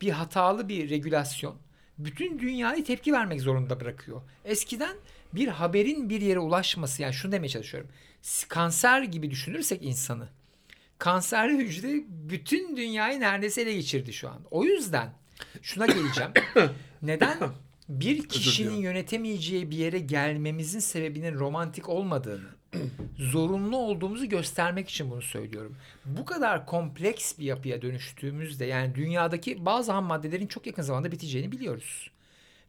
Bir 0.00 0.10
hatalı 0.10 0.68
bir 0.68 0.90
regülasyon 0.90 1.56
bütün 1.98 2.38
dünyayı 2.38 2.84
tepki 2.84 3.12
vermek 3.12 3.40
zorunda 3.40 3.80
bırakıyor. 3.80 4.22
Eskiden 4.44 4.96
bir 5.34 5.48
haberin 5.48 6.10
bir 6.10 6.20
yere 6.20 6.38
ulaşması 6.38 7.02
yani 7.02 7.14
şunu 7.14 7.32
demeye 7.32 7.48
çalışıyorum. 7.48 7.90
Kanser 8.48 9.02
gibi 9.02 9.30
düşünürsek 9.30 9.82
insanı. 9.82 10.28
Kanserli 10.98 11.58
hücre 11.58 12.04
bütün 12.08 12.76
dünyayı 12.76 13.20
neredeyse 13.20 13.62
ele 13.62 13.74
geçirdi 13.74 14.12
şu 14.12 14.28
an. 14.28 14.40
O 14.50 14.64
yüzden 14.64 15.12
şuna 15.62 15.86
geleceğim. 15.86 16.32
Neden 17.02 17.38
bir 17.88 18.28
kişinin 18.28 18.76
yönetemeyeceği 18.76 19.70
bir 19.70 19.76
yere 19.76 19.98
gelmemizin 19.98 20.80
sebebinin 20.80 21.34
romantik 21.34 21.88
olmadığını, 21.88 22.48
zorunlu 23.18 23.76
olduğumuzu 23.76 24.28
göstermek 24.28 24.88
için 24.88 25.10
bunu 25.10 25.22
söylüyorum. 25.22 25.76
Bu 26.04 26.24
kadar 26.24 26.66
kompleks 26.66 27.38
bir 27.38 27.44
yapıya 27.44 27.82
dönüştüğümüzde 27.82 28.64
yani 28.64 28.94
dünyadaki 28.94 29.66
bazı 29.66 29.92
ham 29.92 30.04
maddelerin 30.04 30.46
çok 30.46 30.66
yakın 30.66 30.82
zamanda 30.82 31.12
biteceğini 31.12 31.52
biliyoruz. 31.52 32.10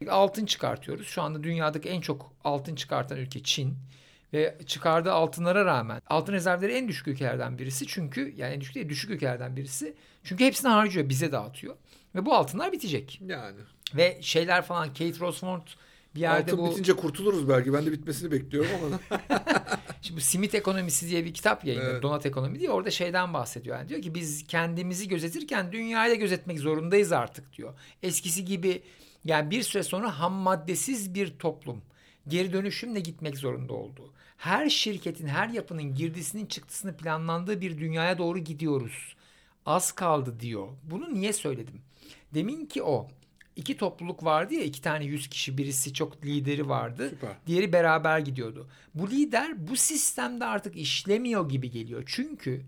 Altın 0.07 0.45
çıkartıyoruz. 0.45 1.07
Şu 1.07 1.21
anda 1.21 1.43
dünyadaki 1.43 1.89
en 1.89 2.01
çok 2.01 2.33
altın 2.43 2.75
çıkartan 2.75 3.17
ülke 3.17 3.43
Çin 3.43 3.75
ve 4.33 4.57
çıkardığı 4.65 5.11
altınlara 5.11 5.65
rağmen 5.65 6.01
altın 6.07 6.33
rezervleri 6.33 6.73
en 6.73 6.87
düşük 6.87 7.07
ülkelerden 7.07 7.57
birisi 7.57 7.87
çünkü 7.87 8.33
yani 8.37 8.53
en 8.53 8.61
düşük 8.61 8.75
değil 8.75 8.89
düşük 8.89 9.09
ülkelerden 9.09 9.55
birisi. 9.55 9.95
Çünkü 10.23 10.45
hepsini 10.45 10.71
harcıyor 10.71 11.09
bize 11.09 11.31
dağıtıyor 11.31 11.75
ve 12.15 12.25
bu 12.25 12.33
altınlar 12.33 12.71
bitecek. 12.71 13.21
Yani. 13.27 13.57
Ve 13.95 14.17
şeyler 14.21 14.61
falan 14.61 14.87
Kate 14.87 15.19
Rosford 15.19 15.67
bir 16.15 16.19
yerde 16.19 16.51
Altın 16.51 16.57
bu... 16.57 16.71
bitince 16.71 16.93
kurtuluruz 16.93 17.49
belki. 17.49 17.73
Ben 17.73 17.85
de 17.85 17.91
bitmesini 17.91 18.31
bekliyorum 18.31 18.71
ama. 18.85 19.19
Şimdi 20.01 20.21
simit 20.21 20.55
ekonomisi 20.55 21.09
diye 21.09 21.25
bir 21.25 21.33
kitap 21.33 21.65
yayınladı. 21.65 21.91
Evet. 21.91 22.03
Donat 22.03 22.25
ekonomi 22.25 22.59
diye. 22.59 22.69
Orada 22.69 22.91
şeyden 22.91 23.33
bahsediyor. 23.33 23.77
Yani 23.77 23.89
diyor 23.89 24.01
ki 24.01 24.15
biz 24.15 24.47
kendimizi 24.47 25.07
gözetirken 25.07 25.71
dünyayı 25.71 26.11
da 26.11 26.15
gözetmek 26.15 26.59
zorundayız 26.59 27.11
artık 27.11 27.53
diyor. 27.53 27.73
Eskisi 28.03 28.45
gibi 28.45 28.83
yani 29.25 29.51
bir 29.51 29.63
süre 29.63 29.83
sonra 29.83 30.19
ham 30.19 30.33
maddesiz 30.33 31.13
bir 31.13 31.38
toplum 31.39 31.81
geri 32.27 32.53
dönüşümle 32.53 32.99
gitmek 32.99 33.38
zorunda 33.38 33.73
oldu. 33.73 34.13
Her 34.38 34.69
şirketin, 34.69 35.27
her 35.27 35.49
yapının 35.49 35.95
girdisinin 35.95 36.45
çıktısını 36.45 36.97
planlandığı 36.97 37.62
bir 37.62 37.77
dünyaya 37.77 38.17
doğru 38.17 38.39
gidiyoruz. 38.39 39.15
Az 39.65 39.91
kaldı 39.91 40.39
diyor. 40.39 40.67
Bunu 40.83 41.13
niye 41.13 41.33
söyledim? 41.33 41.81
Demin 42.33 42.65
ki 42.65 42.83
o 42.83 43.07
iki 43.55 43.77
topluluk 43.77 44.23
vardı 44.23 44.53
ya 44.53 44.63
iki 44.63 44.81
tane 44.81 45.05
yüz 45.05 45.27
kişi 45.27 45.57
birisi 45.57 45.93
çok 45.93 46.25
lideri 46.25 46.69
vardı. 46.69 47.09
Süper. 47.09 47.36
Diğeri 47.47 47.73
beraber 47.73 48.19
gidiyordu. 48.19 48.67
Bu 48.95 49.09
lider 49.09 49.67
bu 49.67 49.75
sistemde 49.75 50.45
artık 50.45 50.75
işlemiyor 50.75 51.49
gibi 51.49 51.71
geliyor. 51.71 52.03
Çünkü 52.05 52.62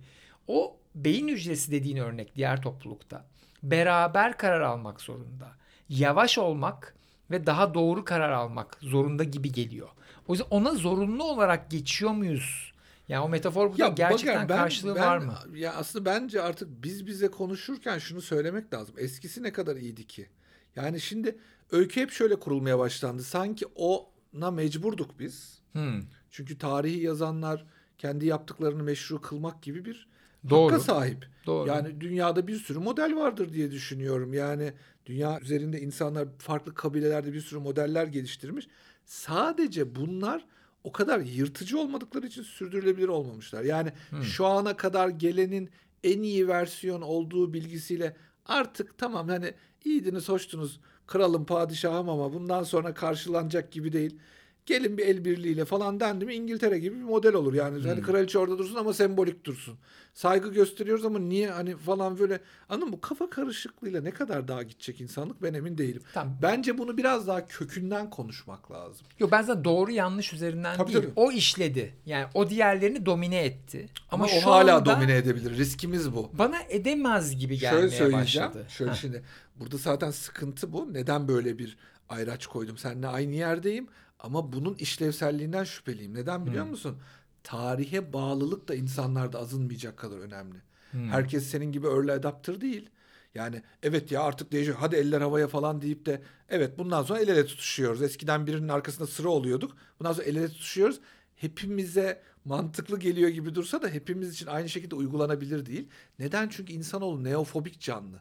o 0.48 0.78
beyin 0.96 1.28
hücresi 1.28 1.72
dediğin 1.72 1.98
örnek 1.98 2.36
diğer 2.36 2.62
toplulukta 2.62 3.26
beraber 3.63 4.38
karar 4.38 4.62
almak 4.62 5.02
zorunda. 5.02 5.56
Yavaş 5.89 6.38
olmak 6.38 6.95
ve 7.32 7.45
daha 7.45 7.74
doğru 7.74 8.06
karar 8.06 8.32
almak 8.32 8.78
zorunda 8.82 9.24
gibi 9.24 9.52
geliyor. 9.52 9.89
O 10.28 10.34
yüzden 10.34 10.48
ona 10.50 10.74
zorunlu 10.74 11.24
olarak 11.24 11.71
geçiyor 11.71 12.12
muyuz? 12.12 12.71
Yani 13.08 13.21
o 13.21 13.30
metafor 13.30 13.69
burada 13.71 13.84
ya 13.84 13.89
gerçekten 13.89 14.36
bakar, 14.36 14.50
ben, 14.50 14.58
karşılığı 14.58 14.95
ben, 14.95 15.02
var 15.02 15.17
mı? 15.17 15.38
Ya 15.54 15.74
aslında 15.74 16.06
bence 16.06 16.41
artık 16.41 16.84
biz 16.84 17.08
bize 17.08 17.28
konuşurken 17.28 17.98
şunu 17.98 18.21
söylemek 18.21 18.74
lazım. 18.74 18.95
Eskisi 18.98 19.43
ne 19.43 19.52
kadar 19.54 19.76
iyiydi 19.76 20.08
ki? 20.08 20.30
Yani 20.76 21.02
şimdi 21.02 21.38
öykü 21.71 22.02
hep 22.02 22.12
şöyle 22.12 22.36
kurulmaya 22.36 22.80
başlandı. 22.80 23.24
Sanki 23.24 23.65
ona 23.76 24.52
mecburduk 24.52 25.19
biz. 25.19 25.60
Hmm. 25.71 26.02
Çünkü 26.32 26.58
tarihi 26.58 27.00
yazanlar 27.00 27.65
kendi 27.98 28.26
yaptıklarını 28.26 28.84
meşru 28.84 29.21
kılmak 29.21 29.63
gibi 29.63 29.86
bir 29.86 30.08
Doğru. 30.50 30.74
hakka 30.74 30.84
sahip. 30.84 31.26
Doğru. 31.46 31.68
Yani 31.68 32.02
dünyada 32.02 32.48
bir 32.48 32.56
sürü 32.56 32.80
model 32.80 33.16
vardır 33.16 33.54
diye 33.54 33.72
düşünüyorum. 33.72 34.34
Yani 34.34 34.74
dünya 35.06 35.40
üzerinde 35.40 35.82
insanlar 35.82 36.28
farklı 36.38 36.74
kabilelerde 36.74 37.34
bir 37.34 37.42
sürü 37.42 37.60
modeller 37.60 38.08
geliştirmiş. 38.08 38.68
Sadece 39.06 39.96
bunlar 39.96 40.46
o 40.84 40.92
kadar 40.92 41.20
yırtıcı 41.20 41.80
olmadıkları 41.80 42.28
için 42.28 42.44
sürdürülebilir 42.44 43.08
olmamışlar. 43.08 43.64
Yani 43.64 43.92
hmm. 44.10 44.24
şu 44.24 44.46
ana 44.46 44.78
kadar 44.78 45.10
gelenin 45.10 45.70
en 46.04 46.22
iyi 46.22 46.48
versiyon 46.48 47.02
olduğu 47.02 47.54
bilgisiyle 47.54 48.16
artık 48.46 48.98
tamam 48.98 49.28
hani 49.28 49.54
iyiydiniz 49.86 50.30
hoştunuz 50.30 50.80
kralım 51.08 51.46
padişahım 51.46 52.10
ama 52.10 52.34
bundan 52.34 52.64
sonra 52.64 52.94
karşılanacak 52.94 53.72
gibi 53.72 53.94
değil. 53.94 54.20
Gelin 54.65 54.97
bir 54.97 55.06
el 55.06 55.25
birliğiyle 55.25 55.65
falan 55.65 55.99
dendi 55.99 56.25
mi 56.25 56.34
İngiltere 56.34 56.80
gibi 56.80 56.95
bir 56.95 57.04
model 57.04 57.34
olur 57.34 57.54
yani. 57.54 57.71
Hani 57.71 57.84
hmm. 57.84 57.89
Hani 57.89 58.01
kraliçe 58.01 58.39
orada 58.39 58.58
dursun 58.58 58.75
ama 58.75 58.93
sembolik 58.93 59.45
dursun. 59.45 59.78
Saygı 60.13 60.54
gösteriyoruz 60.54 61.06
ama 61.06 61.19
niye 61.19 61.51
hani 61.51 61.78
falan 61.78 62.19
böyle. 62.19 62.39
Anladın 62.69 62.89
mı? 62.89 62.93
Bu 62.93 63.01
kafa 63.01 63.30
karışıklığıyla 63.30 64.01
ne 64.01 64.12
kadar 64.12 64.47
daha 64.47 64.63
gidecek 64.63 65.01
insanlık 65.01 65.43
ben 65.43 65.54
emin 65.54 65.78
değilim. 65.78 66.01
Tamam. 66.13 66.38
Bence 66.41 66.78
bunu 66.78 66.97
biraz 66.97 67.28
daha 67.28 67.47
kökünden 67.47 68.10
konuşmak 68.10 68.71
lazım. 68.71 69.08
Yok 69.19 69.32
ben 69.32 69.41
zaten 69.41 69.63
doğru 69.63 69.91
yanlış 69.91 70.34
üzerinden 70.34 70.78
tabii, 70.78 70.93
değil. 70.93 71.04
Tabii. 71.04 71.13
O 71.15 71.32
işledi. 71.32 71.93
Yani 72.06 72.25
o 72.34 72.49
diğerlerini 72.49 73.06
domine 73.06 73.45
etti. 73.45 73.89
Ama, 74.12 74.25
ama 74.25 74.34
o 74.38 74.51
hala 74.51 74.78
anda, 74.78 74.95
domine 74.95 75.15
edebilir. 75.15 75.58
Riskimiz 75.58 76.15
bu. 76.15 76.30
Bana 76.34 76.58
edemez 76.69 77.38
gibi 77.38 77.60
gelmeye 77.60 77.80
Şöyle 77.80 77.95
söyleyeceğim. 77.95 78.49
başladı. 78.49 78.65
Şöyle 78.69 78.91
ha. 78.91 78.97
şimdi 78.97 79.23
burada 79.56 79.78
zaten 79.78 80.12
sıkıntı 80.12 80.73
bu. 80.73 80.93
Neden 80.93 81.28
böyle 81.28 81.58
bir 81.58 81.78
ayraç 82.10 82.47
koydum? 82.47 82.78
Seninle 82.78 83.08
aynı 83.08 83.36
yerdeyim 83.36 83.88
ama 84.19 84.54
bunun 84.54 84.75
işlevselliğinden 84.75 85.63
şüpheliyim. 85.63 86.13
Neden 86.13 86.45
biliyor 86.45 86.63
hmm. 86.63 86.71
musun? 86.71 86.97
Tarihe 87.43 88.13
bağlılık 88.13 88.67
da 88.67 88.75
insanlarda 88.75 89.39
azınmayacak 89.39 89.97
kadar 89.97 90.17
önemli. 90.17 90.58
Hmm. 90.91 91.10
Herkes 91.10 91.47
senin 91.47 91.71
gibi 91.71 91.88
early 91.88 92.12
adapter 92.12 92.62
değil. 92.62 92.89
Yani 93.36 93.62
evet 93.84 94.12
ya 94.12 94.21
artık 94.21 94.51
değişiyor. 94.51 94.78
Hadi 94.80 94.95
eller 94.95 95.21
havaya 95.21 95.47
falan 95.47 95.82
deyip 95.82 96.06
de 96.06 96.21
evet 96.49 96.78
bundan 96.78 97.04
sonra 97.04 97.19
el 97.19 97.28
ele 97.28 97.45
tutuşuyoruz. 97.45 98.01
Eskiden 98.01 98.47
birinin 98.47 98.67
arkasında 98.67 99.08
sıra 99.08 99.30
oluyorduk. 99.30 99.78
Bundan 99.99 100.13
sonra 100.13 100.25
el 100.25 100.36
ele 100.36 100.47
tutuşuyoruz. 100.47 100.99
Hepimize 101.36 102.21
mantıklı 102.45 102.99
geliyor 102.99 103.30
gibi 103.30 103.56
dursa 103.56 103.82
da 103.82 103.89
hepimiz 103.89 104.34
için 104.34 104.47
aynı 104.47 104.69
şekilde 104.69 104.95
uygulanabilir 104.95 105.65
değil. 105.65 105.89
Neden? 106.19 106.49
Çünkü 106.49 106.73
insanoğlu 106.73 107.23
neofobik 107.23 107.80
canlı. 107.80 108.19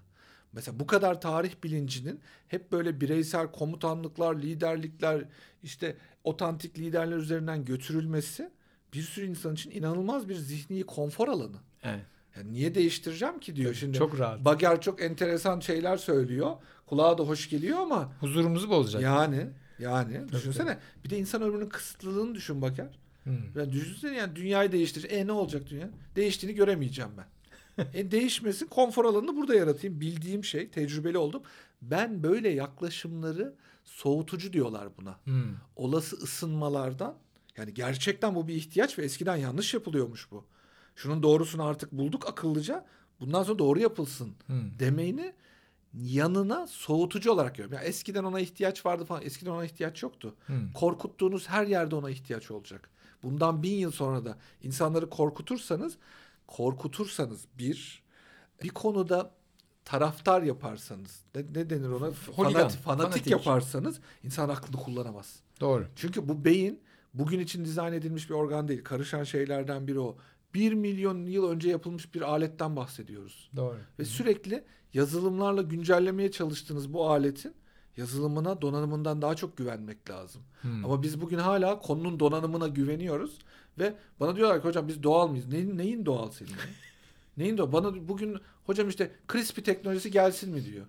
Mesela 0.55 0.81
bu 0.81 0.87
kadar 0.87 1.21
tarih 1.21 1.53
bilincinin 1.65 2.21
hep 2.49 2.73
böyle 2.73 3.01
bireysel 3.01 3.53
komutanlıklar, 3.53 4.37
liderlikler, 4.37 5.25
işte 5.63 5.97
otantik 6.25 6.79
liderler 6.79 7.17
üzerinden 7.17 7.65
götürülmesi 7.65 8.51
bir 8.93 9.03
sürü 9.03 9.27
insan 9.27 9.55
için 9.55 9.71
inanılmaz 9.71 10.29
bir 10.29 10.35
zihni 10.35 10.83
konfor 10.83 11.29
alanı. 11.29 11.57
Evet. 11.83 12.05
Yani 12.37 12.53
niye 12.53 12.75
değiştireceğim 12.75 13.41
ki 13.41 13.57
diyor 13.57 13.75
şimdi. 13.75 13.99
Çok 13.99 14.19
rahat. 14.19 14.45
Bager 14.45 14.81
çok 14.81 15.03
enteresan 15.03 15.61
şeyler 15.61 15.97
söylüyor. 15.97 16.57
Kulağa 16.87 17.19
da 17.19 17.23
hoş 17.23 17.51
geliyor 17.51 17.79
ama. 17.79 18.13
Huzurumuzu 18.21 18.71
bozacak. 18.71 19.03
Yani 19.03 19.47
yani 19.79 20.19
Tabii 20.19 20.33
düşünsene. 20.33 20.69
Tabii. 20.69 21.05
Bir 21.05 21.11
de 21.11 21.19
insan 21.19 21.43
ömrünün 21.43 21.69
kısıtlılığını 21.69 22.35
düşün 22.35 22.63
Bager. 22.63 22.99
Hmm. 23.25 23.35
Yani 23.57 23.73
düşünsene 23.73 24.17
yani 24.17 24.37
dünyayı 24.37 24.73
değiştirir. 24.73 25.11
E 25.11 25.27
ne 25.27 25.33
olacak 25.33 25.63
dünya? 25.71 25.91
Değiştiğini 26.17 26.57
göremeyeceğim 26.57 27.11
ben 27.17 27.27
e, 27.95 28.11
değişmesin 28.11 28.67
konfor 28.67 29.05
alanını 29.05 29.37
burada 29.37 29.55
yaratayım. 29.55 30.01
Bildiğim 30.01 30.45
şey 30.45 30.69
tecrübeli 30.69 31.19
oldum. 31.19 31.43
Ben 31.83 32.23
böyle 32.23 32.49
yaklaşımları 32.49 33.55
soğutucu 33.85 34.53
diyorlar 34.53 34.89
buna. 34.99 35.19
Hmm. 35.25 35.55
Olası 35.77 36.17
ısınmalardan 36.17 37.15
yani 37.57 37.75
gerçekten 37.75 38.35
bu 38.35 38.49
bir 38.49 38.55
ihtiyaç 38.55 38.99
ve 38.99 39.05
eskiden 39.05 39.37
yanlış 39.37 39.75
yapılıyormuş 39.75 40.31
bu. 40.31 40.45
Şunun 40.97 41.23
doğrusunu 41.23 41.65
artık 41.65 41.93
bulduk 41.93 42.29
akıllıca. 42.29 42.87
Bundan 43.21 43.43
sonra 43.43 43.59
doğru 43.59 43.81
yapılsın 43.81 44.35
hmm. 44.47 44.79
demeyini 44.79 45.33
yanına 45.95 46.67
soğutucu 46.67 47.33
olarak 47.33 47.55
görüyorum. 47.55 47.77
Yani 47.77 47.87
eskiden 47.87 48.25
ona 48.25 48.41
ihtiyaç 48.41 48.87
vardı 48.87 49.05
falan. 49.05 49.23
Eskiden 49.23 49.51
ona 49.51 49.65
ihtiyaç 49.65 50.03
yoktu. 50.03 50.35
Hmm. 50.47 50.73
Korkuttuğunuz 50.73 51.49
her 51.49 51.67
yerde 51.67 51.97
ona 51.97 52.11
ihtiyaç 52.11 52.51
olacak. 52.51 52.91
bundan 53.23 53.63
bin 53.63 53.75
yıl 53.75 53.91
sonra 53.91 54.25
da 54.25 54.39
insanları 54.63 55.11
korkutursanız 55.11 55.97
korkutursanız 56.47 57.45
bir 57.59 58.05
bir 58.63 58.69
konuda 58.69 59.35
taraftar 59.85 60.43
yaparsanız 60.43 61.25
ne, 61.35 61.41
ne 61.41 61.71
denir 61.71 61.89
ona 61.89 62.07
Holigan, 62.07 62.15
fanatik, 62.35 62.55
fanatik, 62.55 62.83
fanatik 62.83 63.27
yaparsanız 63.27 64.01
insan 64.23 64.49
aklını 64.49 64.83
kullanamaz. 64.83 65.41
Doğru. 65.61 65.87
Çünkü 65.97 66.29
bu 66.29 66.45
beyin 66.45 66.81
bugün 67.15 67.41
için 67.41 67.65
dizayn 67.65 67.93
edilmiş 67.93 68.31
bir 68.31 68.35
organ 68.35 68.69
değil. 68.69 68.85
Karışan 68.85 69.25
şeylerden 69.25 69.87
biri 69.87 70.01
o. 70.01 70.17
Bir 70.55 70.73
milyon 70.73 71.27
yıl 71.27 71.51
önce 71.51 71.71
yapılmış 71.71 72.15
bir 72.15 72.23
aletten 72.23 72.77
bahsediyoruz. 72.77 73.51
Doğru. 73.57 73.75
Ve 73.75 73.79
Hı-hı. 73.97 74.07
sürekli 74.07 74.65
yazılımlarla 74.93 75.63
güncellemeye 75.63 76.31
çalıştığınız 76.31 76.93
bu 76.93 77.11
aletin 77.11 77.55
yazılımına, 77.97 78.63
donanımından 78.63 79.23
daha 79.23 79.35
çok 79.35 79.57
güvenmek 79.57 80.11
lazım. 80.11 80.43
Hmm. 80.61 80.85
Ama 80.85 81.03
biz 81.03 81.21
bugün 81.21 81.39
hala 81.39 81.79
konunun 81.79 82.21
donanımına 82.21 82.69
güveniyoruz 82.69 83.39
ve 83.79 83.95
bana 84.21 84.37
diyorlar 84.37 84.63
ki 84.63 84.69
hocam 84.69 84.89
biz 84.89 85.03
doğal 85.03 85.29
mıyız? 85.29 85.47
Neyin, 85.47 85.79
neyin 85.79 86.07
doğal 86.07 86.31
senin? 86.31 86.53
neyin 87.37 87.59
doğal? 87.59 87.73
Bana 87.73 88.09
bugün 88.09 88.37
hocam 88.67 88.89
işte 88.89 89.11
CRISPR 89.33 89.61
teknolojisi 89.61 90.11
gelsin 90.11 90.51
mi 90.51 90.65
diyor. 90.65 90.87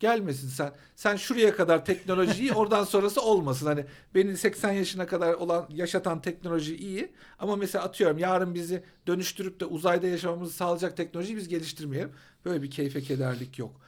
Gelmesin 0.00 0.48
sen. 0.48 0.72
Sen 0.96 1.16
şuraya 1.16 1.56
kadar 1.56 1.84
teknolojiyi 1.84 2.52
oradan 2.54 2.84
sonrası 2.84 3.20
olmasın. 3.22 3.66
Hani 3.66 3.84
beni 4.14 4.36
80 4.36 4.72
yaşına 4.72 5.06
kadar 5.06 5.34
olan 5.34 5.66
yaşatan 5.70 6.20
teknoloji 6.22 6.76
iyi 6.76 7.12
ama 7.38 7.56
mesela 7.56 7.84
atıyorum 7.84 8.18
yarın 8.18 8.54
bizi 8.54 8.82
dönüştürüp 9.06 9.60
de 9.60 9.64
uzayda 9.64 10.06
yaşamamızı 10.06 10.52
sağlayacak 10.52 10.96
teknolojiyi 10.96 11.36
biz 11.36 11.48
geliştirmeyelim. 11.48 12.12
Böyle 12.44 12.62
bir 12.62 12.70
keyfe 12.70 13.00
kederlik 13.00 13.58
yok. 13.58 13.80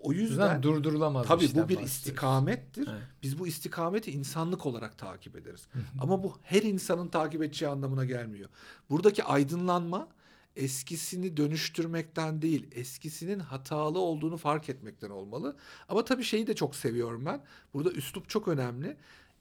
O 0.00 0.12
yüzden 0.12 0.62
durdurulamaz. 0.62 1.26
Tabii 1.26 1.48
bu 1.54 1.68
bir 1.68 1.78
istikamettir. 1.78 2.88
Evet. 2.92 3.02
Biz 3.22 3.38
bu 3.38 3.46
istikameti 3.46 4.10
insanlık 4.10 4.66
olarak 4.66 4.98
takip 4.98 5.36
ederiz. 5.36 5.68
Ama 6.00 6.22
bu 6.22 6.38
her 6.42 6.62
insanın 6.62 7.08
takip 7.08 7.42
edeceği 7.42 7.68
anlamına 7.68 8.04
gelmiyor. 8.04 8.48
Buradaki 8.90 9.24
aydınlanma 9.24 10.08
eskisini 10.56 11.36
dönüştürmekten 11.36 12.42
değil, 12.42 12.66
eskisinin 12.72 13.38
hatalı 13.38 13.98
olduğunu 13.98 14.36
fark 14.36 14.68
etmekten 14.68 15.10
olmalı. 15.10 15.56
Ama 15.88 16.04
tabii 16.04 16.24
şeyi 16.24 16.46
de 16.46 16.54
çok 16.54 16.76
seviyorum 16.76 17.26
ben. 17.26 17.40
Burada 17.74 17.90
üslup 17.90 18.28
çok 18.28 18.48
önemli. 18.48 18.96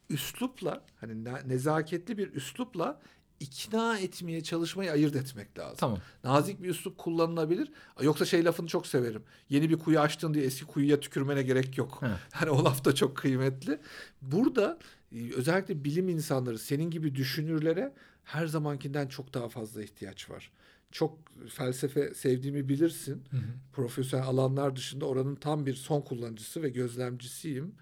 Üslupla 0.10 0.86
hani 1.00 1.24
nezaketli 1.24 2.18
bir 2.18 2.34
üslupla 2.34 3.02
ikna 3.40 4.00
etmeye 4.00 4.44
çalışmayı 4.44 4.92
ayırt 4.92 5.16
etmek 5.16 5.60
lazım. 5.60 5.78
Tamam. 5.78 6.00
Nazik 6.24 6.64
bir 6.64 6.70
üslup 6.70 6.98
kullanılabilir. 6.98 7.72
Yoksa 8.02 8.26
şey 8.26 8.46
lafını 8.46 8.68
çok 8.68 8.88
severim. 8.88 9.24
Yeni 9.50 9.70
bir 9.70 9.80
kuyu 9.80 10.00
açtın 10.00 10.34
diye 10.34 10.46
eski 10.46 10.66
kuyuya 10.66 11.00
tükürmene 11.00 11.44
gerek 11.44 11.78
yok. 11.78 12.00
Evet. 12.02 12.18
Hani 12.32 12.50
o 12.52 12.66
laf 12.66 12.86
da 12.86 12.96
çok 12.96 13.18
kıymetli. 13.18 13.80
Burada 14.22 14.80
e, 15.12 15.34
özellikle 15.34 15.84
bilim 15.84 16.10
insanları 16.10 16.60
senin 16.60 16.92
gibi 16.92 17.16
düşünürlere 17.16 17.94
her 18.24 18.48
zamankinden 18.48 19.08
çok 19.08 19.34
daha 19.34 19.50
fazla 19.50 19.84
ihtiyaç 19.84 20.30
var. 20.30 20.52
Çok 20.92 21.18
felsefe 21.50 22.14
sevdiğimi 22.14 22.70
bilirsin. 22.70 23.24
Hı 23.32 23.38
hı. 23.38 23.42
Profesyonel 23.74 24.28
alanlar 24.28 24.76
dışında 24.76 25.06
oranın 25.06 25.36
tam 25.36 25.66
bir 25.66 25.74
son 25.76 26.02
kullanıcısı 26.02 26.64
ve 26.64 26.70
gözlemcisiyim. 26.70 27.76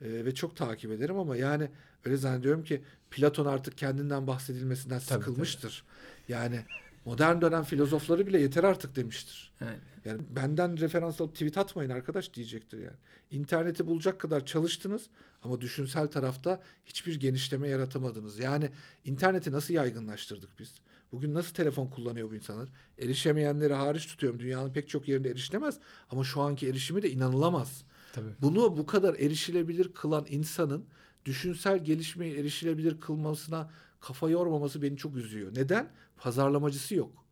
Ee, 0.00 0.24
ve 0.24 0.34
çok 0.34 0.56
takip 0.56 0.90
ederim 0.90 1.18
ama 1.18 1.36
yani 1.36 1.70
öyle 2.04 2.16
zannediyorum 2.16 2.64
ki 2.64 2.82
Platon 3.10 3.46
artık 3.46 3.78
kendinden 3.78 4.26
bahsedilmesinden 4.26 5.00
tabii, 5.00 5.24
sıkılmıştır. 5.24 5.84
Tabii. 5.84 6.32
Yani 6.32 6.64
modern 7.04 7.40
dönem 7.40 7.64
filozofları 7.64 8.26
bile 8.26 8.40
yeter 8.40 8.64
artık 8.64 8.96
demiştir. 8.96 9.52
Evet. 9.60 9.78
Yani 10.04 10.20
benden 10.30 10.80
referans 10.80 11.20
alıp 11.20 11.32
tweet 11.32 11.58
atmayın 11.58 11.90
arkadaş 11.90 12.34
diyecektir 12.34 12.78
yani. 12.78 12.96
İnterneti 13.30 13.86
bulacak 13.86 14.20
kadar 14.20 14.46
çalıştınız 14.46 15.06
ama 15.42 15.60
düşünsel 15.60 16.06
tarafta 16.06 16.60
hiçbir 16.86 17.20
genişleme 17.20 17.68
yaratamadınız. 17.68 18.38
Yani 18.38 18.70
interneti 19.04 19.52
nasıl 19.52 19.74
yaygınlaştırdık 19.74 20.58
biz? 20.58 20.74
Bugün 21.12 21.34
nasıl 21.34 21.54
telefon 21.54 21.86
kullanıyor 21.86 22.30
bu 22.30 22.34
insanlar? 22.34 22.68
Erişemeyenleri 22.98 23.74
hariç 23.74 24.06
tutuyorum. 24.06 24.40
Dünyanın 24.40 24.72
pek 24.72 24.88
çok 24.88 25.08
yerinde 25.08 25.30
erişilemez 25.30 25.78
ama 26.10 26.24
şu 26.24 26.40
anki 26.40 26.68
erişimi 26.68 27.02
de 27.02 27.10
inanılamaz. 27.10 27.84
Tabii. 28.12 28.30
Bunu 28.40 28.76
bu 28.76 28.86
kadar 28.86 29.14
erişilebilir 29.14 29.92
kılan 29.92 30.26
insanın 30.28 30.84
düşünsel 31.28 31.84
gelişmeyi 31.84 32.36
erişilebilir 32.36 33.00
kılmasına 33.00 33.70
kafa 34.00 34.30
yormaması 34.30 34.82
beni 34.82 34.96
çok 34.96 35.16
üzüyor. 35.16 35.54
Neden? 35.54 35.88
Pazarlamacısı 36.16 36.94
yok. 36.94 37.24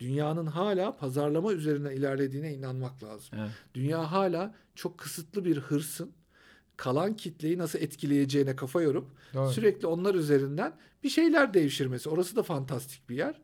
Dünyanın 0.00 0.46
hala 0.46 0.96
pazarlama 0.96 1.52
üzerine 1.52 1.94
ilerlediğine 1.94 2.54
inanmak 2.54 3.02
lazım. 3.04 3.38
Evet. 3.38 3.50
Dünya 3.74 4.12
hala 4.12 4.54
çok 4.74 4.98
kısıtlı 4.98 5.44
bir 5.44 5.56
hırsın 5.56 6.12
kalan 6.76 7.16
kitleyi 7.16 7.58
nasıl 7.58 7.78
etkileyeceğine 7.78 8.56
kafa 8.56 8.82
yorup 8.82 9.06
Doğru. 9.34 9.52
sürekli 9.52 9.86
onlar 9.86 10.14
üzerinden 10.14 10.72
bir 11.02 11.08
şeyler 11.08 11.54
devşirmesi. 11.54 12.08
Orası 12.08 12.36
da 12.36 12.42
fantastik 12.42 13.08
bir 13.08 13.16
yer. 13.16 13.40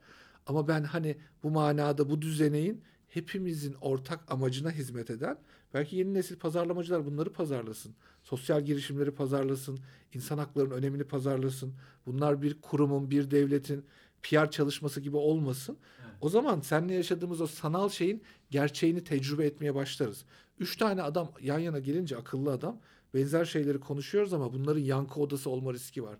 Ama 0.46 0.68
ben 0.68 0.84
hani 0.84 1.16
bu 1.42 1.50
manada 1.50 2.10
bu 2.10 2.22
düzeneğin 2.22 2.82
hepimizin 3.10 3.74
ortak 3.80 4.32
amacına 4.32 4.70
hizmet 4.70 5.10
eden 5.10 5.38
belki 5.74 5.96
yeni 5.96 6.14
nesil 6.14 6.36
pazarlamacılar 6.36 7.06
bunları 7.06 7.32
pazarlasın. 7.32 7.94
Sosyal 8.22 8.64
girişimleri 8.64 9.10
pazarlasın, 9.10 9.78
insan 10.14 10.38
haklarının 10.38 10.74
önemini 10.74 11.04
pazarlasın. 11.04 11.74
Bunlar 12.06 12.42
bir 12.42 12.60
kurumun, 12.60 13.10
bir 13.10 13.30
devletin 13.30 13.84
PR 14.22 14.50
çalışması 14.50 15.00
gibi 15.00 15.16
olmasın. 15.16 15.78
Evet. 16.04 16.14
O 16.20 16.28
zaman 16.28 16.60
seninle 16.60 16.94
yaşadığımız 16.94 17.40
o 17.40 17.46
sanal 17.46 17.88
şeyin 17.88 18.22
gerçeğini 18.50 19.04
tecrübe 19.04 19.46
etmeye 19.46 19.74
başlarız. 19.74 20.24
Üç 20.58 20.76
tane 20.76 21.02
adam 21.02 21.32
yan 21.42 21.58
yana 21.58 21.78
gelince 21.78 22.16
akıllı 22.16 22.52
adam 22.52 22.80
benzer 23.14 23.44
şeyleri 23.44 23.80
konuşuyoruz 23.80 24.32
ama 24.32 24.52
bunların 24.52 24.80
yankı 24.80 25.20
odası 25.20 25.50
olma 25.50 25.72
riski 25.72 26.02
var. 26.02 26.16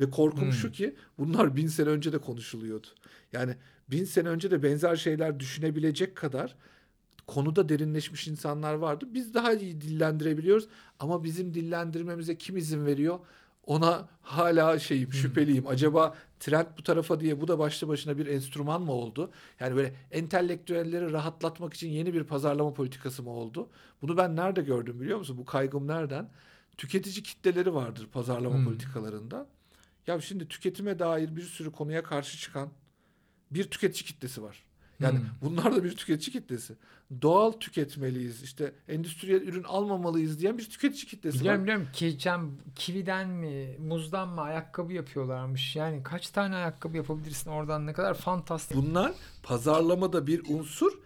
Ve 0.00 0.10
korkum 0.10 0.44
hmm. 0.44 0.52
şu 0.52 0.72
ki 0.72 0.96
bunlar 1.18 1.56
bin 1.56 1.66
sene 1.66 1.88
önce 1.88 2.12
de 2.12 2.18
konuşuluyordu. 2.18 2.86
Yani 3.32 3.56
bin 3.90 4.04
sene 4.04 4.28
önce 4.28 4.50
de 4.50 4.62
benzer 4.62 4.96
şeyler 4.96 5.40
düşünebilecek 5.40 6.16
kadar 6.16 6.56
konuda 7.26 7.68
derinleşmiş 7.68 8.28
insanlar 8.28 8.74
vardı. 8.74 9.04
Biz 9.08 9.34
daha 9.34 9.52
iyi 9.52 9.80
dillendirebiliyoruz 9.80 10.68
ama 10.98 11.24
bizim 11.24 11.54
dillendirmemize 11.54 12.38
kim 12.38 12.56
izin 12.56 12.86
veriyor? 12.86 13.18
Ona 13.66 14.08
hala 14.22 14.78
şeyim 14.78 15.12
şüpheliyim. 15.12 15.66
Acaba 15.66 16.14
trend 16.40 16.66
bu 16.78 16.82
tarafa 16.82 17.20
diye 17.20 17.40
bu 17.40 17.48
da 17.48 17.58
başlı 17.58 17.88
başına 17.88 18.18
bir 18.18 18.26
enstrüman 18.26 18.82
mı 18.82 18.92
oldu? 18.92 19.30
Yani 19.60 19.76
böyle 19.76 19.94
entelektüelleri 20.10 21.12
rahatlatmak 21.12 21.74
için 21.74 21.88
yeni 21.88 22.14
bir 22.14 22.24
pazarlama 22.24 22.74
politikası 22.74 23.22
mı 23.22 23.30
oldu? 23.30 23.68
Bunu 24.02 24.16
ben 24.16 24.36
nerede 24.36 24.62
gördüm 24.62 25.00
biliyor 25.00 25.18
musun? 25.18 25.38
Bu 25.38 25.44
kaygım 25.44 25.86
nereden? 25.86 26.30
Tüketici 26.76 27.22
kitleleri 27.22 27.74
vardır 27.74 28.08
pazarlama 28.12 28.56
hmm. 28.56 28.64
politikalarında. 28.64 29.46
Ya 30.06 30.20
şimdi 30.20 30.48
tüketime 30.48 30.98
dair 30.98 31.36
bir 31.36 31.42
sürü 31.42 31.72
konuya 31.72 32.02
karşı 32.02 32.38
çıkan 32.38 32.68
bir 33.54 33.64
tüketici 33.64 34.04
kitlesi 34.04 34.42
var. 34.42 34.64
Yani 35.00 35.18
hmm. 35.18 35.26
bunlar 35.42 35.76
da 35.76 35.84
bir 35.84 35.96
tüketici 35.96 36.32
kitlesi. 36.32 36.74
Doğal 37.22 37.52
tüketmeliyiz. 37.52 38.42
İşte 38.42 38.72
endüstriyel 38.88 39.42
ürün 39.42 39.62
almamalıyız 39.62 40.40
diyen 40.40 40.58
bir 40.58 40.70
tüketici 40.70 41.06
kitlesi 41.06 41.40
biliyorum, 41.40 41.60
var. 41.60 41.66
Biliyorum 41.66 41.88
Geçen 41.98 42.50
kividen 42.74 43.28
mi, 43.28 43.76
muzdan 43.78 44.28
mı 44.28 44.40
ayakkabı 44.40 44.92
yapıyorlarmış. 44.92 45.76
Yani 45.76 46.02
kaç 46.02 46.30
tane 46.30 46.56
ayakkabı 46.56 46.96
yapabilirsin 46.96 47.50
oradan 47.50 47.86
ne 47.86 47.92
kadar 47.92 48.14
fantastik. 48.14 48.76
Bunlar 48.76 49.12
pazarlamada 49.42 50.26
bir 50.26 50.42
unsur. 50.48 51.03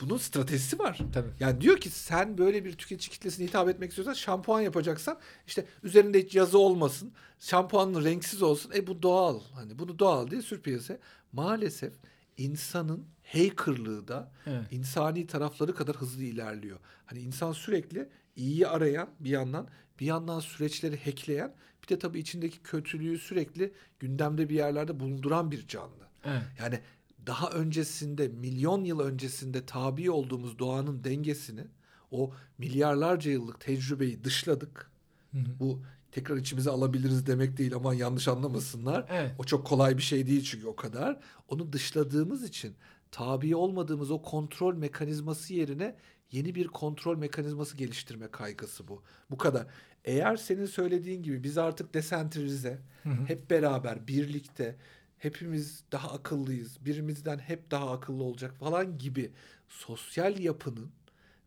Bunun 0.00 0.16
stratejisi 0.16 0.78
var. 0.78 0.98
Tabii. 1.12 1.28
Yani 1.40 1.60
diyor 1.60 1.76
ki 1.76 1.90
sen 1.90 2.38
böyle 2.38 2.64
bir 2.64 2.72
tüketici 2.72 3.10
kitlesine 3.10 3.46
hitap 3.46 3.68
etmek 3.68 3.90
istiyorsan 3.90 4.12
şampuan 4.12 4.60
yapacaksan 4.60 5.18
işte 5.46 5.64
üzerinde 5.82 6.22
hiç 6.22 6.34
yazı 6.34 6.58
olmasın. 6.58 7.12
Şampuanın 7.38 8.04
renksiz 8.04 8.42
olsun. 8.42 8.72
E 8.74 8.86
bu 8.86 9.02
doğal. 9.02 9.40
Hani 9.54 9.78
bunu 9.78 9.98
doğal 9.98 10.30
diye 10.30 10.42
sür 10.42 10.60
piyasaya. 10.60 10.98
Maalesef 11.32 11.92
insanın 12.36 13.06
hackerlığı 13.32 14.08
da 14.08 14.32
evet. 14.46 14.64
insani 14.70 15.26
tarafları 15.26 15.74
kadar 15.74 15.96
hızlı 15.96 16.22
ilerliyor. 16.22 16.78
Hani 17.06 17.20
insan 17.20 17.52
sürekli 17.52 18.08
iyiyi 18.36 18.68
arayan 18.68 19.08
bir 19.20 19.30
yandan 19.30 19.68
bir 20.00 20.06
yandan 20.06 20.40
süreçleri 20.40 21.04
hackleyen 21.04 21.54
bir 21.82 21.88
de 21.88 21.98
tabii 21.98 22.18
içindeki 22.18 22.58
kötülüğü 22.58 23.18
sürekli 23.18 23.72
gündemde 23.98 24.48
bir 24.48 24.54
yerlerde 24.54 25.00
bulunduran 25.00 25.50
bir 25.50 25.68
canlı. 25.68 26.06
Evet. 26.24 26.42
Yani 26.58 26.80
daha 27.26 27.50
öncesinde 27.50 28.28
milyon 28.28 28.84
yıl 28.84 29.00
öncesinde 29.00 29.66
tabi 29.66 30.10
olduğumuz 30.10 30.58
doğanın 30.58 31.04
dengesini 31.04 31.64
o 32.10 32.32
milyarlarca 32.58 33.30
yıllık 33.30 33.60
tecrübeyi 33.60 34.24
dışladık. 34.24 34.90
Hı 35.32 35.38
hı. 35.38 35.60
Bu 35.60 35.82
tekrar 36.12 36.36
içimize 36.36 36.70
alabiliriz 36.70 37.26
demek 37.26 37.56
değil 37.56 37.74
aman 37.74 37.94
yanlış 37.94 38.28
anlamasınlar. 38.28 39.06
Evet. 39.10 39.30
O 39.38 39.44
çok 39.44 39.66
kolay 39.66 39.96
bir 39.96 40.02
şey 40.02 40.26
değil 40.26 40.44
çünkü 40.44 40.66
o 40.66 40.76
kadar. 40.76 41.20
Onu 41.48 41.72
dışladığımız 41.72 42.44
için 42.44 42.74
tabi 43.10 43.56
olmadığımız 43.56 44.10
o 44.10 44.22
kontrol 44.22 44.76
mekanizması 44.76 45.54
yerine 45.54 45.96
yeni 46.32 46.54
bir 46.54 46.66
kontrol 46.66 47.18
mekanizması 47.18 47.76
geliştirme 47.76 48.30
kaygısı 48.30 48.88
bu. 48.88 49.02
Bu 49.30 49.38
kadar. 49.38 49.66
Eğer 50.04 50.36
senin 50.36 50.66
söylediğin 50.66 51.22
gibi 51.22 51.44
biz 51.44 51.58
artık 51.58 51.94
desentralize, 51.94 52.78
hep 53.26 53.50
beraber, 53.50 54.08
birlikte, 54.08 54.76
hepimiz 55.18 55.84
daha 55.92 56.10
akıllıyız, 56.10 56.84
birimizden 56.84 57.38
hep 57.38 57.70
daha 57.70 57.92
akıllı 57.92 58.22
olacak 58.22 58.54
falan 58.58 58.98
gibi 58.98 59.32
sosyal 59.68 60.38
yapının 60.38 60.90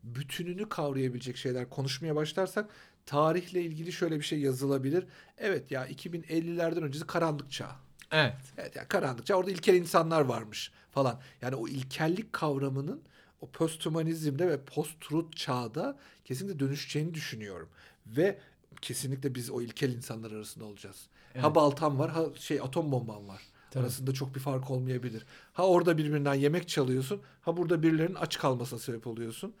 bütününü 0.02 0.68
kavrayabilecek 0.68 1.36
şeyler 1.36 1.70
konuşmaya 1.70 2.16
başlarsak 2.16 2.70
tarihle 3.06 3.62
ilgili 3.62 3.92
şöyle 3.92 4.18
bir 4.18 4.24
şey 4.24 4.40
yazılabilir. 4.40 5.06
Evet 5.38 5.70
ya 5.70 5.88
2050'lerden 5.88 6.82
öncesi 6.82 7.06
karanlık 7.06 7.50
çağ. 7.50 7.76
Evet. 8.10 8.36
Evet 8.58 8.76
yani 8.76 8.88
karanlıkça 8.88 9.34
orada 9.34 9.50
ilkel 9.50 9.74
insanlar 9.74 10.20
varmış 10.20 10.72
falan. 10.90 11.20
Yani 11.42 11.54
o 11.54 11.68
ilkellik 11.68 12.32
kavramının 12.32 13.02
o 13.40 13.50
posthumanizmde 13.50 14.48
ve 14.48 14.64
post-truth 14.64 15.36
çağda 15.36 15.98
kesinlikle 16.24 16.60
dönüşeceğini 16.60 17.14
düşünüyorum. 17.14 17.68
Ve 18.06 18.38
kesinlikle 18.80 19.34
biz 19.34 19.50
o 19.50 19.62
ilkel 19.62 19.94
insanlar 19.94 20.30
arasında 20.30 20.64
olacağız. 20.64 21.08
Evet. 21.34 21.44
Ha 21.44 21.54
baltam 21.54 21.98
var, 21.98 22.10
ha 22.10 22.24
şey 22.34 22.60
atom 22.60 22.92
bombam 22.92 23.28
var. 23.28 23.42
Tabii. 23.70 23.82
Arasında 23.84 24.12
çok 24.12 24.34
bir 24.34 24.40
fark 24.40 24.70
olmayabilir. 24.70 25.26
Ha 25.52 25.66
orada 25.66 25.98
birbirinden 25.98 26.34
yemek 26.34 26.68
çalıyorsun, 26.68 27.20
ha 27.40 27.56
burada 27.56 27.82
birilerinin 27.82 28.14
aç 28.14 28.38
kalmasına 28.38 28.78
sebep 28.78 29.06
oluyorsun. 29.06 29.54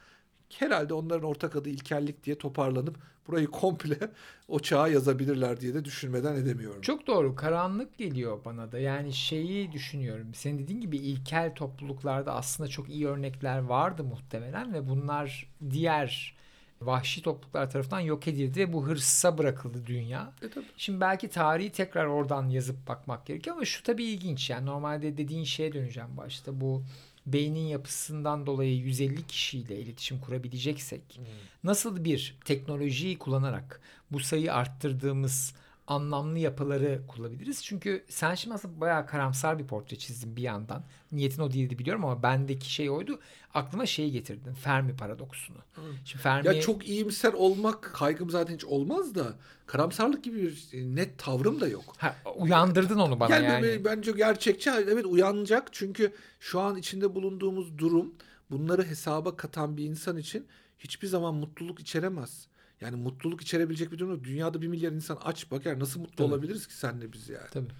Herhalde 0.58 0.94
onların 0.94 1.24
ortak 1.24 1.56
adı 1.56 1.68
ilkellik 1.68 2.24
diye 2.24 2.38
toparlanıp 2.38 2.96
burayı 3.28 3.46
komple 3.46 3.98
o 4.48 4.58
çağa 4.60 4.88
yazabilirler 4.88 5.60
diye 5.60 5.74
de 5.74 5.84
düşünmeden 5.84 6.34
edemiyorum. 6.34 6.80
Çok 6.80 7.06
doğru. 7.06 7.34
Karanlık 7.36 7.98
geliyor 7.98 8.44
bana 8.44 8.72
da. 8.72 8.78
Yani 8.78 9.12
şeyi 9.12 9.72
düşünüyorum. 9.72 10.34
Senin 10.34 10.58
dediğin 10.58 10.80
gibi 10.80 10.96
ilkel 10.96 11.54
topluluklarda 11.54 12.34
aslında 12.34 12.68
çok 12.68 12.88
iyi 12.88 13.06
örnekler 13.06 13.58
vardı 13.58 14.04
muhtemelen 14.04 14.72
ve 14.72 14.88
bunlar 14.88 15.46
diğer 15.70 16.36
vahşi 16.82 17.22
topluluklar 17.22 17.70
tarafından 17.70 18.00
yok 18.00 18.28
edildi 18.28 18.60
ve 18.60 18.72
bu 18.72 18.86
hırsa 18.86 19.38
bırakıldı 19.38 19.86
dünya. 19.86 20.32
E, 20.42 20.48
tabii. 20.48 20.64
Şimdi 20.76 21.00
belki 21.00 21.28
tarihi 21.28 21.72
tekrar 21.72 22.06
oradan 22.06 22.48
yazıp 22.48 22.88
bakmak 22.88 23.26
gerekiyor 23.26 23.56
ama 23.56 23.64
şu 23.64 23.82
tabii 23.82 24.04
ilginç 24.04 24.50
yani 24.50 24.66
normalde 24.66 25.18
dediğin 25.18 25.44
şeye 25.44 25.72
döneceğim 25.72 26.16
başta 26.16 26.60
bu 26.60 26.82
beynin 27.26 27.66
yapısından 27.66 28.46
dolayı 28.46 28.76
150 28.76 29.26
kişiyle 29.26 29.78
iletişim 29.78 30.20
kurabileceksek 30.20 31.02
hmm. 31.16 31.24
nasıl 31.64 32.04
bir 32.04 32.38
teknolojiyi 32.44 33.18
kullanarak 33.18 33.80
bu 34.10 34.20
sayıyı 34.20 34.54
arttırdığımız 34.54 35.54
anlamlı 35.90 36.38
yapıları 36.38 37.02
kullanabiliriz. 37.08 37.64
Çünkü 37.64 38.04
sen 38.08 38.34
şimdi 38.34 38.54
aslında 38.54 38.80
bayağı 38.80 39.06
karamsar 39.06 39.58
bir 39.58 39.66
portre 39.66 39.96
çizdin 39.96 40.36
bir 40.36 40.42
yandan. 40.42 40.84
Niyetin 41.12 41.42
o 41.42 41.52
değildi 41.52 41.78
biliyorum 41.78 42.04
ama 42.04 42.22
bendeki 42.22 42.72
şey 42.72 42.90
oydu. 42.90 43.20
Aklıma 43.54 43.86
şeyi 43.86 44.12
getirdin. 44.12 44.52
Fermi 44.52 44.96
paradoksunu. 44.96 45.56
Hı. 45.56 45.80
Şimdi 46.04 46.22
Fermi... 46.22 46.46
Ya 46.46 46.60
çok 46.60 46.88
iyimser 46.88 47.32
olmak 47.32 47.82
kaygım 47.82 48.30
zaten 48.30 48.54
hiç 48.54 48.64
olmaz 48.64 49.14
da 49.14 49.34
karamsarlık 49.66 50.24
gibi 50.24 50.42
bir 50.42 50.70
net 50.74 51.18
tavrım 51.18 51.60
da 51.60 51.68
yok. 51.68 51.94
Ha, 51.98 52.16
uyandırdın 52.36 52.98
onu 52.98 53.20
bana 53.20 53.36
yani. 53.36 53.66
yani. 53.66 53.84
Bence 53.84 54.12
gerçekçi. 54.12 54.70
Evet 54.70 55.06
uyanacak. 55.06 55.68
Çünkü 55.72 56.12
şu 56.40 56.60
an 56.60 56.76
içinde 56.76 57.14
bulunduğumuz 57.14 57.78
durum 57.78 58.14
bunları 58.50 58.84
hesaba 58.84 59.36
katan 59.36 59.76
bir 59.76 59.84
insan 59.84 60.16
için 60.16 60.46
hiçbir 60.78 61.06
zaman 61.06 61.34
mutluluk 61.34 61.80
içeremez. 61.80 62.49
Yani 62.80 62.96
mutluluk 62.96 63.40
içerebilecek 63.40 63.92
bir 63.92 63.98
durum 63.98 64.10
yok. 64.10 64.24
Dünyada 64.24 64.62
bir 64.62 64.68
milyar 64.68 64.92
insan 64.92 65.18
aç 65.24 65.50
bakar. 65.50 65.80
Nasıl 65.80 66.00
mutlu 66.00 66.16
Tabii. 66.16 66.28
olabiliriz 66.28 66.66
ki 66.66 66.74
senle 66.74 67.12
biz 67.12 67.28
yani? 67.28 67.48
Tabii. 67.50 67.70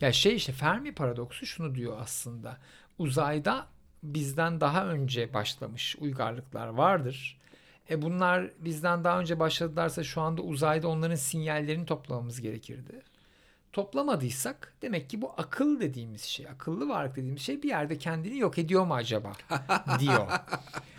Ya 0.00 0.12
şey 0.12 0.36
işte 0.36 0.52
Fermi 0.52 0.94
paradoksu 0.94 1.46
şunu 1.46 1.74
diyor 1.74 1.96
aslında. 2.00 2.58
Uzayda 2.98 3.66
bizden 4.02 4.60
daha 4.60 4.86
önce 4.86 5.34
başlamış 5.34 5.96
uygarlıklar 6.00 6.66
vardır. 6.66 7.38
E 7.90 8.02
bunlar 8.02 8.50
bizden 8.58 9.04
daha 9.04 9.20
önce 9.20 9.38
başladılarsa 9.38 10.04
şu 10.04 10.20
anda 10.20 10.42
uzayda 10.42 10.88
onların 10.88 11.14
sinyallerini 11.14 11.86
toplamamız 11.86 12.40
gerekirdi. 12.40 13.02
Toplamadıysak 13.76 14.72
demek 14.82 15.10
ki 15.10 15.22
bu 15.22 15.32
akıl 15.36 15.80
dediğimiz 15.80 16.22
şey, 16.22 16.46
akıllı 16.48 16.88
varlık 16.88 17.16
dediğimiz 17.16 17.42
şey 17.42 17.62
bir 17.62 17.68
yerde 17.68 17.98
kendini 17.98 18.38
yok 18.38 18.58
ediyor 18.58 18.86
mu 18.86 18.94
acaba 18.94 19.32
diyor. 20.00 20.26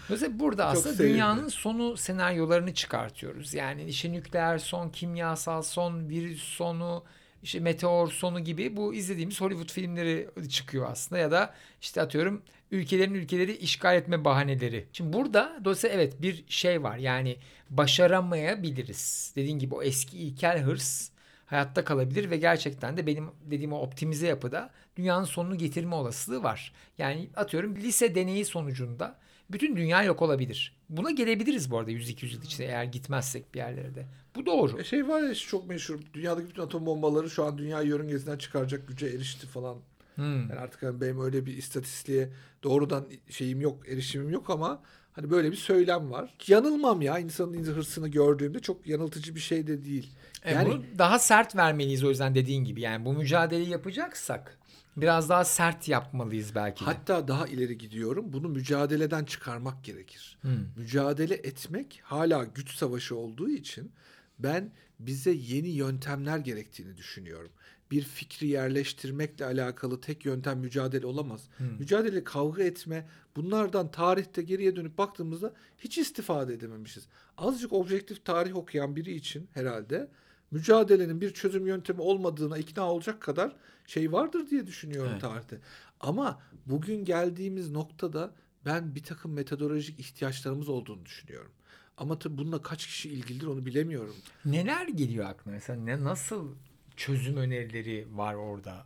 Mesela 0.09 0.39
burada 0.39 0.63
Çok 0.63 0.77
aslında 0.77 0.95
sevimli. 0.95 1.13
dünyanın 1.13 1.47
sonu 1.47 1.97
senaryolarını 1.97 2.73
çıkartıyoruz. 2.73 3.53
Yani 3.53 3.83
işte 3.83 4.11
nükleer 4.11 4.57
son, 4.57 4.89
kimyasal 4.89 5.61
son, 5.61 6.09
virüs 6.09 6.43
sonu, 6.43 7.03
işte 7.43 7.59
meteor 7.59 8.11
sonu 8.11 8.39
gibi 8.39 8.77
bu 8.77 8.93
izlediğimiz 8.93 9.41
Hollywood 9.41 9.71
filmleri 9.71 10.29
çıkıyor 10.49 10.87
aslında 10.91 11.21
ya 11.21 11.31
da 11.31 11.53
işte 11.81 12.01
atıyorum 12.01 12.41
ülkelerin 12.71 13.13
ülkeleri 13.13 13.57
işgal 13.57 13.95
etme 13.95 14.25
bahaneleri. 14.25 14.87
Şimdi 14.93 15.13
burada 15.13 15.59
dolayısıyla 15.63 15.95
evet 15.95 16.21
bir 16.21 16.43
şey 16.47 16.83
var 16.83 16.97
yani 16.97 17.37
başaramayabiliriz. 17.69 19.33
Dediğin 19.35 19.59
gibi 19.59 19.75
o 19.75 19.83
eski 19.83 20.17
ilkel 20.17 20.61
hırs 20.61 21.16
hayatta 21.47 21.83
kalabilir 21.83 22.29
ve 22.29 22.37
gerçekten 22.37 22.97
de 22.97 23.07
benim 23.07 23.25
dediğim 23.45 23.73
o 23.73 23.79
optimize 23.79 24.27
yapıda 24.27 24.69
dünyanın 24.95 25.25
sonunu 25.25 25.57
getirme 25.57 25.95
olasılığı 25.95 26.43
var. 26.43 26.73
Yani 26.97 27.29
atıyorum 27.35 27.75
lise 27.75 28.15
deneyi 28.15 28.45
sonucunda 28.45 29.15
bütün 29.49 29.75
dünya 29.75 30.03
yok 30.03 30.21
olabilir. 30.21 30.77
Buna 30.89 31.11
gelebiliriz 31.11 31.71
bu 31.71 31.77
arada 31.77 31.91
100-200 31.91 32.33
yıl 32.33 32.43
içinde 32.43 32.67
eğer 32.67 32.83
gitmezsek 32.83 33.53
bir 33.53 33.59
yerlere 33.59 33.95
de. 33.95 34.05
Bu 34.35 34.45
doğru. 34.45 34.79
E 34.79 34.83
şey 34.83 35.07
var 35.07 35.21
ya 35.21 35.35
çok 35.35 35.69
meşhur. 35.69 35.99
Dünyadaki 36.13 36.49
bütün 36.49 36.61
atom 36.61 36.85
bombaları 36.85 37.29
şu 37.29 37.43
an 37.43 37.57
dünya 37.57 37.81
yörüngesinden 37.81 38.37
çıkaracak 38.37 38.87
güce 38.87 39.07
erişti 39.07 39.47
falan. 39.47 39.77
Hmm. 40.15 40.49
Yani 40.49 40.59
artık 40.59 40.83
hani 40.83 41.01
benim 41.01 41.21
öyle 41.21 41.45
bir 41.45 41.57
istatistiğe 41.57 42.29
doğrudan 42.63 43.05
şeyim 43.29 43.61
yok, 43.61 43.89
erişimim 43.89 44.29
yok 44.29 44.49
ama 44.49 44.81
hani 45.11 45.29
böyle 45.29 45.51
bir 45.51 45.57
söylem 45.57 46.11
var. 46.11 46.33
Yanılmam 46.47 47.01
ya 47.01 47.19
insanın 47.19 47.63
hırsını 47.63 48.07
gördüğümde 48.07 48.59
çok 48.59 48.87
yanıltıcı 48.87 49.35
bir 49.35 49.39
şey 49.39 49.67
de 49.67 49.83
değil. 49.83 50.09
E 50.43 50.53
yani 50.53 50.69
bunu 50.69 50.83
daha 50.97 51.19
sert 51.19 51.55
vermeliyiz 51.55 52.03
o 52.03 52.09
yüzden 52.09 52.35
dediğin 52.35 52.63
gibi. 52.63 52.81
Yani 52.81 53.05
bu 53.05 53.13
mücadeleyi 53.13 53.69
yapacaksak 53.69 54.57
biraz 54.97 55.29
daha 55.29 55.45
sert 55.45 55.87
yapmalıyız 55.87 56.55
belki 56.55 56.81
de. 56.81 56.85
Hatta 56.85 57.27
daha 57.27 57.47
ileri 57.47 57.77
gidiyorum. 57.77 58.33
Bunu 58.33 58.49
mücadeleden 58.49 59.25
çıkarmak 59.25 59.83
gerekir. 59.83 60.37
Hmm. 60.41 60.51
Mücadele 60.75 61.33
etmek 61.33 61.99
hala 62.03 62.43
güç 62.43 62.75
savaşı 62.75 63.15
olduğu 63.15 63.49
için 63.49 63.91
ben 64.39 64.71
bize 64.99 65.31
yeni 65.31 65.67
yöntemler 65.67 66.37
gerektiğini 66.37 66.97
düşünüyorum. 66.97 67.51
Bir 67.91 68.03
fikri 68.03 68.47
yerleştirmekle 68.47 69.45
alakalı 69.45 70.01
tek 70.01 70.25
yöntem 70.25 70.59
mücadele 70.59 71.05
olamaz. 71.05 71.41
Hmm. 71.57 71.67
Mücadele, 71.79 72.23
kavga 72.23 72.63
etme 72.63 73.07
bunlardan 73.35 73.91
tarihte 73.91 74.41
geriye 74.41 74.75
dönüp 74.75 74.97
baktığımızda 74.97 75.53
hiç 75.77 75.97
istifade 75.97 76.53
edememişiz. 76.53 77.07
Azıcık 77.37 77.73
objektif 77.73 78.25
tarih 78.25 78.55
okuyan 78.55 78.95
biri 78.95 79.15
için 79.15 79.47
herhalde 79.53 80.07
mücadelenin 80.51 81.21
bir 81.21 81.33
çözüm 81.33 81.67
yöntemi 81.67 82.01
olmadığına 82.01 82.57
ikna 82.57 82.91
olacak 82.91 83.21
kadar 83.21 83.55
şey 83.87 84.11
vardır 84.11 84.49
diye 84.49 84.67
düşünüyorum 84.67 85.11
evet. 85.11 85.21
tarihte. 85.21 85.59
Ama 85.99 86.41
bugün 86.65 87.05
geldiğimiz 87.05 87.71
noktada 87.71 88.33
ben 88.65 88.95
bir 88.95 89.03
takım 89.03 89.33
metodolojik 89.33 89.99
ihtiyaçlarımız 89.99 90.69
olduğunu 90.69 91.05
düşünüyorum. 91.05 91.51
Ama 91.97 92.19
tabii 92.19 92.37
bununla 92.37 92.61
kaç 92.61 92.85
kişi 92.85 93.09
ilgilidir 93.09 93.47
onu 93.47 93.65
bilemiyorum. 93.65 94.15
Neler 94.45 94.87
geliyor 94.87 95.25
aklına 95.25 95.55
mesela 95.55 95.79
ne 95.79 96.03
nasıl 96.03 96.55
çözüm 96.95 97.37
önerileri 97.37 98.07
var 98.11 98.35
orada? 98.35 98.85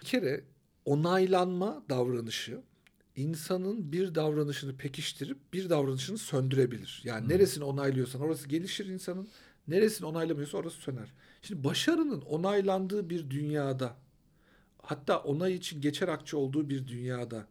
Bir 0.00 0.06
kere 0.06 0.44
onaylanma 0.84 1.82
davranışı 1.88 2.62
insanın 3.16 3.92
bir 3.92 4.14
davranışını 4.14 4.76
pekiştirip 4.76 5.52
bir 5.52 5.70
davranışını 5.70 6.18
söndürebilir. 6.18 7.02
Yani 7.04 7.22
hmm. 7.22 7.28
neresini 7.28 7.64
onaylıyorsan 7.64 8.20
orası 8.20 8.48
gelişir 8.48 8.86
insanın. 8.86 9.28
Neresini 9.68 10.06
onaylamıyorsa 10.06 10.58
orası 10.58 10.76
söner. 10.76 11.12
Şimdi 11.42 11.64
başarının 11.64 12.20
onaylandığı 12.20 13.10
bir 13.10 13.30
dünyada 13.30 13.96
hatta 14.82 15.18
onay 15.18 15.54
için 15.54 15.80
geçer 15.80 16.08
akçe 16.08 16.36
olduğu 16.36 16.68
bir 16.68 16.86
dünyada 16.86 17.46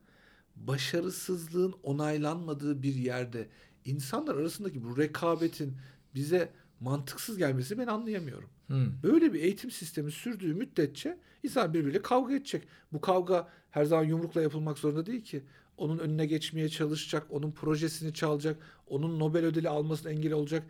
başarısızlığın 0.56 1.76
onaylanmadığı 1.84 2.84
bir 2.84 2.96
yerde 2.96 3.48
insanlar 3.86 4.36
arasındaki 4.36 4.84
bu 4.84 4.98
rekabetin 4.98 5.78
bize 6.16 6.52
mantıksız 6.80 7.38
gelmesi 7.38 7.78
ben 7.78 7.88
anlayamıyorum. 7.88 8.50
Hmm. 8.68 9.04
Böyle 9.04 9.34
bir 9.34 9.40
eğitim 9.40 9.72
sistemi 9.72 10.12
sürdüğü 10.12 10.54
müddetçe 10.54 11.18
insan 11.44 11.74
birbiriyle 11.74 12.02
kavga 12.02 12.34
edecek. 12.34 12.68
Bu 12.94 13.02
kavga 13.02 13.50
her 13.72 13.86
zaman 13.86 14.04
yumrukla 14.04 14.42
yapılmak 14.42 14.78
zorunda 14.78 15.06
değil 15.06 15.24
ki. 15.24 15.44
Onun 15.78 15.98
önüne 15.98 16.26
geçmeye 16.26 16.70
çalışacak, 16.70 17.28
onun 17.30 17.52
projesini 17.52 18.14
çalacak, 18.14 18.58
onun 18.88 19.20
Nobel 19.20 19.46
ödülü 19.46 19.70
almasına 19.70 20.12
engel 20.12 20.34
olacak. 20.34 20.64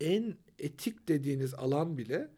En 0.00 0.34
etik 0.62 1.08
dediğiniz 1.08 1.54
alan 1.54 1.98
bile 1.98 2.28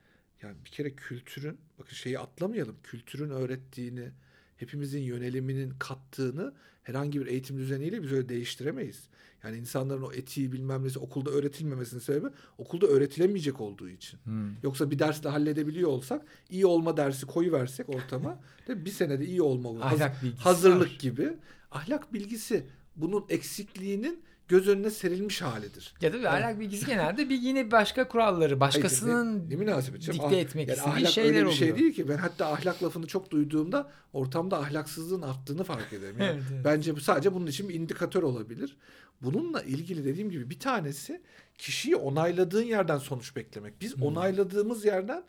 yani 0.42 0.56
bir 0.64 0.70
kere 0.70 0.94
kültürün 0.94 1.58
bakın 1.78 1.94
şeyi 1.94 2.18
atlamayalım. 2.18 2.76
Kültürün 2.82 3.30
öğrettiğini, 3.30 4.10
hepimizin 4.56 5.00
yöneliminin 5.00 5.72
kattığını 5.78 6.54
herhangi 6.82 7.20
bir 7.20 7.26
eğitim 7.26 7.58
düzeniyle 7.58 8.02
biz 8.02 8.12
öyle 8.12 8.28
değiştiremeyiz. 8.28 9.08
Yani 9.44 9.56
insanların 9.56 10.02
o 10.02 10.12
etiği 10.12 10.52
bilmem 10.52 10.84
nesi 10.84 10.98
okulda 10.98 11.30
öğretilmemesinin 11.30 12.00
sebebi 12.00 12.26
okulda 12.58 12.86
öğretilemeyecek 12.86 13.60
olduğu 13.60 13.88
için. 13.88 14.18
Hmm. 14.24 14.50
Yoksa 14.62 14.90
bir 14.90 14.98
dersle 14.98 15.28
halledebiliyor 15.28 15.90
olsak 15.90 16.22
iyi 16.50 16.66
olma 16.66 16.96
dersi 16.96 17.26
koyu 17.26 17.52
versek 17.52 17.88
ortama 17.88 18.40
bir 18.68 18.90
senede 18.90 19.26
iyi 19.26 19.42
olma 19.42 19.90
haz, 19.90 20.00
hazırlık 20.38 20.92
var. 20.92 20.98
gibi 20.98 21.32
ahlak 21.70 22.12
bilgisi 22.12 22.66
bunun 22.96 23.24
eksikliğinin 23.28 24.22
göz 24.48 24.68
önüne 24.68 24.90
serilmiş 24.90 25.42
halidir. 25.42 25.94
Ya 26.00 26.12
da 26.12 26.16
yani, 26.16 26.28
ahlak 26.28 26.60
bilgisi 26.60 26.86
genelde 26.86 27.28
bir 27.28 27.40
yine 27.40 27.70
başka 27.70 28.08
kuralları 28.08 28.60
başkasının 28.60 29.40
Hayır, 29.48 29.66
ne, 29.66 29.76
ne 29.76 29.92
dikte 30.00 30.22
ah, 30.22 30.32
etmek 30.32 30.68
yani 30.68 30.78
istediği 30.78 31.06
şeyler 31.06 31.34
öyle 31.34 31.46
bir 31.46 31.52
şey 31.52 31.72
oluyor. 31.72 31.76
şey 31.76 31.84
değil 31.84 31.94
ki. 31.94 32.08
Ben 32.08 32.16
hatta 32.16 32.52
ahlak 32.52 32.82
lafını 32.82 33.06
çok 33.06 33.30
duyduğumda 33.30 33.90
ortamda 34.12 34.58
ahlaksızlığın 34.58 35.22
arttığını 35.22 35.64
fark 35.64 35.92
ederim. 35.92 36.16
Yani 36.18 36.30
evet, 36.34 36.42
evet. 36.52 36.64
Bence 36.64 36.96
bu 36.96 37.00
sadece 37.00 37.34
bunun 37.34 37.46
için 37.46 37.68
bir 37.68 37.74
indikatör 37.74 38.22
olabilir. 38.22 38.76
Bununla 39.20 39.62
ilgili 39.62 40.04
dediğim 40.04 40.30
gibi 40.30 40.50
bir 40.50 40.60
tanesi 40.60 41.22
kişiyi 41.58 41.96
onayladığın 41.96 42.62
yerden 42.62 42.98
sonuç 42.98 43.36
beklemek. 43.36 43.80
Biz 43.80 43.96
hmm. 43.96 44.02
onayladığımız 44.02 44.84
yerden 44.84 45.24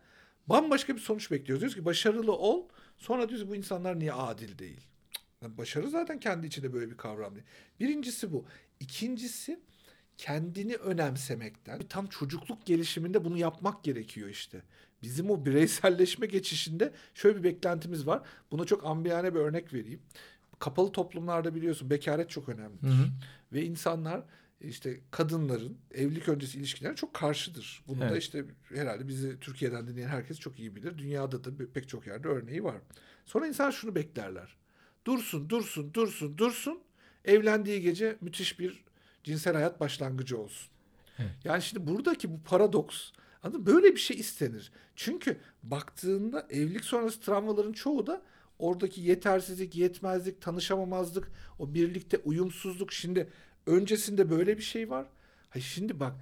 bambaşka 0.47 0.95
bir 0.95 1.01
sonuç 1.01 1.31
bekliyoruz. 1.31 1.61
Diyoruz 1.61 1.75
ki 1.75 1.85
başarılı 1.85 2.31
ol. 2.31 2.67
Sonra 2.97 3.29
diyoruz 3.29 3.49
bu 3.49 3.55
insanlar 3.55 3.99
niye 3.99 4.13
adil 4.13 4.57
değil? 4.57 4.87
Yani 5.41 5.57
başarı 5.57 5.89
zaten 5.89 6.19
kendi 6.19 6.47
içinde 6.47 6.73
böyle 6.73 6.91
bir 6.91 6.97
kavram 6.97 7.35
değil. 7.35 7.45
Birincisi 7.79 8.31
bu. 8.31 8.45
İkincisi 8.79 9.59
kendini 10.17 10.75
önemsemekten. 10.75 11.79
Tam 11.89 12.07
çocukluk 12.07 12.65
gelişiminde 12.65 13.25
bunu 13.25 13.37
yapmak 13.37 13.83
gerekiyor 13.83 14.29
işte. 14.29 14.61
Bizim 15.01 15.29
o 15.29 15.45
bireyselleşme 15.45 16.27
geçişinde 16.27 16.93
şöyle 17.13 17.37
bir 17.37 17.43
beklentimiz 17.43 18.07
var. 18.07 18.21
Buna 18.51 18.65
çok 18.65 18.85
ambiyane 18.85 19.35
bir 19.35 19.39
örnek 19.39 19.73
vereyim. 19.73 20.01
Kapalı 20.59 20.91
toplumlarda 20.91 21.55
biliyorsun 21.55 21.89
bekaret 21.89 22.29
çok 22.29 22.49
önemlidir. 22.49 22.87
Hı 22.87 22.91
hı. 22.91 23.07
Ve 23.53 23.65
insanlar 23.65 24.23
işte 24.61 24.99
kadınların 25.11 25.77
evlilik 25.93 26.29
öncesi 26.29 26.57
ilişkiler 26.57 26.95
çok 26.95 27.13
karşıdır. 27.13 27.83
Bunu 27.87 28.03
evet. 28.03 28.11
da 28.11 28.17
işte 28.17 28.45
herhalde 28.73 29.07
bizi 29.07 29.39
Türkiye'den 29.39 29.87
dinleyen 29.87 30.09
herkes 30.09 30.39
çok 30.39 30.59
iyi 30.59 30.75
bilir. 30.75 30.97
Dünyada 30.97 31.43
da 31.43 31.49
pek 31.73 31.89
çok 31.89 32.07
yerde 32.07 32.27
örneği 32.27 32.63
var. 32.63 32.75
Sonra 33.25 33.47
insan 33.47 33.71
şunu 33.71 33.95
beklerler. 33.95 34.57
Dursun, 35.07 35.49
dursun, 35.49 35.93
dursun, 35.93 36.37
dursun. 36.37 36.79
Evlendiği 37.25 37.81
gece 37.81 38.17
müthiş 38.21 38.59
bir 38.59 38.83
cinsel 39.23 39.53
hayat 39.53 39.79
başlangıcı 39.79 40.37
olsun. 40.37 40.69
Evet. 41.19 41.31
Yani 41.43 41.61
şimdi 41.61 41.87
buradaki 41.87 42.31
bu 42.31 42.43
paradoks 42.43 43.11
anladın 43.43 43.65
Böyle 43.65 43.91
bir 43.91 43.99
şey 43.99 44.17
istenir. 44.17 44.71
Çünkü 44.95 45.37
baktığında 45.63 46.47
evlilik 46.49 46.85
sonrası 46.85 47.19
travmaların 47.19 47.73
çoğu 47.73 48.07
da 48.07 48.21
oradaki 48.59 49.01
yetersizlik, 49.01 49.75
yetmezlik, 49.75 50.41
tanışamamazlık, 50.41 51.31
o 51.59 51.73
birlikte 51.73 52.17
uyumsuzluk. 52.17 52.93
Şimdi 52.93 53.29
öncesinde 53.65 54.29
böyle 54.29 54.57
bir 54.57 54.63
şey 54.63 54.89
var. 54.89 55.05
Hayır 55.49 55.65
şimdi 55.65 55.99
bak 55.99 56.15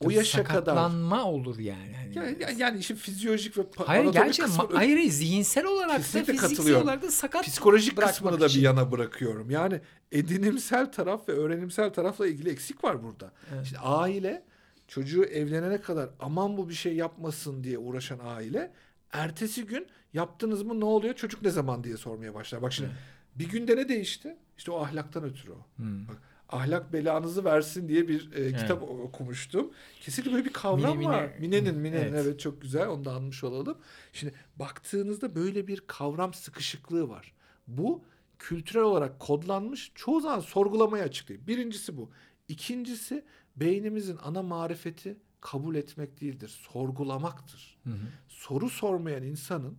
o 0.00 0.10
yaşa 0.10 0.44
kadar 0.44 0.58
sakatlanma 0.58 1.24
olur 1.24 1.58
yani. 1.58 1.96
Hani 1.96 2.14
yani, 2.40 2.60
yani 2.60 2.78
işin 2.78 2.94
fizyolojik 2.94 3.58
ve 3.58 3.62
hayır 3.76 4.12
gerçekten 4.12 4.46
kısmı, 4.46 4.76
hayır 4.76 5.10
zihinsel 5.10 5.64
olarak 5.64 5.98
da 5.98 6.24
fiziksel 6.24 6.74
olarak 6.74 7.02
da 7.02 7.10
sakat 7.10 7.44
psikolojik 7.44 7.96
kısmını 7.96 8.40
da 8.40 8.46
bir 8.46 8.60
yana 8.60 8.92
bırakıyorum. 8.92 9.50
Yani 9.50 9.80
edinimsel 10.12 10.92
taraf 10.92 11.28
ve 11.28 11.32
öğrenimsel 11.32 11.92
tarafla 11.92 12.26
ilgili 12.26 12.50
eksik 12.50 12.84
var 12.84 13.02
burada. 13.02 13.32
Evet. 13.54 13.66
Şimdi 13.66 13.78
aile 13.78 14.44
çocuğu 14.88 15.24
evlenene 15.24 15.80
kadar 15.80 16.10
aman 16.20 16.56
bu 16.56 16.68
bir 16.68 16.74
şey 16.74 16.96
yapmasın 16.96 17.64
diye 17.64 17.78
uğraşan 17.78 18.18
aile 18.22 18.72
ertesi 19.12 19.66
gün 19.66 19.86
yaptınız 20.12 20.62
mı 20.62 20.80
ne 20.80 20.84
oluyor 20.84 21.14
çocuk 21.14 21.42
ne 21.42 21.50
zaman 21.50 21.84
diye 21.84 21.96
sormaya 21.96 22.34
başlar. 22.34 22.62
Bak 22.62 22.72
şimdi 22.72 22.90
bir 23.34 23.48
günde 23.48 23.76
ne 23.76 23.88
değişti? 23.88 24.36
İşte 24.58 24.70
o 24.70 24.82
ahlaktan 24.82 25.24
ötürü 25.24 25.52
o. 25.52 25.66
Hmm. 25.76 26.08
Bak, 26.08 26.16
ahlak 26.48 26.92
belanızı 26.92 27.44
versin 27.44 27.88
diye 27.88 28.08
bir 28.08 28.32
e, 28.32 28.40
evet. 28.40 28.56
kitap 28.56 28.82
okumuştum. 28.82 29.70
Kesinlikle 30.00 30.32
böyle 30.32 30.44
bir 30.44 30.52
kavram 30.52 30.98
Mine, 30.98 31.08
var. 31.08 31.30
Mine'nin, 31.38 31.74
Mine'nin 31.74 32.12
evet. 32.12 32.26
evet 32.26 32.40
çok 32.40 32.62
güzel. 32.62 32.88
Onu 32.88 33.04
da 33.04 33.12
anmış 33.12 33.44
olalım. 33.44 33.78
Şimdi 34.12 34.34
baktığınızda 34.56 35.34
böyle 35.34 35.66
bir 35.66 35.82
kavram 35.86 36.34
sıkışıklığı 36.34 37.08
var. 37.08 37.32
Bu 37.66 38.04
kültürel 38.38 38.82
olarak 38.82 39.20
kodlanmış. 39.20 39.92
Çoğu 39.94 40.20
zaman 40.20 40.40
sorgulamaya 40.40 41.04
açık 41.04 41.28
değil. 41.28 41.40
Birincisi 41.46 41.96
bu. 41.96 42.10
İkincisi 42.48 43.24
beynimizin 43.56 44.18
ana 44.22 44.42
marifeti 44.42 45.16
kabul 45.40 45.74
etmek 45.74 46.20
değildir. 46.20 46.48
Sorgulamaktır. 46.48 47.78
Hı 47.84 47.90
hı. 47.90 47.96
Soru 48.28 48.70
sormayan 48.70 49.22
insanın 49.22 49.78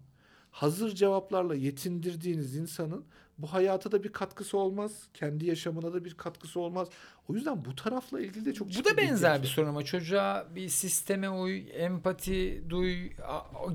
hazır 0.52 0.96
cevaplarla 0.96 1.56
yetindirdiğiniz 1.56 2.56
insanın 2.56 3.06
bu 3.42 3.48
hayata 3.54 3.92
da 3.92 4.04
bir 4.04 4.10
katkısı 4.10 4.58
olmaz. 4.58 4.92
Kendi 5.14 5.46
yaşamına 5.46 5.94
da 5.94 6.06
bir 6.06 6.14
katkısı 6.14 6.60
olmaz. 6.60 6.88
O 7.30 7.34
yüzden 7.34 7.66
bu 7.66 7.76
tarafla 7.76 8.20
ilgili 8.22 8.46
de 8.46 8.54
çok 8.54 8.68
Bu 8.68 8.86
da 8.86 8.98
benzer 8.98 9.44
bir 9.44 9.48
sorun 9.48 9.68
ama 9.70 9.84
çocuğa 9.84 10.48
bir 10.56 10.70
sisteme 10.70 11.30
uy, 11.30 11.64
empati 11.74 12.64
duy, 12.70 13.10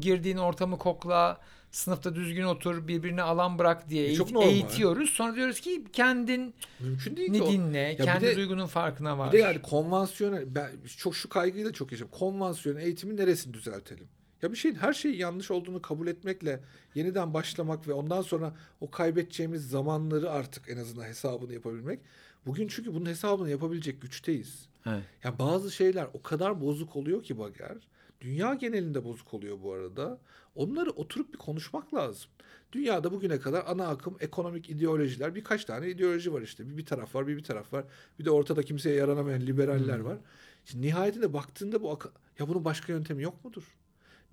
girdiğin 0.01 0.37
ortamı 0.37 0.79
kokla, 0.79 1.41
sınıfta 1.71 2.15
düzgün 2.15 2.45
otur, 2.45 2.89
birbirine 2.89 3.23
alan 3.23 3.59
bırak 3.59 3.91
diye 3.91 4.07
e, 4.07 4.13
eğit- 4.15 4.43
eğitiyoruz. 4.45 5.11
Sonra 5.11 5.37
diyoruz 5.37 5.61
ki 5.61 5.85
kendin 5.93 6.55
Mümkün 6.81 7.17
değil 7.17 7.31
ne 7.31 7.47
dinle, 7.47 7.79
ya 7.79 7.97
kendi 7.97 8.27
de, 8.27 8.37
duygunun 8.37 8.67
farkına 8.67 9.19
var. 9.19 9.33
Bir 9.33 9.39
de 9.39 9.43
yani 9.43 9.63
konvansiyonel 9.63 10.55
ben 10.55 10.71
çok 10.99 11.17
şu 11.17 11.29
kaygıyı 11.29 11.65
da 11.65 11.73
çok 11.73 11.93
yaşıyorum. 11.93 12.19
Konvansiyonel 12.19 12.83
eğitimin 12.83 13.17
neresini 13.17 13.55
düzeltelim? 13.55 14.09
Ya 14.45 14.53
bir 14.53 14.57
şeyin 14.57 14.75
her 14.75 14.93
şeyi 14.93 15.17
yanlış 15.17 15.51
olduğunu 15.51 15.83
kabul 15.83 16.07
etmekle 16.07 16.61
yeniden 16.95 17.35
başlamak 17.35 17.89
ve 17.89 17.93
ondan 17.93 18.23
sonra 18.23 18.55
o 18.81 18.91
kaybedeceğimiz 18.91 19.71
zamanları 19.71 20.31
artık 20.31 20.69
en 20.69 20.77
azından 20.77 21.05
hesabını 21.05 21.53
yapabilmek. 21.53 22.01
Bugün 22.47 22.69
çünkü 22.69 22.95
bunun 22.95 23.07
hesabını 23.07 23.51
yapabilecek 23.51 24.03
güçteyiz. 24.03 24.69
Evet. 24.87 25.03
Ya 25.25 25.39
bazı 25.39 25.71
şeyler 25.71 26.07
o 26.15 26.23
kadar 26.23 26.61
bozuk 26.61 26.97
oluyor 26.97 27.23
ki 27.23 27.39
Bager. 27.39 27.77
Dünya 28.21 28.55
genelinde 28.55 29.05
bozuk 29.05 29.35
oluyor 29.35 29.63
bu 29.63 29.73
arada. 29.73 30.19
Onları 30.55 30.91
oturup 30.91 31.33
bir 31.33 31.39
konuşmak 31.39 31.95
lazım. 31.95 32.31
Dünyada 32.73 33.13
bugüne 33.13 33.41
kadar 33.41 33.65
ana 33.67 33.89
akım 33.89 34.17
ekonomik 34.21 34.71
ideolojiler 34.71 35.35
birkaç 35.35 35.65
tane 35.65 35.91
ideoloji 35.91 36.33
var 36.33 36.43
işte. 36.43 36.71
Bir, 36.71 36.77
bir 36.77 36.87
taraf 36.87 37.15
var, 37.15 37.27
bir 37.27 37.37
bir 37.37 37.45
taraf 37.45 37.73
var. 37.73 37.85
Bir 38.19 38.25
de 38.25 38.31
ortada 38.31 38.63
kimseye 38.63 38.97
yaranamayan 38.97 39.41
liberaller 39.41 39.99
hmm. 39.99 40.05
var. 40.05 40.19
Şimdi 40.65 40.87
nihayetinde 40.87 41.33
baktığında 41.33 41.83
bu 41.83 41.99
ya 42.39 42.49
bunun 42.49 42.65
başka 42.65 42.93
yöntemi 42.93 43.23
yok 43.23 43.45
mudur? 43.45 43.65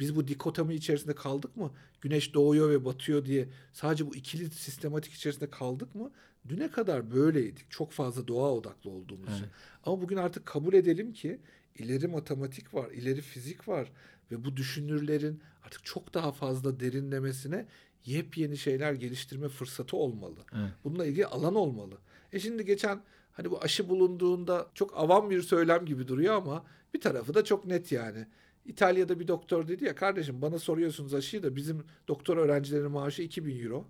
Biz 0.02 0.16
bu 0.16 0.28
dikotomi 0.28 0.76
içerisinde 0.76 1.16
kaldık 1.16 1.58
mı? 1.58 1.72
Güneş 2.02 2.34
doğuyor 2.34 2.70
ve 2.70 2.86
batıyor 2.86 3.26
diye 3.26 3.50
sadece 3.74 4.08
bu 4.08 4.16
ikili 4.16 4.50
sistematik 4.50 5.14
içerisinde 5.14 5.50
kaldık 5.50 5.96
mı? 5.96 6.12
Düne 6.50 6.72
kadar 6.72 7.12
böyleydik. 7.12 7.72
Çok 7.72 7.92
fazla 7.92 8.28
doğa 8.28 8.52
odaklı 8.52 8.90
olduğumuz 8.90 9.28
evet. 9.30 9.38
için. 9.38 9.50
Ama 9.86 10.02
bugün 10.02 10.18
artık 10.18 10.46
kabul 10.46 10.74
edelim 10.74 11.14
ki 11.14 11.40
ileri 11.76 12.08
matematik 12.08 12.74
var, 12.74 12.92
ileri 12.92 13.22
fizik 13.22 13.68
var 13.68 13.92
ve 14.32 14.46
bu 14.46 14.58
düşünürlerin 14.58 15.42
artık 15.66 15.86
çok 15.86 16.14
daha 16.14 16.32
fazla 16.32 16.80
derinlemesine 16.80 17.66
yepyeni 18.06 18.58
şeyler 18.58 18.94
geliştirme 18.94 19.50
fırsatı 19.50 19.98
olmalı. 19.98 20.40
Evet. 20.54 20.72
Bununla 20.84 21.06
ilgili 21.06 21.26
alan 21.26 21.56
olmalı. 21.56 21.98
E 22.34 22.40
şimdi 22.40 22.66
geçen 22.66 23.02
hani 23.32 23.52
bu 23.52 23.62
aşı 23.62 23.90
bulunduğunda 23.90 24.68
çok 24.74 24.98
avam 24.98 25.30
bir 25.30 25.42
söylem 25.42 25.86
gibi 25.86 26.08
duruyor 26.08 26.36
ama 26.36 26.66
bir 26.94 27.02
tarafı 27.02 27.34
da 27.34 27.44
çok 27.44 27.66
net 27.66 27.92
yani. 27.92 28.28
İtalya'da 28.66 29.20
bir 29.20 29.28
doktor 29.28 29.68
dedi 29.68 29.86
ya 29.86 29.96
kardeşim 29.96 30.42
bana 30.42 30.60
soruyorsunuz 30.60 31.14
aşıyı 31.14 31.44
da 31.44 31.56
bizim 31.56 31.84
doktor 32.08 32.38
öğrencilerinin 32.38 32.92
maaşı 32.92 33.22
2000 33.22 33.64
euro. 33.64 33.86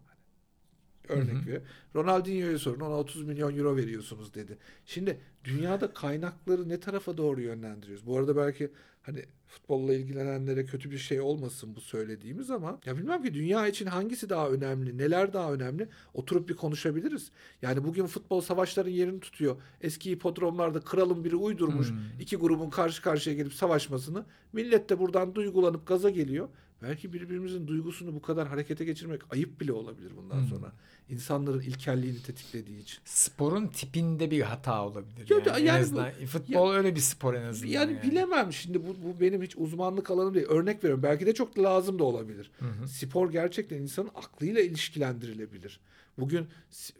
Örnek 1.10 1.47
ver. 1.47 1.62
Ronaldinho'ya 1.95 2.60
sorun 2.60 2.80
ona 2.80 2.95
30 2.95 3.24
milyon 3.24 3.58
euro 3.58 3.76
veriyorsunuz 3.76 4.34
dedi. 4.34 4.58
Şimdi 4.86 5.20
dünyada 5.43 5.93
kaynakları 5.93 6.70
ne 6.70 6.80
tarafa 6.80 7.18
doğru 7.18 7.41
yönlendiriyoruz? 7.41 8.06
Bu 8.06 8.18
arada 8.18 8.38
belki 8.38 8.72
hani 9.02 9.26
futbolla 9.47 9.93
ilgilenenlere 9.93 10.66
kötü 10.66 10.91
bir 10.91 10.97
şey 10.97 11.22
olmasın 11.22 11.76
bu 11.76 11.82
söylediğimiz 11.82 12.52
ama 12.52 12.80
ya 12.86 12.97
bilmem 12.97 13.24
ki 13.24 13.34
dünya 13.34 13.68
için 13.68 13.86
hangisi 13.86 14.30
daha 14.30 14.49
önemli, 14.49 14.97
neler 14.97 15.34
daha 15.34 15.54
önemli 15.54 15.88
oturup 16.14 16.49
bir 16.49 16.54
konuşabiliriz. 16.54 17.32
Yani 17.62 17.84
bugün 17.84 18.06
futbol 18.06 18.41
savaşların 18.41 18.91
yerini 18.91 19.20
tutuyor. 19.20 19.56
Eski 19.82 20.12
hipodromlarda 20.12 20.80
kralın 20.80 21.24
biri 21.24 21.36
uydurmuş 21.36 21.89
hmm. 21.89 21.97
iki 22.20 22.36
grubun 22.36 22.70
karşı 22.70 23.02
karşıya 23.02 23.36
gelip 23.36 23.54
savaşmasını. 23.54 24.26
Millet 24.54 24.89
de 24.89 24.99
buradan 24.99 25.36
duygulanıp 25.36 25.88
gaza 25.88 26.10
geliyor. 26.10 26.49
Belki 26.82 27.14
birbirimizin 27.14 27.68
duygusunu 27.68 28.16
bu 28.16 28.22
kadar 28.22 28.48
harekete 28.48 28.86
geçirmek 28.86 29.22
ayıp 29.34 29.62
bile 29.62 29.74
olabilir 29.74 30.12
bundan 30.18 30.40
hmm. 30.40 30.48
sonra 30.48 30.72
insanların 31.10 31.62
ilkelliğini 31.62 32.22
tetiklediği 32.22 32.80
için. 32.80 33.00
Sporun 33.06 33.68
tipinde 33.68 34.32
bir 34.32 34.42
hata 34.42 34.86
olabilir. 34.86 35.30
Ya, 35.30 35.38
yani, 35.38 35.68
yani 35.68 35.78
en 35.78 35.82
azından. 35.82 36.12
Bu, 36.22 36.26
Futbol 36.26 36.72
ya, 36.72 36.78
öyle 36.78 36.96
bir 36.96 37.00
spor 37.00 37.34
en 37.34 37.44
azından. 37.44 37.72
Yani, 37.72 37.94
yani. 37.94 38.04
bilemem 38.04 38.54
şimdi 38.54 38.88
bu, 38.88 38.96
bu 39.04 39.22
benim 39.22 39.42
hiç 39.42 39.58
uzmanlık 39.58 40.12
alanım 40.12 40.34
değil. 40.34 40.48
Örnek 40.50 40.84
veriyorum. 40.84 41.04
Belki 41.04 41.26
de 41.26 41.34
çok 41.34 41.60
lazım 41.60 42.00
da 42.00 42.04
olabilir. 42.04 42.52
Hı 42.60 42.66
hı. 42.66 42.88
Spor 42.88 43.32
gerçekten 43.32 43.78
insanın 43.78 44.10
aklıyla 44.16 44.62
ilişkilendirilebilir. 44.62 45.80
Bugün 46.18 46.48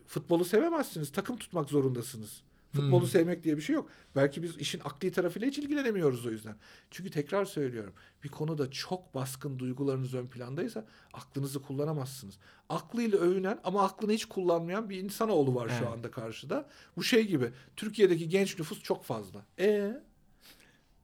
futbolu 0.08 0.46
sevemezsiniz. 0.46 1.12
Takım 1.12 1.38
tutmak 1.38 1.70
zorundasınız. 1.70 2.42
Futbolu 2.72 3.02
hmm. 3.02 3.08
sevmek 3.08 3.44
diye 3.44 3.58
bir 3.58 3.62
şey 3.62 3.76
yok. 3.76 3.90
Belki 4.16 4.44
biz 4.44 4.58
işin 4.58 4.80
akli 4.80 5.12
tarafıyla 5.12 5.48
hiç 5.48 5.58
ilgilenemiyoruz 5.58 6.26
o 6.26 6.32
yüzden. 6.32 6.56
Çünkü 6.92 7.10
tekrar 7.10 7.46
söylüyorum. 7.46 7.94
Bir 8.24 8.30
konuda 8.30 8.72
çok 8.72 9.16
baskın 9.16 9.60
duygularınız 9.60 10.14
ön 10.14 10.28
plandaysa 10.28 10.86
aklınızı 11.14 11.62
kullanamazsınız. 11.62 12.38
Aklıyla 12.70 13.20
övünen 13.20 13.60
ama 13.64 13.84
aklını 13.84 14.12
hiç 14.12 14.26
kullanmayan 14.26 14.90
bir 14.90 15.04
insanoğlu 15.04 15.56
var 15.56 15.68
evet. 15.72 15.80
şu 15.80 15.90
anda 15.90 16.12
karşıda. 16.12 16.70
Bu 16.98 17.04
şey 17.04 17.28
gibi. 17.28 17.52
Türkiye'deki 17.76 18.30
genç 18.30 18.60
nüfus 18.60 18.84
çok 18.84 19.04
fazla. 19.04 19.46
E 19.60 20.02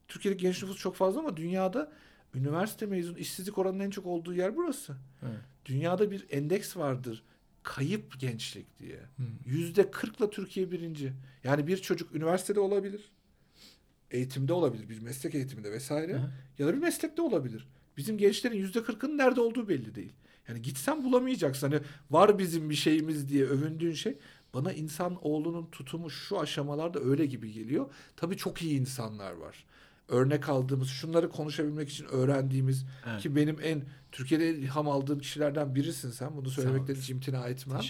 Türkiye'deki 0.07 0.41
genç 0.41 0.63
nüfus 0.63 0.77
çok 0.77 0.95
fazla 0.95 1.19
ama 1.19 1.37
dünyada 1.37 1.91
üniversite 2.33 2.85
mezunu 2.85 3.17
işsizlik 3.17 3.57
oranının 3.57 3.83
en 3.83 3.89
çok 3.89 4.05
olduğu 4.05 4.33
yer 4.33 4.55
burası. 4.55 4.95
Evet. 5.23 5.39
Dünyada 5.65 6.11
bir 6.11 6.25
endeks 6.29 6.77
vardır 6.77 7.23
kayıp 7.67 8.19
gençlik 8.19 8.79
diye. 8.79 8.99
Yüzde 9.45 9.91
kırkla 9.91 10.29
Türkiye 10.29 10.71
birinci. 10.71 11.13
Yani 11.43 11.67
bir 11.67 11.77
çocuk 11.77 12.15
üniversitede 12.15 12.59
olabilir. 12.59 13.11
Eğitimde 14.11 14.53
olabilir. 14.53 14.89
Bir 14.89 14.99
meslek 14.99 15.35
eğitiminde 15.35 15.71
vesaire. 15.71 16.13
Hı. 16.13 16.31
Ya 16.59 16.67
da 16.67 16.73
bir 16.73 16.77
meslekte 16.77 17.21
olabilir. 17.21 17.67
Bizim 17.97 18.17
gençlerin 18.17 18.57
yüzde 18.57 18.83
kırkının 18.83 19.17
nerede 19.17 19.41
olduğu 19.41 19.69
belli 19.69 19.95
değil. 19.95 20.13
Yani 20.47 20.61
gitsen 20.61 21.03
bulamayacaksın. 21.03 21.71
Hani 21.71 21.81
var 22.11 22.39
bizim 22.39 22.69
bir 22.69 22.75
şeyimiz 22.75 23.29
diye 23.29 23.45
övündüğün 23.45 23.93
şey. 23.93 24.17
Bana 24.53 24.73
insan 24.73 25.25
oğlunun 25.25 25.65
tutumu 25.71 26.09
şu 26.09 26.39
aşamalarda 26.39 26.99
öyle 26.99 27.25
gibi 27.25 27.51
geliyor. 27.51 27.93
Tabii 28.15 28.37
çok 28.37 28.61
iyi 28.61 28.79
insanlar 28.79 29.31
var. 29.31 29.65
Örnek 30.07 30.49
aldığımız, 30.49 30.87
şunları 30.87 31.29
konuşabilmek 31.29 31.89
için 31.89 32.05
öğrendiğimiz 32.05 32.85
evet. 33.07 33.21
ki 33.21 33.35
benim 33.35 33.57
en 33.63 33.83
Türkiye'de 34.11 34.55
ilham 34.55 34.89
aldığım 34.89 35.19
kişilerden 35.19 35.75
birisin 35.75 36.11
sen. 36.11 36.37
Bunu 36.37 36.49
söylemekten 36.49 36.95
hiç 36.95 37.09
imtina 37.09 37.47
etmem. 37.47 37.81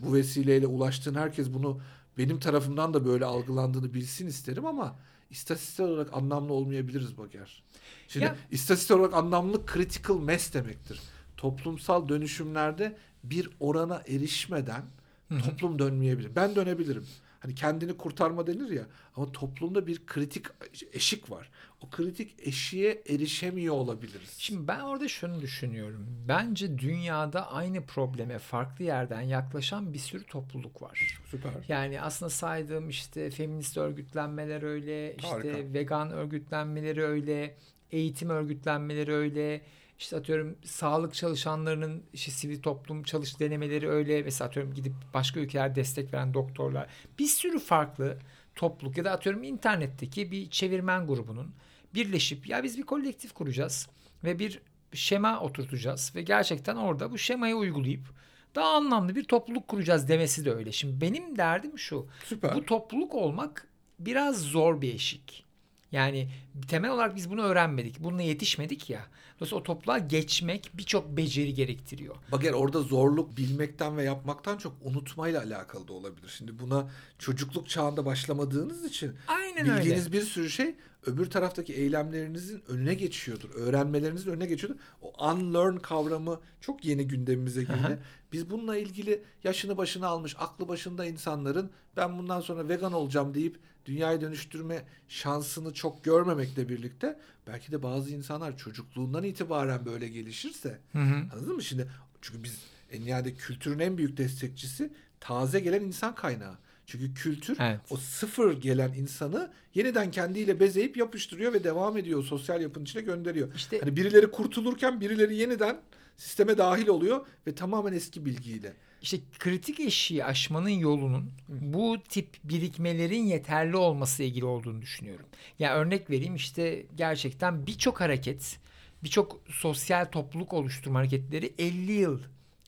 Bu 0.00 0.14
vesileyle 0.14 0.66
ulaştığın 0.66 1.14
herkes 1.14 1.52
bunu 1.52 1.80
benim 2.18 2.40
tarafımdan 2.40 2.94
da 2.94 3.04
böyle 3.04 3.24
algılandığını 3.24 3.94
bilsin 3.94 4.26
isterim 4.26 4.66
ama 4.66 4.98
istatistik 5.30 5.86
olarak 5.86 6.14
anlamlı 6.14 6.52
olmayabiliriz 6.52 7.18
Bager. 7.18 7.62
Şimdi 8.08 8.26
ya. 8.26 8.36
istatistik 8.50 8.96
olarak 8.96 9.14
anlamlı 9.14 9.60
critical 9.72 10.18
mass 10.18 10.54
demektir. 10.54 11.00
Toplumsal 11.36 12.08
dönüşümlerde 12.08 12.96
bir 13.24 13.50
orana 13.60 14.02
erişmeden 14.08 14.82
Hı-hı. 15.28 15.42
toplum 15.42 15.78
dönmeyebilir. 15.78 16.36
Ben 16.36 16.56
dönebilirim. 16.56 17.06
Hani 17.44 17.54
kendini 17.54 17.96
kurtarma 17.96 18.46
denir 18.46 18.70
ya 18.70 18.86
ama 19.16 19.32
toplumda 19.32 19.86
bir 19.86 20.06
kritik 20.06 20.46
eşik 20.92 21.30
var. 21.30 21.50
O 21.80 21.90
kritik 21.90 22.34
eşiğe 22.38 23.02
erişemiyor 23.08 23.74
olabiliriz. 23.74 24.34
Şimdi 24.38 24.68
ben 24.68 24.80
orada 24.80 25.08
şunu 25.08 25.40
düşünüyorum. 25.40 26.06
Bence 26.28 26.78
dünyada 26.78 27.52
aynı 27.52 27.86
probleme 27.86 28.38
farklı 28.38 28.84
yerden 28.84 29.20
yaklaşan 29.20 29.92
bir 29.92 29.98
sürü 29.98 30.24
topluluk 30.24 30.82
var. 30.82 31.20
Süper. 31.30 31.52
Yani 31.68 32.00
aslında 32.00 32.30
saydığım 32.30 32.88
işte 32.88 33.30
feminist 33.30 33.76
örgütlenmeler 33.76 34.62
öyle, 34.62 35.16
işte 35.16 35.28
Harika. 35.28 35.74
vegan 35.74 36.10
örgütlenmeleri 36.10 37.02
öyle, 37.02 37.56
eğitim 37.90 38.30
örgütlenmeleri 38.30 39.12
öyle, 39.12 39.60
işte 40.04 40.16
atıyorum 40.16 40.56
sağlık 40.64 41.14
çalışanlarının 41.14 42.02
işte 42.12 42.30
sivil 42.30 42.62
toplum 42.62 43.02
çalış 43.02 43.40
denemeleri 43.40 43.88
öyle 43.88 44.22
mesela 44.22 44.48
atıyorum 44.48 44.74
gidip 44.74 44.92
başka 45.14 45.40
ülkeler 45.40 45.74
destek 45.74 46.14
veren 46.14 46.34
doktorlar 46.34 46.86
bir 47.18 47.26
sürü 47.26 47.58
farklı 47.58 48.18
topluluk 48.54 48.98
ya 48.98 49.04
da 49.04 49.10
atıyorum 49.10 49.42
internetteki 49.42 50.30
bir 50.30 50.50
çevirmen 50.50 51.06
grubunun 51.06 51.54
birleşip 51.94 52.48
ya 52.48 52.62
biz 52.62 52.78
bir 52.78 52.82
kolektif 52.82 53.32
kuracağız 53.32 53.88
ve 54.24 54.38
bir 54.38 54.60
şema 54.92 55.40
oturtacağız 55.40 56.12
ve 56.14 56.22
gerçekten 56.22 56.76
orada 56.76 57.10
bu 57.10 57.18
şemayı 57.18 57.56
uygulayıp 57.56 58.08
daha 58.54 58.76
anlamlı 58.76 59.16
bir 59.16 59.24
topluluk 59.24 59.68
kuracağız 59.68 60.08
demesi 60.08 60.44
de 60.44 60.52
öyle. 60.54 60.72
Şimdi 60.72 61.00
benim 61.00 61.38
derdim 61.38 61.78
şu. 61.78 62.06
Süper. 62.24 62.54
Bu 62.54 62.64
topluluk 62.64 63.14
olmak 63.14 63.68
biraz 63.98 64.40
zor 64.40 64.80
bir 64.80 64.94
eşik. 64.94 65.44
Yani 65.92 66.28
temel 66.68 66.90
olarak 66.90 67.16
biz 67.16 67.30
bunu 67.30 67.42
öğrenmedik. 67.42 68.00
Bununla 68.00 68.22
yetişmedik 68.22 68.90
ya. 68.90 69.06
Dolayısıyla 69.40 69.60
o 69.60 69.62
topluluğa 69.62 69.98
geçmek 69.98 70.70
birçok 70.74 71.16
beceri 71.16 71.54
gerektiriyor. 71.54 72.16
Bak 72.32 72.44
yani 72.44 72.56
orada 72.56 72.80
zorluk 72.80 73.36
bilmekten 73.36 73.96
ve 73.96 74.02
yapmaktan 74.02 74.58
çok 74.58 74.72
unutmayla 74.84 75.42
alakalı 75.42 75.88
da 75.88 75.92
olabilir. 75.92 76.28
Şimdi 76.28 76.58
buna 76.58 76.90
çocukluk 77.18 77.68
çağında 77.68 78.06
başlamadığınız 78.06 78.84
için 78.84 79.12
Aynen 79.28 79.64
bildiğiniz 79.64 80.06
öyle. 80.06 80.12
bir 80.12 80.22
sürü 80.22 80.50
şey 80.50 80.74
öbür 81.06 81.30
taraftaki 81.30 81.72
eylemlerinizin 81.74 82.62
önüne 82.68 82.94
geçiyordur. 82.94 83.50
Öğrenmelerinizin 83.54 84.30
önüne 84.30 84.46
geçiyordur. 84.46 84.80
O 85.02 85.30
unlearn 85.32 85.76
kavramı 85.76 86.40
çok 86.60 86.84
yeni 86.84 87.08
gündemimize 87.08 87.60
girdi. 87.60 87.98
Biz 88.32 88.50
bununla 88.50 88.76
ilgili 88.76 89.22
yaşını 89.44 89.76
başına 89.76 90.06
almış, 90.08 90.36
aklı 90.38 90.68
başında 90.68 91.06
insanların 91.06 91.70
ben 91.96 92.18
bundan 92.18 92.40
sonra 92.40 92.68
vegan 92.68 92.92
olacağım 92.92 93.34
deyip 93.34 93.58
dünyayı 93.86 94.20
dönüştürme 94.20 94.84
şansını 95.08 95.74
çok 95.74 96.04
görmemekle 96.04 96.68
birlikte 96.68 97.18
belki 97.46 97.72
de 97.72 97.82
bazı 97.82 98.10
insanlar 98.10 98.56
çocukluğundan 98.56 99.24
itibaren 99.24 99.84
böyle 99.86 100.08
gelişirse 100.08 100.78
hı 100.92 100.98
hı. 100.98 101.14
anladın 101.32 101.54
mı? 101.54 101.62
Şimdi 101.62 101.88
çünkü 102.20 102.42
biz 102.42 102.58
en 102.92 103.04
nihayet 103.04 103.38
kültürün 103.38 103.78
en 103.78 103.98
büyük 103.98 104.16
destekçisi 104.16 104.90
taze 105.20 105.60
gelen 105.60 105.80
insan 105.80 106.14
kaynağı. 106.14 106.58
Çünkü 106.86 107.14
kültür 107.14 107.56
evet. 107.60 107.80
o 107.90 107.96
sıfır 107.96 108.60
gelen 108.60 108.92
insanı 108.92 109.50
yeniden 109.74 110.10
kendiyle 110.10 110.60
bezeyip 110.60 110.96
yapıştırıyor 110.96 111.52
ve 111.52 111.64
devam 111.64 111.96
ediyor. 111.96 112.24
Sosyal 112.24 112.60
yapının 112.60 112.84
içine 112.84 113.02
gönderiyor. 113.02 113.54
İşte, 113.54 113.80
hani 113.80 113.96
birileri 113.96 114.30
kurtulurken 114.30 115.00
birileri 115.00 115.36
yeniden 115.36 115.80
sisteme 116.16 116.58
dahil 116.58 116.88
oluyor 116.88 117.26
ve 117.46 117.54
tamamen 117.54 117.92
eski 117.92 118.24
bilgiyle. 118.24 118.72
İşte 119.04 119.18
kritik 119.38 119.80
eşiği 119.80 120.24
aşmanın 120.24 120.68
yolunun 120.68 121.30
bu 121.48 121.98
tip 122.08 122.28
birikmelerin 122.44 123.22
yeterli 123.22 123.76
olması 123.76 124.22
ilgili 124.22 124.44
olduğunu 124.44 124.82
düşünüyorum. 124.82 125.26
Ya 125.58 125.70
yani 125.70 125.78
örnek 125.78 126.10
vereyim 126.10 126.34
işte 126.34 126.86
gerçekten 126.96 127.66
birçok 127.66 128.00
hareket, 128.00 128.58
birçok 129.02 129.40
sosyal 129.48 130.04
topluluk 130.04 130.52
oluşturma 130.52 130.98
hareketleri 130.98 131.54
50 131.58 131.92
yıl 131.92 132.20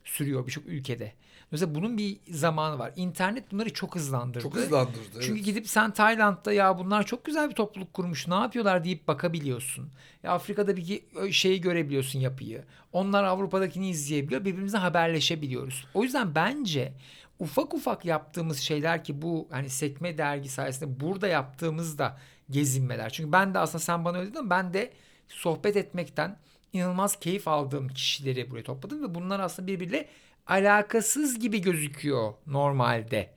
sürüyor 0.05 0.47
birçok 0.47 0.67
ülkede. 0.67 1.13
Mesela 1.51 1.75
bunun 1.75 1.99
bir 1.99 2.19
zamanı 2.31 2.79
var. 2.79 2.93
İnternet 2.97 3.53
bunları 3.53 3.73
çok 3.73 3.95
hızlandırdı. 3.95 4.43
Çok 4.43 4.57
hızlandırdı. 4.57 5.21
Çünkü 5.21 5.33
evet. 5.33 5.45
gidip 5.45 5.69
sen 5.69 5.91
Tayland'da 5.91 6.53
ya 6.53 6.79
bunlar 6.79 7.07
çok 7.07 7.25
güzel 7.25 7.51
bir 7.51 7.55
topluluk 7.55 7.95
kurmuş. 7.95 8.29
Ne 8.29 8.35
yapıyorlar 8.35 8.85
deyip 8.85 9.09
bakabiliyorsun. 9.09 9.91
Ya 10.23 10.33
Afrika'da 10.33 10.77
bir 10.77 11.03
şeyi 11.33 11.61
görebiliyorsun 11.61 12.19
yapıyı. 12.19 12.65
Onlar 12.93 13.25
Avrupa'dakini 13.25 13.89
izleyebiliyor. 13.89 14.45
Birbirimizle 14.45 14.79
haberleşebiliyoruz. 14.79 15.87
O 15.95 16.03
yüzden 16.03 16.35
bence 16.35 16.93
ufak 17.39 17.75
ufak 17.75 18.05
yaptığımız 18.05 18.59
şeyler 18.59 19.05
ki 19.05 19.23
bu 19.23 19.49
hani 19.51 19.71
sekme 19.71 20.19
dergi 20.19 20.49
sayesinde 20.49 21.01
burada 21.01 21.29
yaptığımızda 21.29 22.19
gezinmeler. 22.51 23.11
Çünkü 23.11 23.33
ben 23.33 23.55
de 23.55 23.59
aslında 23.59 23.85
sen 23.85 24.05
bana 24.05 24.19
öyle 24.19 24.31
dedin 24.31 24.51
ben 24.51 24.75
de 24.75 24.93
sohbet 25.29 25.77
etmekten 25.77 26.39
inanılmaz 26.73 27.21
keyif 27.21 27.49
aldığım 27.49 27.89
kişileri 27.89 28.51
buraya 28.51 28.63
topladım 28.63 29.03
ve 29.03 29.15
bunlar 29.15 29.41
aslında 29.41 29.69
birbiriyle 29.69 30.09
alakasız 30.47 31.39
gibi 31.39 31.61
gözüküyor 31.61 32.35
normalde. 32.47 33.35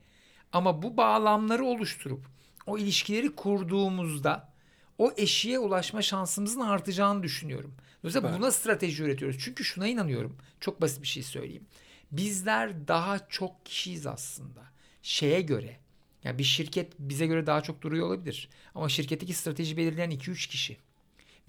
Ama 0.52 0.82
bu 0.82 0.96
bağlamları 0.96 1.64
oluşturup 1.64 2.26
o 2.66 2.78
ilişkileri 2.78 3.34
kurduğumuzda 3.34 4.50
o 4.98 5.12
eşiğe 5.16 5.58
ulaşma 5.58 6.02
şansımızın 6.02 6.60
artacağını 6.60 7.22
düşünüyorum. 7.22 7.74
Dolayısıyla 8.02 8.38
buna 8.38 8.50
strateji 8.50 9.02
üretiyoruz. 9.02 9.38
Çünkü 9.40 9.64
şuna 9.64 9.86
inanıyorum. 9.86 10.36
Çok 10.60 10.80
basit 10.80 11.02
bir 11.02 11.06
şey 11.06 11.22
söyleyeyim. 11.22 11.66
Bizler 12.12 12.88
daha 12.88 13.28
çok 13.28 13.66
kişiyiz 13.66 14.06
aslında. 14.06 14.60
Şeye 15.02 15.40
göre. 15.40 15.76
Yani 16.24 16.38
bir 16.38 16.44
şirket 16.44 16.92
bize 16.98 17.26
göre 17.26 17.46
daha 17.46 17.60
çok 17.60 17.82
duruyor 17.82 18.06
olabilir. 18.06 18.48
Ama 18.74 18.88
şirketteki 18.88 19.34
strateji 19.34 19.76
belirleyen 19.76 20.10
2-3 20.10 20.48
kişi. 20.48 20.76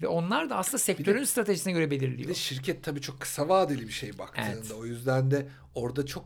Ve 0.02 0.08
onlar 0.08 0.50
da 0.50 0.56
aslında 0.56 0.78
sektörün 0.78 1.20
de, 1.20 1.26
stratejisine 1.26 1.72
göre 1.72 1.90
belirliyor. 1.90 2.18
Bir 2.18 2.28
de 2.28 2.34
şirket 2.34 2.84
tabii 2.84 3.00
çok 3.00 3.20
kısa 3.20 3.48
vadeli 3.48 3.88
bir 3.88 3.92
şey 3.92 4.18
baktığında. 4.18 4.48
Evet. 4.52 4.72
O 4.78 4.86
yüzden 4.86 5.30
de 5.30 5.48
orada 5.74 6.06
çok 6.06 6.24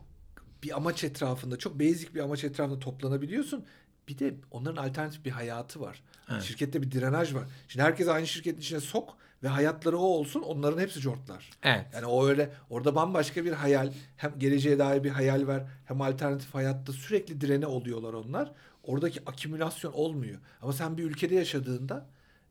bir 0.63 0.75
amaç 0.75 1.03
etrafında, 1.03 1.57
çok 1.57 1.79
basic 1.79 2.13
bir 2.13 2.19
amaç 2.19 2.43
etrafında 2.43 2.79
toplanabiliyorsun. 2.79 3.65
Bir 4.07 4.19
de 4.19 4.35
onların 4.51 4.83
alternatif 4.83 5.25
bir 5.25 5.31
hayatı 5.31 5.81
var. 5.81 6.03
Evet. 6.31 6.43
Şirkette 6.43 6.81
bir 6.81 6.91
direnaj 6.91 7.33
var. 7.33 7.43
Şimdi 7.67 7.83
herkes 7.83 8.07
aynı 8.07 8.27
şirketin 8.27 8.59
içine 8.59 8.79
sok 8.79 9.17
ve 9.43 9.47
hayatları 9.47 9.97
o 9.97 10.05
olsun. 10.05 10.41
Onların 10.41 10.81
hepsi 10.81 11.01
cortlar. 11.01 11.49
Evet. 11.63 11.85
Yani 11.93 12.05
o 12.05 12.27
öyle 12.27 12.53
orada 12.69 12.95
bambaşka 12.95 13.45
bir 13.45 13.51
hayal, 13.51 13.93
hem 14.17 14.39
geleceğe 14.39 14.79
dair 14.79 15.03
bir 15.03 15.09
hayal 15.09 15.47
var, 15.47 15.63
hem 15.85 16.01
alternatif 16.01 16.53
hayatta 16.53 16.93
sürekli 16.93 17.41
direne 17.41 17.67
oluyorlar 17.67 18.13
onlar. 18.13 18.51
Oradaki 18.83 19.19
akümülasyon 19.25 19.93
olmuyor. 19.93 20.39
Ama 20.61 20.73
sen 20.73 20.97
bir 20.97 21.03
ülkede 21.03 21.35
yaşadığında 21.35 22.07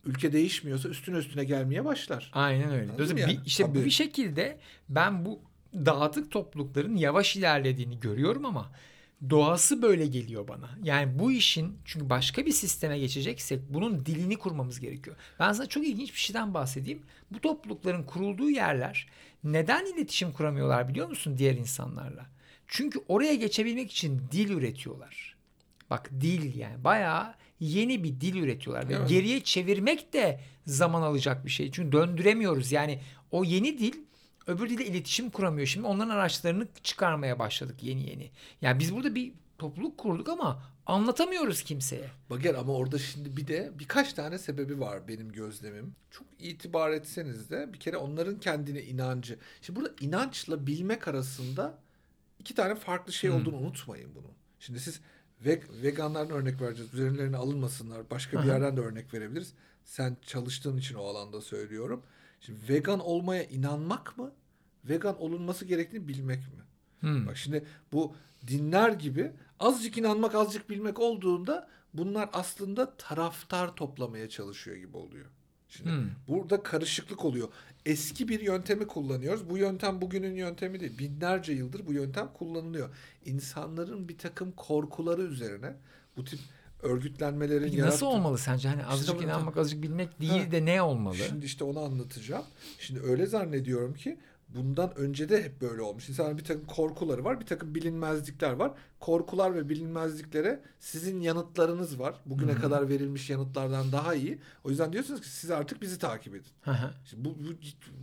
ülke 0.07 0.33
değişmiyorsa 0.33 0.89
üstüne 0.89 1.17
üstüne 1.17 1.45
gelmeye 1.45 1.85
başlar. 1.85 2.31
Aynen 2.33 2.73
öyle. 2.73 2.93
Dolayısıyla 2.93 3.23
yani? 3.23 3.39
bir, 3.39 3.47
işte 3.47 3.65
Tabii. 3.65 3.85
bir 3.85 3.91
şekilde 3.91 4.59
ben 4.89 5.25
bu 5.25 5.41
dağıtık 5.75 6.31
toplulukların 6.31 6.97
yavaş 6.97 7.37
ilerlediğini 7.37 8.01
görüyorum 8.01 8.45
ama 8.45 8.73
doğası 9.31 9.83
böyle 9.83 10.07
geliyor 10.07 10.49
bana. 10.49 10.71
Yani 10.83 11.19
bu 11.19 11.33
işin 11.33 11.79
çünkü 11.85 12.11
başka 12.11 12.47
bir 12.47 12.53
sisteme 12.53 12.99
geçeceksek 12.99 13.61
bunun 13.69 14.07
dilini 14.07 14.37
kurmamız 14.37 14.81
gerekiyor. 14.81 15.17
Ben 15.41 15.53
sana 15.53 15.67
çok 15.67 15.87
ilginç 15.87 16.15
bir 16.15 16.19
şeyden 16.19 16.55
bahsedeyim. 16.55 17.03
Bu 17.31 17.41
toplulukların 17.41 18.03
kurulduğu 18.03 18.51
yerler 18.51 19.07
neden 19.45 19.87
iletişim 19.87 20.33
kuramıyorlar 20.33 20.89
biliyor 20.89 21.09
musun 21.09 21.39
diğer 21.39 21.55
insanlarla? 21.55 22.27
Çünkü 22.67 23.01
oraya 23.09 23.35
geçebilmek 23.35 23.91
için 23.91 24.23
dil 24.33 24.51
üretiyorlar. 24.51 25.37
Bak 25.91 26.11
dil 26.21 26.59
yani 26.59 26.85
bayağı 26.85 27.35
yeni 27.61 28.05
bir 28.05 28.21
dil 28.21 28.37
üretiyorlar. 28.37 28.89
Ve 28.89 28.95
evet. 28.95 29.09
geriye 29.09 29.41
çevirmek 29.45 30.13
de 30.13 30.41
zaman 30.67 31.03
alacak 31.03 31.45
bir 31.45 31.51
şey. 31.51 31.71
Çünkü 31.71 31.93
döndüremiyoruz. 31.93 32.73
Yani 32.73 33.01
o 33.31 33.45
yeni 33.45 33.79
dil 33.79 33.93
öbür 34.47 34.69
dille 34.69 34.87
iletişim 34.87 35.31
kuramıyor. 35.31 35.67
Şimdi 35.67 35.87
onların 35.87 36.11
araçlarını 36.11 36.69
çıkarmaya 36.83 37.39
başladık 37.39 37.83
yeni 37.83 38.11
yeni. 38.11 38.31
Yani 38.63 38.79
biz 38.79 38.95
burada 38.95 39.15
bir 39.15 39.33
topluluk 39.59 39.99
kurduk 39.99 40.29
ama 40.29 40.63
anlatamıyoruz 40.87 41.63
kimseye. 41.63 42.11
Bager 42.31 42.55
ama 42.55 42.73
orada 42.73 42.99
şimdi 42.99 43.37
bir 43.37 43.47
de 43.47 43.73
birkaç 43.79 44.13
tane 44.13 44.39
sebebi 44.39 44.81
var 44.81 45.09
benim 45.09 45.33
gözlemim. 45.33 45.95
Çok 46.11 46.27
itibar 46.39 46.91
etseniz 46.91 47.51
de 47.51 47.73
bir 47.73 47.81
kere 47.81 47.97
onların 47.97 48.41
kendine 48.41 48.83
inancı. 48.83 49.39
Şimdi 49.63 49.81
burada 49.81 49.95
inançla 50.01 50.67
bilmek 50.67 51.09
arasında 51.09 51.79
iki 52.39 52.55
tane 52.55 52.75
farklı 52.75 53.13
şey 53.13 53.31
hmm. 53.31 53.41
olduğunu 53.41 53.57
unutmayın 53.57 54.15
bunu. 54.15 54.31
Şimdi 54.61 54.81
siz 54.81 55.01
ve 55.45 55.63
veganların 55.83 56.31
örnek 56.31 56.61
vereceğiz. 56.61 56.95
Üzerlerine 56.95 57.37
alınmasınlar. 57.37 58.11
Başka 58.11 58.43
bir 58.43 58.47
yerden 58.47 58.77
de 58.77 58.81
örnek 58.81 59.15
verebiliriz. 59.15 59.53
Sen 59.85 60.17
çalıştığın 60.27 60.77
için 60.77 60.95
o 60.95 61.05
alanda 61.05 61.41
söylüyorum. 61.41 62.03
Şimdi 62.41 62.59
vegan 62.69 63.01
olmaya 63.01 63.45
inanmak 63.45 64.19
mı? 64.19 64.33
Vegan 64.85 65.23
olunması 65.23 65.65
gerektiğini 65.65 66.09
bilmek 66.09 66.39
mi? 66.39 66.63
Hmm. 67.01 67.27
Bak 67.27 67.37
şimdi 67.37 67.65
bu 67.93 68.15
dinler 68.47 68.91
gibi 68.91 69.33
azıcık 69.61 69.99
inanmak, 69.99 70.35
azıcık 70.35 70.71
bilmek 70.71 70.99
olduğunda 70.99 71.69
bunlar 71.95 72.31
aslında 72.33 72.97
taraftar 72.97 73.77
toplamaya 73.77 74.29
çalışıyor 74.29 74.77
gibi 74.77 74.97
oluyor. 74.97 75.27
Şimdi 75.77 75.91
hmm. 75.91 76.11
burada 76.29 76.63
karışıklık 76.63 77.25
oluyor. 77.25 77.49
Eski 77.87 78.29
bir 78.29 78.41
yöntemi 78.41 78.87
kullanıyoruz. 78.87 79.51
Bu 79.51 79.59
yöntem 79.59 80.01
bugünün 80.01 80.35
yöntemi 80.35 80.81
değil. 80.81 80.99
Binlerce 80.99 81.53
yıldır 81.53 81.87
bu 81.87 81.93
yöntem 81.93 82.29
kullanılıyor. 82.35 82.89
İnsanların 83.25 84.09
bir 84.09 84.19
takım 84.19 84.53
korkuları 84.53 85.23
üzerine 85.23 85.75
bu 86.17 86.25
tip 86.25 86.41
örgütlenmelerin 86.83 87.65
Peki 87.65 87.77
yarattığı... 87.77 87.95
Nasıl 87.95 88.07
olmalı 88.07 88.39
sence? 88.39 88.69
Hani 88.69 88.85
azıcık 88.85 89.15
işte, 89.15 89.27
inanmak, 89.27 89.57
azıcık 89.57 89.83
bilmek 89.83 90.21
değil 90.21 90.45
ha, 90.45 90.51
de 90.53 90.65
ne 90.65 90.83
olmalı? 90.83 91.17
Şimdi 91.17 91.47
işte 91.47 91.65
onu 91.65 91.81
anlatacağım. 91.81 92.45
Şimdi 92.79 93.01
öyle 93.01 93.27
zannediyorum 93.27 93.95
ki 93.95 94.19
bundan 94.49 94.97
önce 94.97 95.29
de 95.29 95.43
hep 95.43 95.61
böyle 95.61 95.83
olmuş. 95.83 96.09
İnsanların 96.09 96.39
bir 96.39 96.45
takım 96.45 96.67
korkuları 96.67 97.25
var, 97.25 97.41
bir 97.41 97.47
takım 97.47 97.75
bilinmezlikler 97.75 98.53
var. 98.53 98.73
Korkular 99.01 99.55
ve 99.55 99.69
bilinmezliklere 99.69 100.63
sizin 100.81 101.21
yanıtlarınız 101.21 102.01
var. 102.01 102.15
Bugüne 102.27 102.53
Hı-hı. 102.53 102.61
kadar 102.61 102.89
verilmiş 102.89 103.31
yanıtlardan 103.31 103.93
daha 103.93 104.15
iyi. 104.15 104.39
O 104.65 104.71
yüzden 104.71 104.93
diyorsunuz 104.93 105.21
ki 105.21 105.29
siz 105.29 105.51
artık 105.51 105.83
bizi 105.83 105.99
takip 105.99 106.35
edin. 106.35 106.53
bu, 107.17 107.31
bu, 107.31 107.49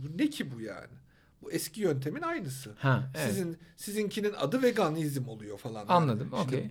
bu 0.02 0.18
ne 0.18 0.30
ki 0.30 0.52
bu 0.52 0.60
yani? 0.60 0.92
Bu 1.42 1.52
eski 1.52 1.80
yöntemin 1.80 2.22
aynısı. 2.22 2.72
Ha, 2.78 3.10
evet. 3.16 3.28
Sizin 3.28 3.58
sizinkinin 3.76 4.32
adı 4.32 4.62
veganizm 4.62 5.28
oluyor 5.28 5.58
falan. 5.58 5.86
Anladım. 5.88 6.28
Yani. 6.32 6.42
Okey. 6.42 6.70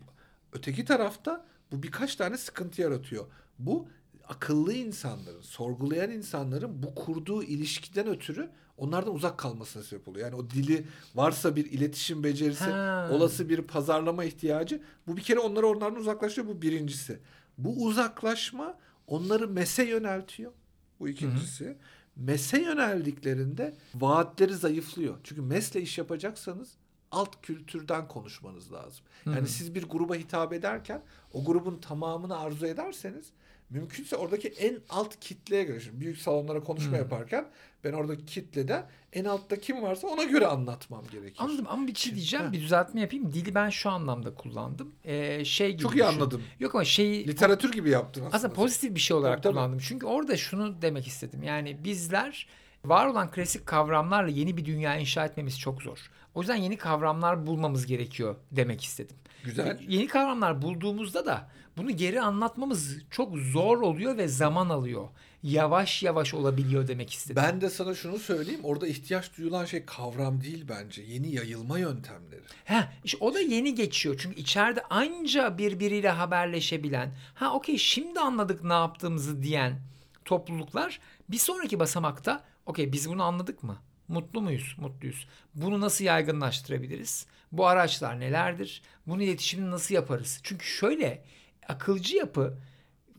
Öteki 0.53 0.85
tarafta 0.85 1.45
bu 1.71 1.83
birkaç 1.83 2.15
tane 2.15 2.37
sıkıntı 2.37 2.81
yaratıyor. 2.81 3.25
Bu 3.59 3.87
akıllı 4.27 4.73
insanların, 4.73 5.41
sorgulayan 5.41 6.11
insanların 6.11 6.83
bu 6.83 6.95
kurduğu 6.95 7.43
ilişkiden 7.43 8.07
ötürü 8.07 8.49
onlardan 8.77 9.13
uzak 9.13 9.37
kalmasına 9.37 9.83
sebep 9.83 10.07
oluyor. 10.07 10.25
Yani 10.25 10.35
o 10.35 10.49
dili 10.49 10.87
varsa 11.15 11.55
bir 11.55 11.65
iletişim 11.65 12.23
becerisi, 12.23 12.63
ha. 12.63 13.09
olası 13.11 13.49
bir 13.49 13.61
pazarlama 13.61 14.23
ihtiyacı 14.23 14.81
bu 15.07 15.17
bir 15.17 15.21
kere 15.21 15.39
onları 15.39 15.67
onlardan 15.67 15.99
uzaklaştırıyor. 15.99 16.55
Bu 16.55 16.61
birincisi. 16.61 17.19
Bu 17.57 17.85
uzaklaşma 17.85 18.77
onları 19.07 19.47
mese 19.47 19.83
yöneltiyor. 19.83 20.51
Bu 20.99 21.09
ikincisi. 21.09 21.65
Hı-hı. 21.65 21.75
Mese 22.15 22.61
yöneldiklerinde 22.61 23.75
vaatleri 23.95 24.53
zayıflıyor. 24.53 25.17
Çünkü 25.23 25.41
mesle 25.41 25.81
iş 25.81 25.97
yapacaksanız 25.97 26.69
alt 27.11 27.41
kültürden 27.41 28.07
konuşmanız 28.07 28.73
lazım. 28.73 29.05
Yani 29.25 29.39
hmm. 29.39 29.47
siz 29.47 29.75
bir 29.75 29.83
gruba 29.83 30.15
hitap 30.15 30.53
ederken 30.53 31.01
o 31.33 31.45
grubun 31.45 31.77
tamamını 31.77 32.37
arzu 32.37 32.65
ederseniz 32.65 33.31
mümkünse 33.73 34.15
oradaki 34.15 34.47
en 34.47 34.79
alt 34.89 35.19
kitleye 35.19 35.63
göre 35.63 35.79
şimdi 35.79 36.01
büyük 36.01 36.17
salonlara 36.17 36.63
konuşma 36.63 36.91
hmm. 36.91 36.97
yaparken 36.97 37.45
ben 37.83 37.93
oradaki 37.93 38.25
kitlede 38.25 38.83
en 39.13 39.25
altta 39.25 39.59
kim 39.59 39.81
varsa 39.81 40.07
ona 40.07 40.23
göre 40.23 40.47
anlatmam 40.47 41.03
gerekir. 41.11 41.37
Anladım 41.39 41.65
ama 41.69 41.87
bir 41.87 41.95
şey 41.95 42.15
diyeceğim 42.15 42.51
bir 42.51 42.61
düzeltme 42.61 43.01
yapayım. 43.01 43.33
Dili 43.33 43.55
ben 43.55 43.69
şu 43.69 43.89
anlamda 43.89 44.35
kullandım. 44.35 44.95
Ee, 45.03 45.45
şey 45.45 45.71
gibi 45.71 45.81
Çok 45.81 45.91
iyi 45.91 45.95
düşün. 45.95 46.05
anladım. 46.05 46.41
Yok 46.59 46.75
ama 46.75 46.83
şey 46.83 47.27
literatür 47.27 47.71
gibi 47.71 47.89
yaptın 47.89 48.21
aslında. 48.21 48.35
Aslında 48.35 48.53
pozitif 48.53 48.95
bir 48.95 48.99
şey 48.99 49.17
olarak 49.17 49.43
tabii, 49.43 49.53
kullandım. 49.53 49.77
Tabii. 49.77 49.87
Çünkü 49.87 50.05
orada 50.05 50.37
şunu 50.37 50.81
demek 50.81 51.07
istedim. 51.07 51.43
Yani 51.43 51.83
bizler 51.83 52.47
var 52.85 53.07
olan 53.07 53.31
klasik 53.31 53.65
kavramlarla 53.65 54.29
yeni 54.29 54.57
bir 54.57 54.65
dünya 54.65 54.97
inşa 54.97 55.25
etmemiz 55.25 55.59
çok 55.59 55.81
zor. 55.81 55.97
O 56.35 56.41
yüzden 56.41 56.55
yeni 56.55 56.77
kavramlar 56.77 57.47
bulmamız 57.47 57.85
gerekiyor 57.85 58.35
demek 58.51 58.83
istedim. 58.83 59.15
Güzel. 59.43 59.79
Yeni 59.87 60.07
kavramlar 60.07 60.61
bulduğumuzda 60.61 61.25
da 61.25 61.49
bunu 61.77 61.91
geri 61.91 62.21
anlatmamız 62.21 62.97
çok 63.11 63.37
zor 63.37 63.81
oluyor 63.81 64.17
ve 64.17 64.27
zaman 64.27 64.69
alıyor. 64.69 65.07
Yavaş 65.43 66.03
yavaş 66.03 66.33
olabiliyor 66.33 66.87
demek 66.87 67.13
istedim. 67.13 67.43
Ben 67.45 67.61
de 67.61 67.69
sana 67.69 67.95
şunu 67.95 68.19
söyleyeyim. 68.19 68.59
Orada 68.63 68.87
ihtiyaç 68.87 69.37
duyulan 69.37 69.65
şey 69.65 69.85
kavram 69.85 70.41
değil 70.41 70.65
bence. 70.69 71.01
Yeni 71.01 71.35
yayılma 71.35 71.79
yöntemleri. 71.79 72.41
Ha, 72.65 72.93
işte 73.03 73.17
o 73.21 73.33
da 73.33 73.39
yeni 73.39 73.75
geçiyor. 73.75 74.15
Çünkü 74.21 74.39
içeride 74.39 74.83
anca 74.83 75.57
birbiriyle 75.57 76.09
haberleşebilen, 76.09 77.15
ha 77.33 77.53
okey 77.53 77.77
şimdi 77.77 78.19
anladık 78.19 78.63
ne 78.63 78.73
yaptığımızı 78.73 79.43
diyen 79.43 79.79
topluluklar 80.25 80.99
bir 81.29 81.37
sonraki 81.37 81.79
basamakta 81.79 82.43
okey 82.65 82.91
biz 82.91 83.09
bunu 83.09 83.23
anladık 83.23 83.63
mı? 83.63 83.77
Mutlu 84.07 84.41
muyuz? 84.41 84.75
Mutluyuz. 84.77 85.27
Bunu 85.55 85.81
nasıl 85.81 86.03
yaygınlaştırabiliriz? 86.05 87.25
Bu 87.51 87.67
araçlar 87.67 88.19
nelerdir? 88.19 88.81
Bunu 89.07 89.23
iletişimini 89.23 89.71
nasıl 89.71 89.95
yaparız? 89.95 90.39
Çünkü 90.43 90.65
şöyle 90.65 91.23
akılcı 91.67 92.17
yapı 92.17 92.57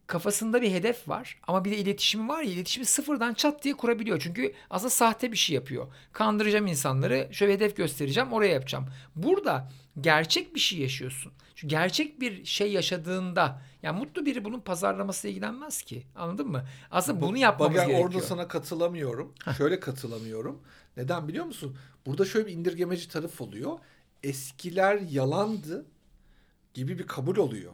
kafasında 0.07 0.63
bir 0.63 0.71
hedef 0.71 1.09
var 1.09 1.41
ama 1.47 1.65
bir 1.65 1.71
de 1.71 1.77
iletişimi 1.77 2.29
var 2.29 2.43
ya 2.43 2.51
iletişimi 2.51 2.87
sıfırdan 2.87 3.35
çat 3.35 3.65
diye 3.65 3.75
kurabiliyor. 3.75 4.21
Çünkü 4.21 4.55
aslında 4.71 4.91
sahte 4.91 5.33
bir 5.33 5.37
şey 5.37 5.55
yapıyor. 5.55 5.87
Kandıracağım 6.13 6.67
insanları 6.67 7.29
şöyle 7.33 7.53
hedef 7.53 7.77
göstereceğim 7.77 8.33
oraya 8.33 8.53
yapacağım. 8.53 8.87
Burada 9.17 9.71
gerçek 10.01 10.55
bir 10.55 10.61
şey 10.61 10.79
yaşıyorsun. 10.79 11.33
Çünkü 11.55 11.71
gerçek 11.71 12.21
bir 12.21 12.45
şey 12.45 12.73
yaşadığında 12.73 13.63
yani 13.83 13.99
mutlu 13.99 14.27
biri 14.27 14.45
bunun 14.45 14.61
pazarlamasıyla 14.61 15.33
ilgilenmez 15.33 15.83
ki. 15.83 16.07
Anladın 16.15 16.49
mı? 16.49 16.65
Aslında 16.91 17.21
bunu 17.21 17.39
yapmamız 17.39 17.77
Bak, 17.77 17.87
gerekiyor. 17.87 18.09
Orada 18.09 18.21
sana 18.21 18.49
katılamıyorum. 18.49 19.33
Şöyle 19.59 19.81
katılamıyorum. 19.81 20.63
Neden 20.97 21.29
biliyor 21.29 21.45
musun? 21.45 21.77
Burada 22.07 22.25
şöyle 22.25 22.47
bir 22.47 22.53
indirgemeci 22.53 23.09
taraf 23.09 23.41
oluyor. 23.41 23.79
Eskiler 24.23 25.01
yalandı 25.01 25.87
gibi 26.75 26.99
bir 26.99 27.07
kabul 27.07 27.37
oluyor. 27.37 27.73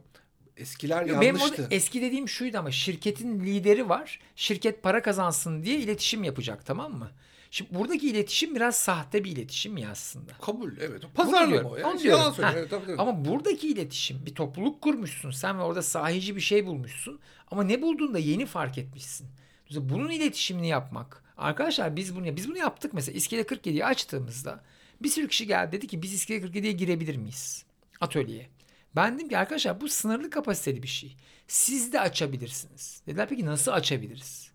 Eskiler 0.60 1.08
Benim 1.08 1.22
yanlıştı. 1.22 1.58
Benim 1.58 1.68
eski 1.70 2.02
dediğim 2.02 2.28
şuydu 2.28 2.58
ama 2.58 2.70
şirketin 2.70 3.40
lideri 3.40 3.88
var. 3.88 4.20
Şirket 4.36 4.82
para 4.82 5.02
kazansın 5.02 5.62
diye 5.62 5.78
iletişim 5.78 6.24
yapacak 6.24 6.66
tamam 6.66 6.92
mı? 6.92 7.10
Şimdi 7.50 7.74
buradaki 7.74 8.10
iletişim 8.10 8.54
biraz 8.54 8.76
sahte 8.76 9.24
bir 9.24 9.30
iletişim 9.30 9.76
ya 9.76 9.90
aslında. 9.90 10.32
Kabul 10.40 10.72
evet. 10.80 11.02
Pazarlama 11.14 11.68
o 11.68 11.76
ya. 11.76 11.94
Yalan 12.04 12.30
söylüyor. 12.30 12.54
Evet, 12.56 12.70
tabii, 12.70 12.86
tabii. 12.86 13.00
Ama 13.00 13.24
buradaki 13.24 13.68
iletişim 13.68 14.26
bir 14.26 14.34
topluluk 14.34 14.82
kurmuşsun 14.82 15.30
sen 15.30 15.58
ve 15.58 15.62
orada 15.62 15.82
sahici 15.82 16.36
bir 16.36 16.40
şey 16.40 16.66
bulmuşsun. 16.66 17.20
Ama 17.50 17.62
ne 17.62 17.82
bulduğunda 17.82 18.18
yeni 18.18 18.46
fark 18.46 18.78
etmişsin. 18.78 19.26
Bunun 19.70 20.10
iletişimini 20.10 20.68
yapmak. 20.68 21.24
Arkadaşlar 21.36 21.96
biz 21.96 22.16
bunu 22.16 22.36
biz 22.36 22.48
bunu 22.48 22.58
yaptık 22.58 22.94
mesela 22.94 23.16
İskele 23.16 23.42
47'yi 23.42 23.84
açtığımızda 23.84 24.64
bir 25.02 25.08
sürü 25.08 25.28
kişi 25.28 25.46
geldi 25.46 25.72
dedi 25.72 25.86
ki 25.86 26.02
biz 26.02 26.12
İskele 26.12 26.46
47'ye 26.46 26.72
girebilir 26.72 27.16
miyiz? 27.16 27.64
Atölyeye. 28.00 28.48
Ben 28.96 29.14
dedim 29.14 29.28
ki 29.28 29.38
arkadaşlar 29.38 29.80
bu 29.80 29.88
sınırlı 29.88 30.30
kapasiteli 30.30 30.82
bir 30.82 30.88
şey. 30.88 31.16
Siz 31.48 31.92
de 31.92 32.00
açabilirsiniz. 32.00 33.02
Dediler 33.06 33.28
peki 33.28 33.46
nasıl 33.46 33.72
açabiliriz? 33.72 34.50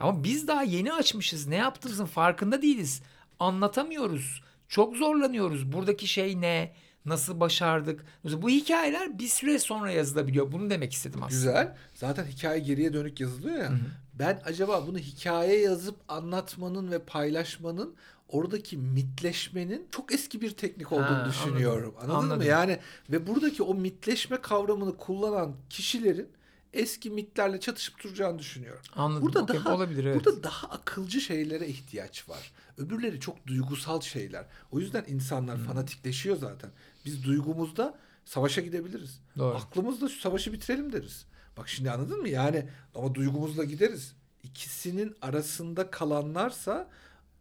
Ama 0.00 0.24
biz 0.24 0.48
daha 0.48 0.62
yeni 0.62 0.92
açmışız. 0.92 1.46
Ne 1.46 1.56
yaptığımızın 1.56 2.06
farkında 2.06 2.62
değiliz. 2.62 3.02
Anlatamıyoruz. 3.38 4.42
Çok 4.68 4.96
zorlanıyoruz. 4.96 5.72
Buradaki 5.72 6.06
şey 6.06 6.40
ne? 6.40 6.74
Nasıl 7.04 7.40
başardık? 7.40 8.04
Bu 8.24 8.48
hikayeler 8.48 9.18
bir 9.18 9.28
süre 9.28 9.58
sonra 9.58 9.90
yazılabiliyor. 9.90 10.52
Bunu 10.52 10.70
demek 10.70 10.92
istedim 10.92 11.22
aslında. 11.22 11.36
Güzel. 11.36 11.76
Zaten 11.94 12.26
hikaye 12.26 12.60
geriye 12.60 12.92
dönük 12.92 13.20
yazılıyor 13.20 13.58
ya. 13.58 13.70
Hı 13.70 13.74
hı. 13.74 13.78
Ben 14.14 14.42
acaba 14.44 14.86
bunu 14.86 14.98
hikaye 14.98 15.60
yazıp 15.60 15.96
anlatmanın 16.08 16.90
ve 16.90 16.98
paylaşmanın 16.98 17.94
oradaki 18.28 18.76
mitleşmenin 18.76 19.88
çok 19.90 20.12
eski 20.12 20.40
bir 20.40 20.50
teknik 20.50 20.92
olduğunu 20.92 21.04
ha, 21.04 21.28
düşünüyorum. 21.28 21.94
Anladın, 21.98 22.14
anladın 22.14 22.38
mı? 22.38 22.44
Yani 22.44 22.78
ve 23.10 23.26
buradaki 23.26 23.62
o 23.62 23.74
mitleşme 23.74 24.40
kavramını 24.40 24.96
kullanan 24.96 25.56
kişilerin 25.70 26.28
eski 26.74 27.10
mitlerle 27.10 27.60
çatışıp 27.60 28.04
duracağını 28.04 28.38
düşünüyorum. 28.38 28.82
Anladım. 28.96 29.22
Burada 29.22 29.42
okay, 29.42 29.56
daha 29.56 29.74
olabilir 29.74 30.04
evet. 30.04 30.24
Burada 30.24 30.42
daha 30.42 30.66
akılcı 30.68 31.20
şeylere 31.20 31.66
ihtiyaç 31.66 32.28
var. 32.28 32.52
Öbürleri 32.78 33.20
çok 33.20 33.46
duygusal 33.46 34.00
şeyler. 34.00 34.46
O 34.70 34.80
yüzden 34.80 35.04
insanlar 35.08 35.58
hmm. 35.58 35.64
fanatikleşiyor 35.64 36.36
zaten. 36.36 36.70
Biz 37.04 37.24
duygumuzda 37.24 37.98
savaşa 38.24 38.60
gidebiliriz. 38.60 39.20
Doğru. 39.38 39.56
Aklımızda 39.56 40.08
şu 40.08 40.20
savaşı 40.20 40.52
bitirelim 40.52 40.92
deriz. 40.92 41.26
Bak 41.56 41.68
şimdi 41.68 41.90
anladın 41.90 42.20
mı? 42.20 42.28
Yani 42.28 42.68
ama 42.94 43.14
duygumuzla 43.14 43.64
gideriz. 43.64 44.14
İkisinin 44.42 45.16
arasında 45.22 45.90
kalanlarsa 45.90 46.88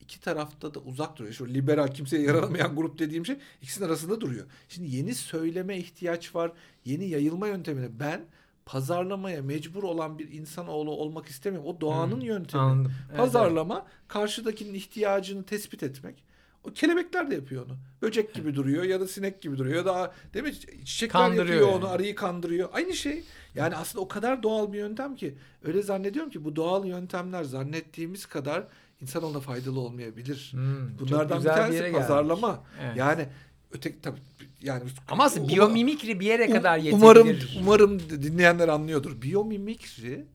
iki 0.04 0.22
tarafta 0.22 0.74
da 0.74 0.80
uzak 0.80 1.18
duruyor. 1.18 1.34
Şu 1.34 1.48
liberal 1.48 1.88
kimseye 1.88 2.24
yaranamayan 2.24 2.76
grup 2.76 3.00
dediğim 3.00 3.26
şey 3.26 3.36
ikisinin 3.62 3.88
arasında 3.88 4.22
duruyor. 4.22 4.46
Şimdi 4.70 4.96
yeni 4.96 5.16
söyleme 5.16 5.78
ihtiyaç 5.78 6.36
var. 6.36 6.52
Yeni 6.86 7.06
yayılma 7.06 7.48
yöntemine 7.48 8.00
ben 8.00 8.22
pazarlamaya 8.66 9.42
mecbur 9.42 9.84
olan 9.84 10.20
bir 10.20 10.32
insanoğlu 10.32 10.92
olmak 10.92 11.28
istemiyorum. 11.28 11.70
O 11.70 11.82
doğanın 11.82 12.22
hmm, 12.22 12.28
yöntemi. 12.28 12.64
Anladım. 12.64 12.94
Pazarlama 13.18 13.76
evet. 13.76 14.08
karşıdakinin 14.08 14.74
ihtiyacını 14.74 15.44
tespit 15.44 15.84
etmek. 15.84 16.24
O 16.64 16.74
kelebekler 16.74 17.32
de 17.32 17.36
yapıyor 17.36 17.66
onu. 17.66 17.78
Böcek 18.02 18.34
gibi 18.34 18.56
duruyor 18.56 18.84
ya 18.84 19.00
da 19.00 19.08
sinek 19.08 19.42
gibi 19.42 19.58
duruyor 19.58 19.76
ya 19.76 19.86
da 19.86 20.14
değil 20.34 20.46
mi? 20.46 20.54
Çiçekler 20.86 21.22
kandırıyor 21.22 21.48
yapıyor 21.48 21.68
yani. 21.70 21.86
onu, 21.86 21.88
arıyı 21.88 22.16
kandırıyor. 22.16 22.70
Aynı 22.74 22.94
şey. 22.94 23.24
Yani 23.56 23.76
aslında 23.76 24.06
o 24.06 24.08
kadar 24.08 24.44
doğal 24.44 24.74
bir 24.74 24.78
yöntem 24.78 25.16
ki 25.16 25.38
öyle 25.64 25.82
zannediyorum 25.82 26.32
ki 26.32 26.46
bu 26.46 26.56
doğal 26.56 26.86
yöntemler 26.86 27.44
zannettiğimiz 27.44 28.26
kadar 28.26 28.68
insanoğluna 29.04 29.40
faydalı 29.40 29.80
olmayabilir. 29.80 30.50
Hmm, 30.52 31.00
Bunlardan 31.00 31.40
bir 31.40 31.46
tanesi 31.46 31.84
bir 31.84 31.94
pazarlama. 31.94 32.64
Evet. 32.82 32.98
Yani 32.98 33.28
öteki 33.72 34.02
tabii 34.02 34.20
yani 34.62 34.84
ama 35.08 35.24
aslında 35.24 35.48
biyomimikri 35.48 36.20
bir 36.20 36.26
yere 36.26 36.48
um, 36.48 36.54
kadar 36.54 36.78
yetebilir. 36.78 37.04
Umarım 37.04 37.38
umarım 37.60 38.00
dinleyenler 38.10 38.68
anlıyordur. 38.68 39.22
Biyomimikri 39.22 40.26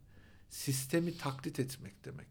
sistemi 0.51 1.19
taklit 1.19 1.61
etmek 1.61 2.05
demek. 2.05 2.27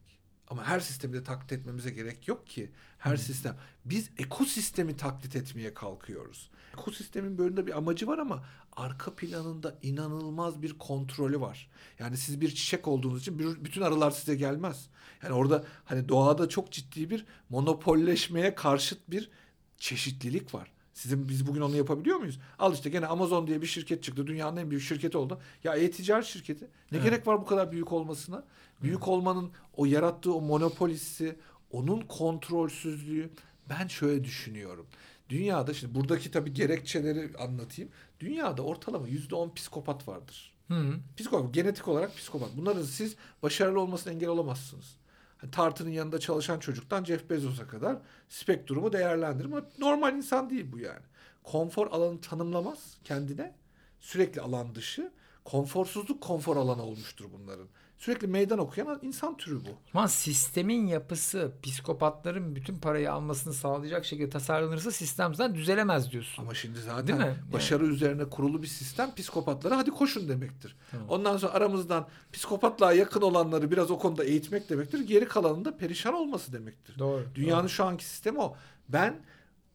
Ama 0.48 0.64
her 0.64 0.80
sistemi 0.80 1.14
de 1.14 1.24
taklit 1.24 1.52
etmemize 1.52 1.90
gerek 1.90 2.28
yok 2.28 2.48
ki. 2.48 2.72
Her 2.98 3.12
hmm. 3.12 3.18
sistem. 3.18 3.56
Biz 3.86 4.10
ekosistemi 4.18 4.98
taklit 4.98 5.36
etmeye 5.36 5.74
kalkıyoruz. 5.74 6.50
Ekosistemin 6.74 7.38
bölümünde 7.38 7.68
bir 7.68 7.78
amacı 7.78 8.08
var 8.08 8.18
ama 8.18 8.44
arka 8.78 9.16
planında 9.16 9.76
inanılmaz 9.82 10.62
bir 10.62 10.74
kontrolü 10.74 11.42
var. 11.42 11.70
Yani 12.00 12.18
siz 12.18 12.42
bir 12.42 12.50
çiçek 12.50 12.88
olduğunuz 12.88 13.22
için 13.22 13.40
bütün 13.66 13.82
arılar 13.82 14.12
size 14.12 14.36
gelmez. 14.36 14.90
Yani 15.24 15.34
orada 15.34 15.64
hani 15.86 16.10
doğada 16.10 16.50
çok 16.50 16.72
ciddi 16.72 17.10
bir 17.10 17.26
monopolleşmeye 17.50 18.56
karşıt 18.56 19.00
bir 19.08 19.30
çeşitlilik 19.78 20.54
var. 20.54 20.72
Sizin 20.94 21.30
biz 21.30 21.48
bugün 21.48 21.62
onu 21.62 21.76
yapabiliyor 21.76 22.18
muyuz? 22.18 22.40
Al 22.60 22.74
işte 22.74 22.90
gene 22.90 23.08
Amazon 23.08 23.48
diye 23.48 23.62
bir 23.62 23.68
şirket 23.68 24.04
çıktı. 24.04 24.28
Dünyanın 24.28 24.58
en 24.58 24.70
büyük 24.70 24.84
şirketi 24.84 25.18
oldu. 25.18 25.42
Ya 25.64 25.76
e-ticaret 25.76 26.26
şirketi. 26.26 26.66
Ne 26.66 26.98
evet. 26.98 27.04
gerek 27.04 27.28
var 27.28 27.42
bu 27.42 27.46
kadar 27.46 27.72
büyük 27.72 27.92
olmasına? 27.92 28.44
Büyük 28.82 28.98
evet. 28.98 29.08
olmanın 29.08 29.52
o 29.78 29.86
yarattığı 29.86 30.34
o 30.34 30.42
monopolisi, 30.42 31.36
onun 31.72 32.02
kontrolsüzlüğü 32.02 33.30
ben 33.70 33.88
şöyle 33.88 34.24
düşünüyorum. 34.24 34.88
Dünyada 35.30 35.74
şimdi 35.74 35.96
buradaki 35.96 36.32
tabii 36.32 36.54
gerekçeleri 36.54 37.38
anlatayım. 37.38 37.92
Dünyada 38.20 38.62
ortalama 38.62 39.08
yüzde 39.08 39.36
on 39.36 39.54
psikopat 39.54 40.08
vardır. 40.08 40.54
Hı. 40.68 40.94
Psikopat, 41.18 41.54
genetik 41.54 41.88
olarak 41.88 42.16
psikopat. 42.18 42.50
Bunların 42.58 42.82
siz 42.84 43.16
başarılı 43.44 43.82
olmasına 43.82 44.14
engel 44.14 44.30
olamazsınız. 44.30 44.98
Hani 45.38 45.52
tartının 45.52 45.90
yanında 45.90 46.20
çalışan 46.20 46.60
çocuktan 46.60 47.04
Jeff 47.04 47.30
Bezos'a 47.30 47.68
kadar 47.68 47.98
spektrumu 48.30 48.94
değerlendirir. 48.94 49.46
Ama 49.46 49.66
normal 49.80 50.16
insan 50.16 50.50
değil 50.50 50.72
bu 50.72 50.80
yani. 50.80 51.06
Konfor 51.44 51.88
alanı 51.88 52.22
tanımlamaz 52.22 52.98
kendine. 53.04 53.56
Sürekli 54.00 54.42
alan 54.42 54.76
dışı. 54.76 55.12
Konforsuzluk 55.46 56.22
konfor 56.22 56.58
alanı 56.58 56.84
olmuştur 56.84 57.26
bunların. 57.34 57.68
Sürekli 57.98 58.28
meydan 58.28 58.60
okuyan 58.60 59.00
insan 59.02 59.38
türü 59.38 59.56
bu. 59.66 59.70
Ama 59.94 60.08
sistemin 60.08 60.88
yapısı 60.88 61.52
psikopatların 61.64 62.56
bütün 62.56 62.76
parayı 62.78 63.12
almasını 63.12 63.54
sağlayacak 63.54 64.06
şekilde 64.06 64.30
tasarlanırsa 64.30 64.92
sistem 64.92 65.36
zaten 65.36 65.56
düzelemez 65.56 66.12
diyorsun. 66.12 66.44
Ama 66.44 66.54
şimdi 66.54 66.80
zaten 66.80 67.08
Değil 67.08 67.20
mi? 67.20 67.36
başarı 67.54 67.84
yani. 67.84 67.94
üzerine 67.94 68.26
kurulu 68.26 68.62
bir 68.62 68.68
sistem 68.68 69.16
psikopatlara 69.16 69.78
hadi 69.78 69.92
koşun 69.92 70.30
demektir. 70.30 70.76
Tamam. 70.92 71.10
Ondan 71.10 71.38
sonra 71.38 71.54
aramızdan 71.54 72.08
psikopatlığa 72.34 72.94
yakın 72.94 73.22
olanları 73.22 73.72
biraz 73.72 73.92
o 73.92 74.00
konuda 74.00 74.24
eğitmek 74.24 74.70
demektir. 74.70 75.00
Geri 75.00 75.26
kalanın 75.28 75.66
da 75.66 75.78
perişan 75.78 76.14
olması 76.14 76.54
demektir. 76.54 77.00
Doğru. 77.00 77.26
Dünyanın 77.36 77.62
doğru. 77.62 77.70
şu 77.70 77.84
anki 77.86 78.06
sistemi 78.06 78.40
o. 78.40 78.56
Ben 78.90 79.20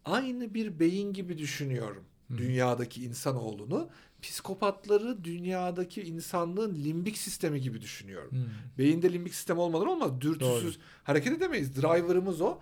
aynı 0.05 0.55
bir 0.55 0.81
beyin 0.81 1.13
gibi 1.13 1.39
düşünüyorum. 1.39 2.05
Hı. 2.31 2.39
Dünyadaki 2.39 3.05
insanoğlunu 3.05 3.89
psikopatları 4.23 5.25
dünyadaki 5.25 6.03
insanlığın 6.03 6.75
limbik 6.75 7.19
sistemi 7.19 7.61
gibi 7.61 7.81
düşünüyorum. 7.81 8.31
Hmm. 8.31 8.45
Beyinde 8.79 9.13
limbik 9.13 9.35
sistem 9.35 9.59
olmadan 9.59 9.89
olmaz. 9.89 10.21
Dürtüsüz 10.21 10.75
Doğru. 10.75 10.83
hareket 11.05 11.33
edemeyiz. 11.33 11.77
Driver'ımız 11.77 12.41
o. 12.41 12.59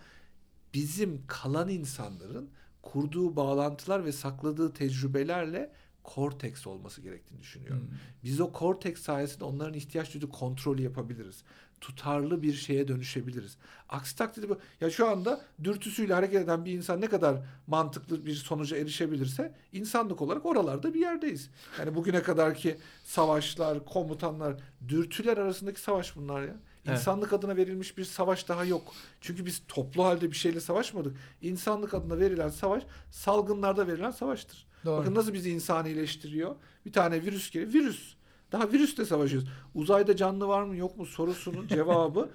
Bizim 0.74 1.26
kalan 1.26 1.68
insanların 1.68 2.50
kurduğu 2.82 3.36
bağlantılar 3.36 4.04
ve 4.04 4.12
sakladığı 4.12 4.72
tecrübelerle 4.72 5.72
korteks 6.02 6.66
olması 6.66 7.00
gerektiğini 7.00 7.40
düşünüyorum. 7.40 7.88
Hmm. 7.88 7.96
Biz 8.24 8.40
o 8.40 8.52
korteks 8.52 9.02
sayesinde 9.02 9.44
onların 9.44 9.74
ihtiyaç 9.74 10.14
duyduğu 10.14 10.30
kontrolü 10.30 10.82
yapabiliriz 10.82 11.44
tutarlı 11.80 12.42
bir 12.42 12.52
şeye 12.52 12.88
dönüşebiliriz. 12.88 13.56
Aksi 13.88 14.16
takdirde 14.16 14.48
bu 14.48 14.58
ya 14.80 14.90
şu 14.90 15.08
anda 15.08 15.40
dürtüsüyle 15.64 16.14
hareket 16.14 16.42
eden 16.42 16.64
bir 16.64 16.72
insan 16.72 17.00
ne 17.00 17.06
kadar 17.06 17.36
mantıklı 17.66 18.26
bir 18.26 18.34
sonuca 18.34 18.76
erişebilirse 18.76 19.54
insanlık 19.72 20.22
olarak 20.22 20.46
oralarda 20.46 20.94
bir 20.94 21.00
yerdeyiz. 21.00 21.50
Yani 21.78 21.94
bugüne 21.94 22.22
kadarki 22.22 22.78
savaşlar, 23.04 23.84
komutanlar, 23.84 24.56
dürtüler 24.88 25.36
arasındaki 25.36 25.80
savaş 25.80 26.16
bunlar 26.16 26.42
ya. 26.42 26.56
İnsanlık 26.92 27.32
evet. 27.32 27.44
adına 27.44 27.56
verilmiş 27.56 27.98
bir 27.98 28.04
savaş 28.04 28.48
daha 28.48 28.64
yok. 28.64 28.92
Çünkü 29.20 29.46
biz 29.46 29.62
toplu 29.68 30.04
halde 30.04 30.30
bir 30.30 30.36
şeyle 30.36 30.60
savaşmadık. 30.60 31.16
İnsanlık 31.42 31.94
adına 31.94 32.18
verilen 32.18 32.48
savaş 32.48 32.82
salgınlarda 33.10 33.86
verilen 33.86 34.10
savaştır. 34.10 34.66
Doğru. 34.84 35.00
Bakın 35.00 35.14
nasıl 35.14 35.32
bizi 35.32 35.50
insanileştiriyor. 35.50 36.56
Bir 36.86 36.92
tane 36.92 37.22
virüs 37.22 37.50
geliyor. 37.50 37.72
Virüs. 37.72 38.14
Daha 38.52 38.72
virüsle 38.72 39.04
savaşıyoruz. 39.04 39.48
Uzayda 39.74 40.16
canlı 40.16 40.48
var 40.48 40.62
mı 40.62 40.76
yok 40.76 40.96
mu 40.96 41.06
sorusunun 41.06 41.66
cevabı 41.68 42.30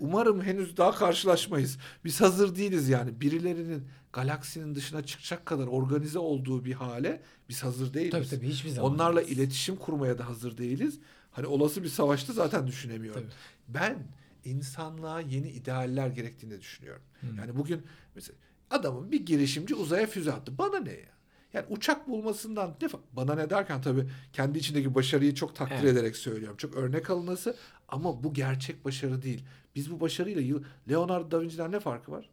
umarım 0.00 0.42
henüz 0.42 0.76
daha 0.76 0.92
karşılaşmayız. 0.92 1.78
Biz 2.04 2.20
hazır 2.20 2.56
değiliz 2.56 2.88
yani. 2.88 3.20
Birilerinin 3.20 3.88
galaksinin 4.12 4.74
dışına 4.74 5.06
çıkacak 5.06 5.46
kadar 5.46 5.66
organize 5.66 6.18
olduğu 6.18 6.64
bir 6.64 6.72
hale 6.72 7.22
biz 7.48 7.64
hazır 7.64 7.94
değiliz. 7.94 8.10
Tabii 8.10 8.28
tabii 8.28 8.48
hiçbir 8.48 8.70
zaman. 8.70 8.92
Onlarla 8.92 9.20
değiliz. 9.20 9.38
iletişim 9.38 9.76
kurmaya 9.76 10.18
da 10.18 10.28
hazır 10.28 10.56
değiliz. 10.56 10.98
Hani 11.30 11.46
olası 11.46 11.82
bir 11.82 11.88
savaşta 11.88 12.32
zaten 12.32 12.66
düşünemiyorum. 12.66 13.22
Tabii. 13.22 13.32
Ben 13.68 13.98
insanlığa 14.44 15.20
yeni 15.20 15.50
idealler 15.50 16.08
gerektiğini 16.08 16.60
düşünüyorum. 16.60 17.02
Hmm. 17.20 17.38
Yani 17.38 17.56
bugün 17.56 17.82
mesela 18.14 18.38
adamın 18.70 19.12
bir 19.12 19.26
girişimci 19.26 19.74
uzaya 19.74 20.06
füze 20.06 20.32
attı. 20.32 20.58
Bana 20.58 20.80
ne 20.80 20.92
ya? 20.92 21.19
Yani 21.52 21.66
uçak 21.68 22.08
bulmasından 22.08 22.74
ne 22.82 22.88
bana 23.12 23.34
ne 23.34 23.50
derken 23.50 23.82
tabii 23.82 24.10
kendi 24.32 24.58
içindeki 24.58 24.94
başarıyı 24.94 25.34
çok 25.34 25.56
takdir 25.56 25.74
evet. 25.74 25.92
ederek 25.92 26.16
söylüyorum. 26.16 26.56
Çok 26.56 26.76
örnek 26.76 27.10
alınası 27.10 27.56
ama 27.88 28.24
bu 28.24 28.34
gerçek 28.34 28.84
başarı 28.84 29.22
değil. 29.22 29.44
Biz 29.74 29.90
bu 29.90 30.00
başarıyla 30.00 30.60
Leonardo 30.90 31.30
da 31.30 31.40
Vinci'den 31.40 31.72
ne 31.72 31.80
farkı 31.80 32.12
var? 32.12 32.30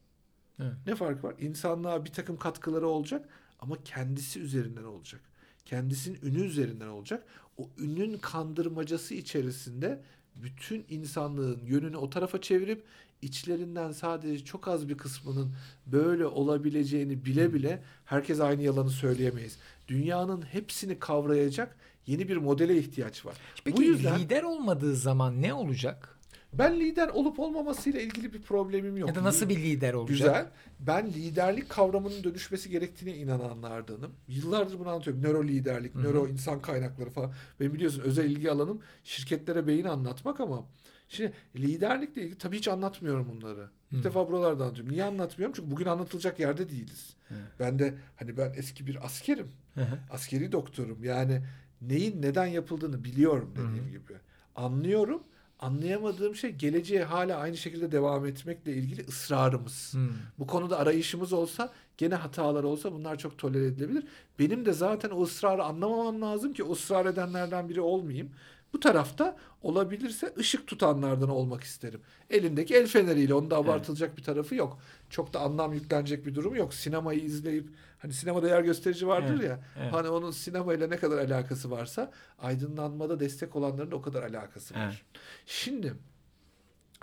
Evet. 0.59 0.74
Ne 0.88 0.95
farkı 0.95 1.28
var? 1.28 1.36
İnsanlığa 1.39 2.05
bir 2.05 2.11
takım 2.11 2.38
katkıları 2.38 2.88
olacak 2.88 3.30
ama 3.59 3.84
kendisi 3.84 4.39
üzerinden 4.39 4.84
olacak. 4.84 5.22
Kendisinin 5.65 6.20
ünü 6.24 6.45
üzerinden 6.45 6.88
olacak. 6.88 7.24
O 7.57 7.70
ünün 7.78 8.18
kandırmacası 8.18 9.13
içerisinde 9.13 10.01
bütün 10.43 10.85
insanlığın 10.89 11.61
yönünü 11.65 11.97
o 11.97 12.09
tarafa 12.09 12.41
çevirip 12.41 12.83
içlerinden 13.21 13.91
sadece 13.91 14.45
çok 14.45 14.67
az 14.67 14.89
bir 14.89 14.97
kısmının 14.97 15.53
böyle 15.85 16.25
olabileceğini 16.25 17.25
bile 17.25 17.53
bile 17.53 17.83
herkes 18.05 18.39
aynı 18.39 18.63
yalanı 18.63 18.89
söyleyemeyiz. 18.89 19.57
Dünyanın 19.88 20.41
hepsini 20.41 20.99
kavrayacak 20.99 21.77
yeni 22.07 22.27
bir 22.27 22.38
modele 22.38 22.77
ihtiyaç 22.77 23.25
var. 23.25 23.35
Peki 23.65 23.77
Bu 23.77 23.83
yüzden, 23.83 24.19
lider 24.19 24.43
olmadığı 24.43 24.95
zaman 24.95 25.41
ne 25.41 25.53
olacak? 25.53 26.16
Ben 26.57 26.79
lider 26.79 27.07
olup 27.07 27.39
olmamasıyla 27.39 28.01
ilgili 28.01 28.33
bir 28.33 28.41
problemim 28.41 28.97
yok. 28.97 29.09
Ya 29.09 29.15
da 29.15 29.23
nasıl 29.23 29.49
bir 29.49 29.57
lider 29.57 29.93
olacak? 29.93 30.17
Güzel. 30.17 30.47
Ben 30.79 31.07
liderlik 31.07 31.69
kavramının 31.69 32.23
dönüşmesi 32.23 32.69
gerektiğine 32.69 33.17
inananlardanım. 33.17 34.11
Yıllardır 34.27 34.79
bunu 34.79 34.89
anlatıyorum. 34.89 35.23
Nöro 35.23 35.43
liderlik, 35.43 35.95
Hı-hı. 35.95 36.03
nöro 36.03 36.27
insan 36.27 36.61
kaynakları 36.61 37.09
falan. 37.09 37.33
Benim 37.59 37.73
biliyorsun 37.73 38.01
özel 38.01 38.25
ilgi 38.25 38.51
alanım 38.51 38.81
şirketlere 39.03 39.67
beyin 39.67 39.85
anlatmak 39.85 40.39
ama 40.39 40.65
Şimdi 41.09 41.33
liderlikle 41.55 42.21
ilgili 42.21 42.37
tabii 42.37 42.57
hiç 42.57 42.67
anlatmıyorum 42.67 43.29
bunları. 43.29 43.69
İlk 43.91 44.03
defa 44.03 44.27
buralarda 44.27 44.63
anlatıyorum. 44.63 44.93
Niye 44.93 45.03
anlatmıyorum? 45.03 45.55
Çünkü 45.55 45.71
bugün 45.71 45.85
anlatılacak 45.85 46.39
yerde 46.39 46.69
değiliz. 46.69 47.15
Hı. 47.27 47.35
Ben 47.59 47.79
de 47.79 47.93
hani 48.15 48.37
ben 48.37 48.53
eski 48.57 48.87
bir 48.87 49.05
askerim. 49.05 49.47
Hı 49.73 49.81
hı. 49.81 49.99
Askeri 50.11 50.51
doktorum. 50.51 51.03
Yani 51.03 51.41
neyin 51.81 52.21
neden 52.21 52.45
yapıldığını 52.45 53.03
biliyorum 53.03 53.51
dediğim 53.55 53.85
hı. 53.85 53.89
gibi. 53.89 54.13
Anlıyorum. 54.55 55.23
Anlayamadığım 55.59 56.35
şey 56.35 56.51
geleceğe 56.51 57.03
hala 57.03 57.37
aynı 57.37 57.57
şekilde 57.57 57.91
devam 57.91 58.25
etmekle 58.25 58.73
ilgili 58.73 59.05
ısrarımız. 59.07 59.93
Hmm. 59.93 60.09
Bu 60.39 60.47
konuda 60.47 60.79
arayışımız 60.79 61.33
olsa 61.33 61.73
gene 61.97 62.15
hatalar 62.15 62.63
olsa 62.63 62.93
bunlar 62.93 63.17
çok 63.17 63.37
tolere 63.37 63.65
edilebilir. 63.65 64.03
Benim 64.39 64.65
de 64.65 64.73
zaten 64.73 65.09
o 65.09 65.23
ısrarı 65.23 65.63
anlamamam 65.63 66.21
lazım 66.21 66.53
ki 66.53 66.63
o 66.63 66.71
ısrar 66.71 67.05
edenlerden 67.05 67.69
biri 67.69 67.81
olmayayım. 67.81 68.29
Bu 68.74 68.80
tarafta 68.80 69.38
olabilirse 69.61 70.34
ışık 70.38 70.68
tutanlardan 70.68 71.30
olmak 71.30 71.63
isterim. 71.63 72.01
Elindeki 72.30 72.76
el 72.76 72.88
feneriyle 72.88 73.34
onda 73.34 73.57
abartılacak 73.57 74.09
evet. 74.09 74.18
bir 74.18 74.24
tarafı 74.24 74.55
yok. 74.55 74.80
Çok 75.09 75.34
da 75.34 75.39
anlam 75.39 75.74
yüklenecek 75.74 76.26
bir 76.26 76.36
durum 76.36 76.55
yok. 76.55 76.74
Sinemayı 76.74 77.20
izleyip 77.20 77.70
hani 77.99 78.13
sinemada 78.13 78.47
yer 78.47 78.61
gösterici 78.61 79.07
vardır 79.07 79.36
evet. 79.39 79.49
ya. 79.49 79.63
Evet. 79.80 79.93
Hani 79.93 80.09
onun 80.09 80.32
sinemayla 80.32 80.88
ne 80.88 80.97
kadar 80.97 81.18
alakası 81.18 81.72
varsa 81.72 82.11
aydınlanmada 82.39 83.20
destek 83.20 83.55
olanların 83.55 83.91
da 83.91 83.95
o 83.95 84.01
kadar 84.01 84.24
alakası 84.24 84.76
var. 84.76 84.86
Evet. 84.86 85.22
Şimdi 85.45 85.93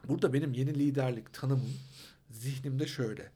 burada 0.08 0.32
benim 0.32 0.52
yeni 0.52 0.74
liderlik 0.74 1.32
tanımım 1.32 1.74
zihnimde 2.30 2.86
şöyle. 2.86 3.30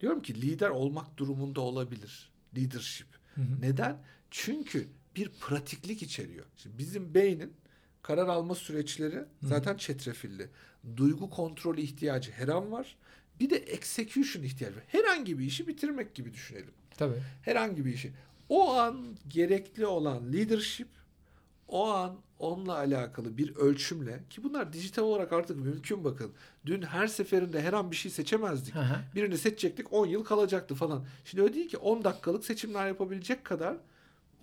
Diyorum 0.00 0.22
ki 0.22 0.42
lider 0.42 0.70
olmak 0.70 1.16
durumunda 1.16 1.60
olabilir. 1.60 2.30
Leadership. 2.56 3.08
Hı 3.34 3.40
hı. 3.40 3.60
Neden? 3.60 4.02
Çünkü 4.30 4.88
bir 5.16 5.28
pratiklik 5.28 6.02
içeriyor. 6.02 6.46
Şimdi 6.56 6.78
bizim 6.78 7.14
beynin 7.14 7.52
karar 8.04 8.28
alma 8.28 8.54
süreçleri 8.54 9.24
zaten 9.42 9.76
çetrefilli. 9.76 10.48
Duygu 10.96 11.30
kontrolü 11.30 11.80
ihtiyacı 11.80 12.32
her 12.32 12.48
an 12.48 12.72
var. 12.72 12.96
Bir 13.40 13.50
de 13.50 13.56
execution 13.56 14.42
ihtiyacı 14.42 14.76
var. 14.76 14.84
Herhangi 14.88 15.38
bir 15.38 15.44
işi 15.44 15.68
bitirmek 15.68 16.14
gibi 16.14 16.34
düşünelim. 16.34 16.74
Tabii. 16.96 17.22
Herhangi 17.42 17.84
bir 17.84 17.94
işi. 17.94 18.12
O 18.48 18.72
an 18.74 19.16
gerekli 19.28 19.86
olan 19.86 20.32
leadership 20.32 20.88
o 21.68 21.88
an 21.88 22.16
onunla 22.38 22.76
alakalı 22.76 23.38
bir 23.38 23.56
ölçümle 23.56 24.20
ki 24.30 24.44
bunlar 24.44 24.72
dijital 24.72 25.02
olarak 25.02 25.32
artık 25.32 25.56
mümkün 25.56 26.04
bakın. 26.04 26.32
Dün 26.66 26.82
her 26.82 27.06
seferinde 27.06 27.62
her 27.62 27.72
an 27.72 27.90
bir 27.90 27.96
şey 27.96 28.10
seçemezdik. 28.10 28.74
Birini 29.14 29.38
seçecektik 29.38 29.92
10 29.92 30.06
yıl 30.06 30.24
kalacaktı 30.24 30.74
falan. 30.74 31.04
Şimdi 31.24 31.42
öyle 31.42 31.54
değil 31.54 31.68
ki 31.68 31.76
10 31.76 32.04
dakikalık 32.04 32.44
seçimler 32.44 32.86
yapabilecek 32.86 33.44
kadar 33.44 33.76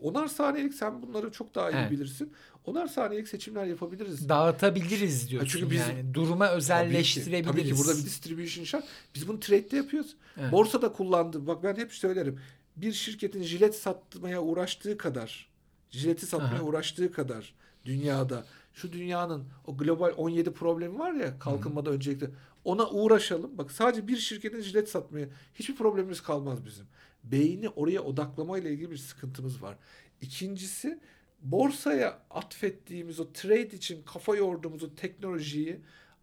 Onar 0.02 0.28
saniyelik 0.28 0.74
sen 0.74 1.02
bunları 1.02 1.32
çok 1.32 1.56
daha 1.56 1.72
iyi 1.72 1.76
evet. 1.76 1.91
bilirsin. 1.91 2.34
Onar 2.66 2.88
saniyelik 2.88 3.28
seçimler 3.28 3.66
yapabiliriz. 3.66 4.30
Dağıtabiliriz 4.30 5.30
diyorsun 5.30 5.49
çünkü 5.49 5.72
biz, 5.72 5.80
yani. 5.80 6.14
Duruma 6.14 6.49
özelleştirebiliriz. 6.49 7.45
Tabii 7.45 7.62
ki, 7.62 7.70
tabii 7.70 7.76
ki 7.76 7.88
burada 7.88 7.99
bir 7.99 8.06
distribution 8.06 8.66
şart. 8.66 8.86
Biz 9.16 9.28
bunu 9.28 9.39
trade'de 9.39 9.76
yapıyoruz. 9.76 10.16
Evet. 10.38 10.52
Borsada 10.52 10.91
kullandım. 10.91 11.47
Bak 11.47 11.64
ben 11.64 11.76
hep 11.76 11.93
söylerim. 11.93 12.39
Bir 12.76 12.93
şirketin 12.93 13.43
jilet 13.43 13.76
satmaya 13.76 14.41
uğraştığı 14.41 14.97
kadar, 14.97 15.49
jileti 15.89 16.26
satmaya 16.26 16.56
Aha. 16.56 16.64
uğraştığı 16.64 17.12
kadar 17.12 17.54
dünyada 17.86 18.45
şu 18.74 18.93
dünyanın 18.93 19.45
o 19.68 19.78
global 19.78 20.14
17 20.18 20.54
problemi 20.54 20.99
var 20.99 21.14
ya 21.14 21.39
kalkınmada 21.39 21.89
Hı. 21.89 21.93
öncelikle 21.93 22.30
ona 22.64 22.89
uğraşalım. 22.89 23.58
Bak 23.58 23.72
sadece 23.72 24.08
bir 24.08 24.18
şirketin 24.18 24.62
jilet 24.62 24.89
satmaya 24.89 25.28
hiçbir 25.54 25.76
problemimiz 25.76 26.22
kalmaz 26.22 26.66
bizim. 26.66 26.86
Beyni 27.24 27.69
oraya 27.69 28.01
odaklama 28.01 28.57
ile 28.57 28.74
ilgili 28.74 28.91
bir 28.91 28.97
sıkıntımız 28.97 29.61
var. 29.61 29.78
İkincisi 30.22 30.99
borsaya 31.41 32.19
atfettiğimiz 32.30 33.19
o 33.19 33.34
trade 33.34 33.76
için 33.76 34.03
kafa 34.03 34.36
yorduğumuz 34.36 34.84
o 34.84 34.95
teknolojiyi 34.95 35.80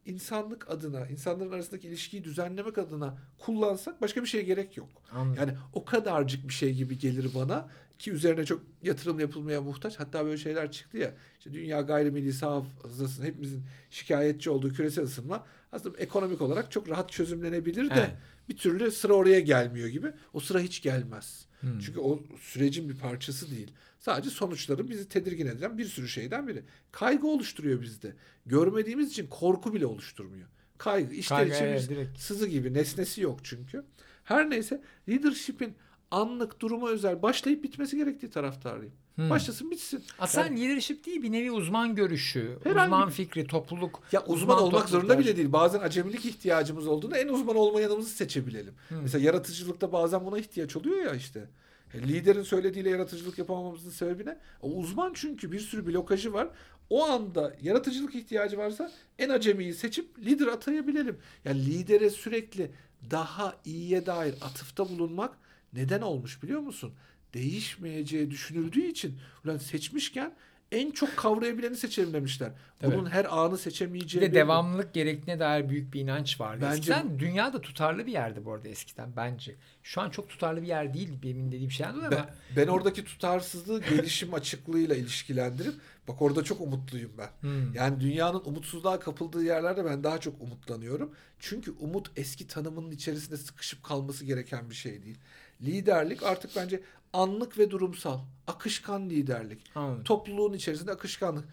insanlık 0.06 0.70
adına, 0.70 1.06
insanların 1.06 1.52
arasındaki 1.52 1.88
ilişkiyi 1.88 2.24
düzenlemek 2.24 2.78
adına 2.78 3.18
kullansak 3.38 4.00
başka 4.00 4.22
bir 4.22 4.26
şeye 4.26 4.42
gerek 4.42 4.76
yok. 4.76 4.88
Anladım. 5.12 5.36
Yani 5.38 5.58
o 5.72 5.84
kadarcık 5.84 6.48
bir 6.48 6.54
şey 6.54 6.74
gibi 6.74 6.98
gelir 6.98 7.30
bana 7.34 7.68
ki 7.98 8.12
üzerine 8.12 8.44
çok 8.44 8.62
yatırım 8.82 9.20
yapılmaya 9.20 9.60
muhtaç. 9.60 10.00
Hatta 10.00 10.24
böyle 10.24 10.38
şeyler 10.38 10.72
çıktı 10.72 10.98
ya. 10.98 11.14
İşte 11.38 11.54
dünya 11.54 11.80
gayrimilli 11.80 12.40
hafızasının 12.40 13.26
hepimizin 13.26 13.62
şikayetçi 13.90 14.50
olduğu 14.50 14.72
küresel 14.72 15.04
ısınma 15.04 15.46
aslında 15.72 15.98
ekonomik 15.98 16.40
olarak 16.40 16.70
çok 16.70 16.88
rahat 16.88 17.10
çözümlenebilir 17.10 17.90
de 17.90 17.94
evet. 17.94 18.10
Bir 18.48 18.56
türlü 18.56 18.90
sıra 18.90 19.12
oraya 19.12 19.40
gelmiyor 19.40 19.88
gibi. 19.88 20.12
O 20.32 20.40
sıra 20.40 20.60
hiç 20.60 20.82
gelmez. 20.82 21.46
Hmm. 21.60 21.78
Çünkü 21.78 22.00
o 22.00 22.22
sürecin 22.40 22.88
bir 22.88 22.98
parçası 22.98 23.50
değil. 23.50 23.72
Sadece 23.98 24.30
sonuçları 24.30 24.88
bizi 24.88 25.08
tedirgin 25.08 25.46
eden 25.46 25.78
bir 25.78 25.84
sürü 25.84 26.08
şeyden 26.08 26.48
biri. 26.48 26.62
Kaygı 26.92 27.26
oluşturuyor 27.26 27.82
bizde. 27.82 28.14
Görmediğimiz 28.46 29.10
için 29.10 29.26
korku 29.26 29.74
bile 29.74 29.86
oluşturmuyor. 29.86 30.48
Kaygı. 30.78 31.14
İşler 31.14 31.46
için 31.46 31.64
evet, 31.64 32.08
sızı 32.18 32.46
gibi 32.46 32.74
nesnesi 32.74 33.20
yok 33.20 33.40
çünkü. 33.42 33.84
Her 34.24 34.50
neyse 34.50 34.82
leadership'in 35.08 35.74
anlık 36.10 36.60
duruma 36.60 36.88
özel 36.88 37.22
başlayıp 37.22 37.64
bitmesi 37.64 37.96
gerektiği 37.96 38.30
taraftarıyım. 38.30 38.92
Hmm. 39.14 39.30
Başlasın 39.30 39.70
bitsin. 39.70 40.04
Aslında 40.18 40.46
yani, 40.46 40.60
leadership 40.60 41.06
değil 41.06 41.22
bir 41.22 41.32
nevi 41.32 41.50
uzman 41.50 41.94
görüşü, 41.94 42.58
uzman 42.64 43.10
fikri, 43.10 43.46
topluluk. 43.46 44.02
Ya 44.12 44.20
uzman, 44.20 44.36
uzman 44.36 44.58
olmak 44.58 44.88
zorunda 44.88 45.18
bile 45.18 45.36
değil. 45.36 45.52
Bazen 45.52 45.80
acemilik 45.80 46.26
ihtiyacımız 46.26 46.86
olduğunda 46.86 47.18
en 47.18 47.28
uzman 47.28 47.56
olmayanımızı 47.56 48.10
seçebilelim. 48.10 48.74
Hmm. 48.88 49.02
Mesela 49.02 49.24
yaratıcılıkta 49.24 49.92
bazen 49.92 50.24
buna 50.26 50.38
ihtiyaç 50.38 50.76
oluyor 50.76 51.04
ya 51.04 51.14
işte. 51.14 51.48
E, 51.94 52.02
liderin 52.02 52.42
söylediğiyle 52.42 52.90
yaratıcılık 52.90 53.38
yapamamamızın 53.38 53.90
sebebi 53.90 54.26
ne? 54.26 54.38
O 54.62 54.70
uzman 54.70 55.12
çünkü 55.14 55.52
bir 55.52 55.60
sürü 55.60 55.86
blokajı 55.86 56.32
var. 56.32 56.48
O 56.90 57.04
anda 57.04 57.56
yaratıcılık 57.62 58.14
ihtiyacı 58.14 58.58
varsa 58.58 58.92
en 59.18 59.28
acemiyi 59.28 59.74
seçip 59.74 60.18
lider 60.18 60.46
atayabilelim. 60.46 61.18
Yani 61.44 61.66
lidere 61.66 62.10
sürekli 62.10 62.70
daha 63.10 63.56
iyiye 63.64 64.06
dair 64.06 64.34
atıfta 64.42 64.88
bulunmak 64.88 65.38
neden 65.72 66.00
olmuş 66.00 66.42
biliyor 66.42 66.60
musun? 66.60 66.94
Değişmeyeceği 67.34 68.30
düşünüldüğü 68.30 68.86
için 68.86 69.18
ulan 69.44 69.56
seçmişken 69.56 70.34
en 70.72 70.90
çok 70.90 71.16
kavrayabileni 71.16 71.76
seçelim 71.76 72.12
demişler. 72.12 72.52
Evet. 72.82 72.98
Bunun 72.98 73.10
her 73.10 73.24
anı 73.24 73.58
seçemeyeceği. 73.58 74.24
Ve 74.24 74.34
devamlılık 74.34 74.94
gerektiğine 74.94 75.40
dair 75.40 75.68
büyük 75.68 75.94
bir 75.94 76.00
inanç 76.00 76.40
vardı. 76.40 76.60
Bence, 76.62 76.78
eskiden 76.78 77.18
dünyada 77.18 77.60
tutarlı 77.60 78.06
bir 78.06 78.12
yerdi 78.12 78.44
bu 78.44 78.52
arada 78.52 78.68
eskiden 78.68 79.08
bence. 79.16 79.56
Şu 79.82 80.00
an 80.00 80.10
çok 80.10 80.28
tutarlı 80.28 80.62
bir 80.62 80.66
yer 80.66 80.94
değil 80.94 81.08
benim 81.22 81.52
dediğim 81.52 81.70
şeyler 81.70 81.90
ama. 81.90 82.10
Ben, 82.10 82.26
ben 82.56 82.66
oradaki 82.66 83.04
tutarsızlığı 83.04 83.80
gelişim 83.80 84.34
açıklığıyla 84.34 84.96
ilişkilendirip 84.96 85.74
bak 86.08 86.22
orada 86.22 86.44
çok 86.44 86.60
umutluyum 86.60 87.12
ben. 87.18 87.30
Hmm. 87.40 87.74
Yani 87.74 88.00
dünyanın 88.00 88.42
umutsuzluğa 88.44 89.00
kapıldığı 89.00 89.44
yerlerde 89.44 89.84
ben 89.84 90.04
daha 90.04 90.18
çok 90.18 90.42
umutlanıyorum. 90.42 91.14
Çünkü 91.38 91.70
umut 91.70 92.10
eski 92.16 92.46
tanımının 92.46 92.90
içerisinde 92.90 93.36
sıkışıp 93.36 93.82
kalması 93.82 94.24
gereken 94.24 94.70
bir 94.70 94.74
şey 94.74 95.02
değil. 95.02 95.18
Liderlik 95.62 96.22
artık 96.22 96.56
bence 96.56 96.82
anlık 97.12 97.58
ve 97.58 97.70
durumsal, 97.70 98.20
akışkan 98.46 99.10
liderlik. 99.10 99.70
Anladım. 99.74 100.04
Topluluğun 100.04 100.52
içerisinde 100.52 100.90
akışkanlık. 100.90 101.48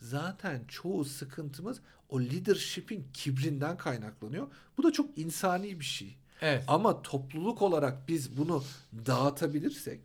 Zaten 0.00 0.64
çoğu 0.68 1.04
sıkıntımız 1.04 1.80
o 2.08 2.20
leadership'in 2.20 3.06
kibrinden 3.12 3.76
kaynaklanıyor. 3.76 4.46
Bu 4.78 4.82
da 4.82 4.92
çok 4.92 5.18
insani 5.18 5.80
bir 5.80 5.84
şey. 5.84 6.16
Evet. 6.40 6.64
Ama 6.68 7.02
topluluk 7.02 7.62
olarak 7.62 8.08
biz 8.08 8.36
bunu 8.36 8.64
dağıtabilirsek, 9.06 10.00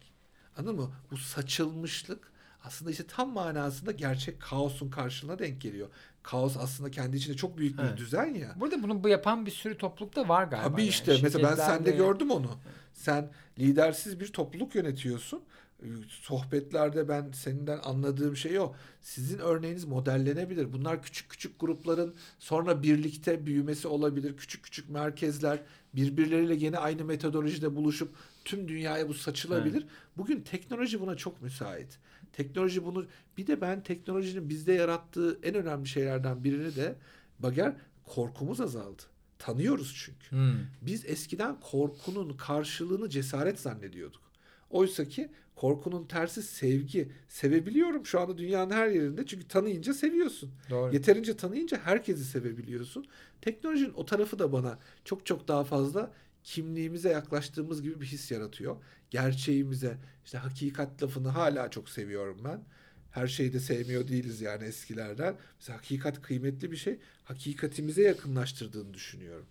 anladın 0.58 0.76
mı? 0.76 0.92
Bu 1.12 1.18
saçılmışlık 1.18 2.32
aslında 2.64 2.92
işte 2.92 3.08
tam 3.08 3.34
manasında 3.34 3.92
gerçek 3.92 4.42
kaosun 4.42 4.90
karşılığına 4.90 5.40
denk 5.40 5.62
geliyor. 5.62 5.88
Kaos 6.24 6.58
aslında 6.58 6.92
kendi 6.92 7.18
içinde 7.18 7.36
çok 7.36 7.58
büyük 7.58 7.78
bir 7.78 7.84
evet. 7.84 7.98
düzen 7.98 8.34
ya. 8.34 8.56
Burada 8.60 8.84
bunu 8.84 9.04
bu 9.04 9.10
yapan 9.10 9.46
bir 9.46 9.52
sürü 9.52 9.78
topluluk 9.78 10.16
da 10.16 10.30
var 10.30 10.44
galiba. 10.44 10.70
Tabii 10.70 10.82
yani. 10.82 10.90
işte 10.90 11.18
mesela 11.24 11.50
ben 11.50 11.56
sende 11.56 11.92
gördüm 11.92 12.32
onu. 12.32 12.50
Sen 12.94 13.32
lidersiz 13.60 14.20
bir 14.20 14.28
topluluk 14.28 14.76
yönetiyorsun. 14.76 15.44
Ee, 15.84 15.88
sohbetlerde 16.10 17.10
ben 17.10 17.32
seninden 17.32 17.80
anladığım 17.84 18.38
şey 18.38 18.60
o. 18.60 18.74
Sizin 19.02 19.40
örneğiniz 19.40 19.86
modellenebilir. 19.86 20.74
Bunlar 20.74 21.04
küçük 21.04 21.30
küçük 21.30 21.60
grupların 21.60 22.16
sonra 22.40 22.84
birlikte 22.84 23.46
büyümesi 23.46 23.88
olabilir. 23.88 24.38
Küçük 24.38 24.64
küçük 24.64 24.90
merkezler 24.90 25.60
birbirleriyle 25.94 26.56
yine 26.56 26.78
aynı 26.78 27.06
metodolojide 27.06 27.76
buluşup 27.76 28.16
tüm 28.46 28.68
dünyaya 28.68 29.10
bu 29.10 29.14
saçılabilir. 29.14 29.82
Evet. 29.82 29.92
Bugün 30.18 30.42
teknoloji 30.42 31.02
buna 31.02 31.16
çok 31.16 31.42
müsait. 31.42 32.00
Teknoloji 32.34 32.86
bunu 32.86 33.06
bir 33.38 33.48
de 33.48 33.62
ben 33.62 33.84
teknolojinin 33.84 34.50
bizde 34.50 34.74
yarattığı 34.74 35.40
en 35.44 35.56
önemli 35.56 35.88
şeylerden 35.88 36.44
birini 36.44 36.76
de 36.76 36.96
Bager 37.40 37.74
korkumuz 38.04 38.62
azaldı. 38.62 39.02
Tanıyoruz 39.40 39.96
çünkü. 39.98 40.32
Hmm. 40.32 40.54
Biz 40.82 41.06
eskiden 41.06 41.60
korkunun 41.60 42.38
karşılığını 42.38 43.10
cesaret 43.10 43.60
zannediyorduk. 43.60 44.22
Oysa 44.70 45.06
ki 45.06 45.30
korkunun 45.56 46.06
tersi 46.06 46.44
sevgi. 46.44 47.12
Sevebiliyorum 47.28 48.06
şu 48.06 48.20
anda 48.20 48.38
dünyanın 48.38 48.72
her 48.72 48.88
yerinde. 48.88 49.26
Çünkü 49.26 49.48
tanıyınca 49.48 49.94
seviyorsun. 49.94 50.52
Doğru. 50.70 50.94
Yeterince 50.94 51.38
tanıyınca 51.38 51.78
herkesi 51.84 52.26
sevebiliyorsun. 52.26 53.06
Teknolojinin 53.42 53.94
o 53.96 54.06
tarafı 54.06 54.40
da 54.40 54.52
bana 54.52 54.80
çok 55.06 55.26
çok 55.26 55.48
daha 55.48 55.64
fazla 55.64 56.12
kimliğimize 56.44 57.10
yaklaştığımız 57.10 57.82
gibi 57.82 58.02
bir 58.02 58.06
his 58.06 58.32
yaratıyor. 58.32 58.76
Gerçeğimize, 59.10 59.98
işte 60.26 60.38
hakikat 60.38 61.04
lafını 61.04 61.30
hala 61.30 61.70
çok 61.72 61.90
seviyorum 61.90 62.42
ben. 62.44 62.64
Her 63.12 63.28
şeyi 63.28 63.54
de 63.54 63.60
sevmiyor 63.60 64.08
değiliz 64.08 64.42
yani 64.42 64.64
eskilerden. 64.64 65.36
Mesela 65.60 65.78
hakikat 65.78 66.22
kıymetli 66.22 66.72
bir 66.72 66.78
şey. 66.78 67.00
Hakikatimize 67.24 68.02
yakınlaştırdığını 68.02 68.94
düşünüyorum. 68.94 69.46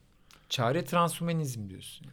Çare 0.49 0.85
transhumanizm 0.85 1.69
diyorsun. 1.71 2.07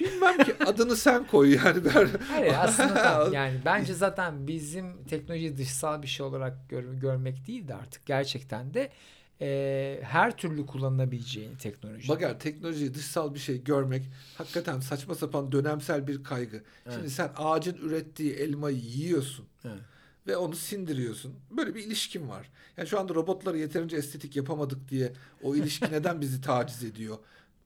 Bilmem 0.00 0.44
ki 0.44 0.54
adını 0.66 0.96
sen 0.96 1.26
koy 1.26 1.54
yani. 1.54 1.84
Ben... 1.84 2.08
Hayır 2.28 2.54
aslında 2.58 3.28
yani 3.32 3.60
bence 3.64 3.94
zaten 3.94 4.46
bizim 4.46 5.04
teknoloji 5.04 5.56
dışsal 5.56 6.02
bir 6.02 6.06
şey 6.06 6.26
olarak 6.26 6.68
gör, 6.68 6.94
görmek 6.94 7.46
değil 7.46 7.68
de 7.68 7.74
artık 7.74 8.06
gerçekten 8.06 8.74
de 8.74 8.92
e, 9.40 10.00
her 10.02 10.36
türlü 10.36 10.66
kullanılabileceğini 10.66 11.58
teknoloji. 11.58 12.08
Bakar 12.08 12.40
teknoloji 12.40 12.94
dışsal 12.94 13.34
bir 13.34 13.38
şey 13.38 13.64
görmek 13.64 14.10
hakikaten 14.38 14.80
saçma 14.80 15.14
sapan 15.14 15.52
dönemsel 15.52 16.06
bir 16.06 16.24
kaygı. 16.24 16.62
Evet. 16.86 16.96
Şimdi 16.96 17.10
sen 17.10 17.30
ağacın 17.36 17.76
ürettiği 17.76 18.32
elmayı 18.32 18.76
yiyorsun. 18.76 19.46
Evet. 19.64 19.80
Ve 20.26 20.36
onu 20.36 20.56
sindiriyorsun. 20.56 21.34
Böyle 21.50 21.74
bir 21.74 21.84
ilişkin 21.84 22.28
var. 22.28 22.50
Yani 22.76 22.88
şu 22.88 23.00
anda 23.00 23.14
robotları 23.14 23.58
yeterince 23.58 23.96
estetik 23.96 24.36
yapamadık 24.36 24.88
diye 24.88 25.12
o 25.42 25.56
ilişki 25.56 25.86
neden 25.92 26.20
bizi 26.20 26.40
taciz 26.40 26.84
ediyor? 26.84 27.18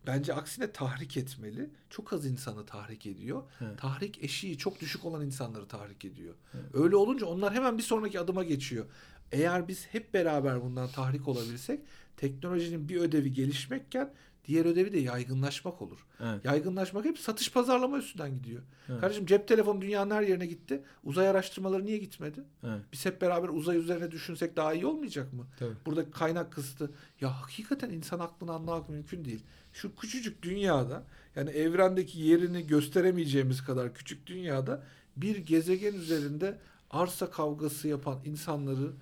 Bence 0.07 0.35
aksine 0.35 0.73
tahrik 0.73 1.17
etmeli. 1.17 1.71
Çok 1.91 2.13
az 2.13 2.27
insanı 2.27 2.67
tahrik 2.67 3.07
ediyor. 3.07 3.43
Evet. 3.61 3.79
Tahrik 3.79 4.25
eşiği 4.25 4.59
çok 4.59 4.81
düşük 4.81 5.05
olan 5.05 5.27
insanları 5.27 5.67
tahrik 5.67 6.05
ediyor. 6.05 6.35
Evet. 6.55 6.65
Öyle 6.75 6.97
olunca 6.97 7.27
onlar 7.27 7.55
hemen 7.55 7.79
bir 7.79 7.83
sonraki 7.83 8.21
adıma 8.21 8.45
geçiyor. 8.45 8.87
Eğer 9.33 9.69
biz 9.69 9.87
hep 9.87 10.15
beraber 10.15 10.63
bundan 10.63 10.89
tahrik 10.89 11.29
olabilsek 11.29 11.81
teknolojinin 12.17 12.89
bir 12.89 12.97
ödevi 13.01 13.33
gelişmekken 13.33 14.13
diğer 14.45 14.65
ödevi 14.65 14.93
de 14.93 14.99
yaygınlaşmak 14.99 15.83
olur. 15.83 16.07
Evet. 16.21 16.45
Yaygınlaşmak 16.45 17.05
hep 17.05 17.19
satış 17.19 17.53
pazarlama 17.53 17.99
üstünden 17.99 18.35
gidiyor. 18.35 18.63
Evet. 18.89 19.01
Kardeşim 19.01 19.27
cep 19.27 19.49
telefonu 19.49 19.81
dünyanın 19.81 20.11
her 20.11 20.23
yerine 20.23 20.47
gitti. 20.47 20.83
Uzay 21.05 21.29
araştırmaları 21.29 21.87
niye 21.87 21.99
gitmedi? 21.99 22.45
Evet. 22.65 22.81
Biz 22.93 23.07
hep 23.07 23.21
beraber 23.21 23.49
uzay 23.49 23.77
üzerine 23.77 24.11
düşünsek 24.11 24.57
daha 24.57 24.75
iyi 24.75 24.87
olmayacak 24.87 25.33
mı? 25.33 25.47
Tabii. 25.59 25.75
Burada 25.87 26.11
kaynak 26.11 26.53
kısıtı. 26.53 26.91
Ya 27.21 27.41
hakikaten 27.43 27.91
insan 27.91 28.19
aklını 28.19 28.53
anlamak 28.53 28.89
mümkün 28.89 29.25
değil. 29.25 29.45
Şu 29.73 29.97
küçücük 29.97 30.43
dünyada 30.43 31.05
yani 31.37 31.51
evrendeki 31.51 32.21
yerini 32.21 32.67
gösteremeyeceğimiz 32.67 33.65
kadar 33.65 33.95
küçük 33.95 34.27
dünyada 34.27 34.83
bir 35.17 35.37
gezegen 35.37 35.95
üzerinde 35.95 36.59
arsa 36.91 37.31
kavgası 37.31 37.89
yapan 37.89 38.19
insanları 38.25 38.93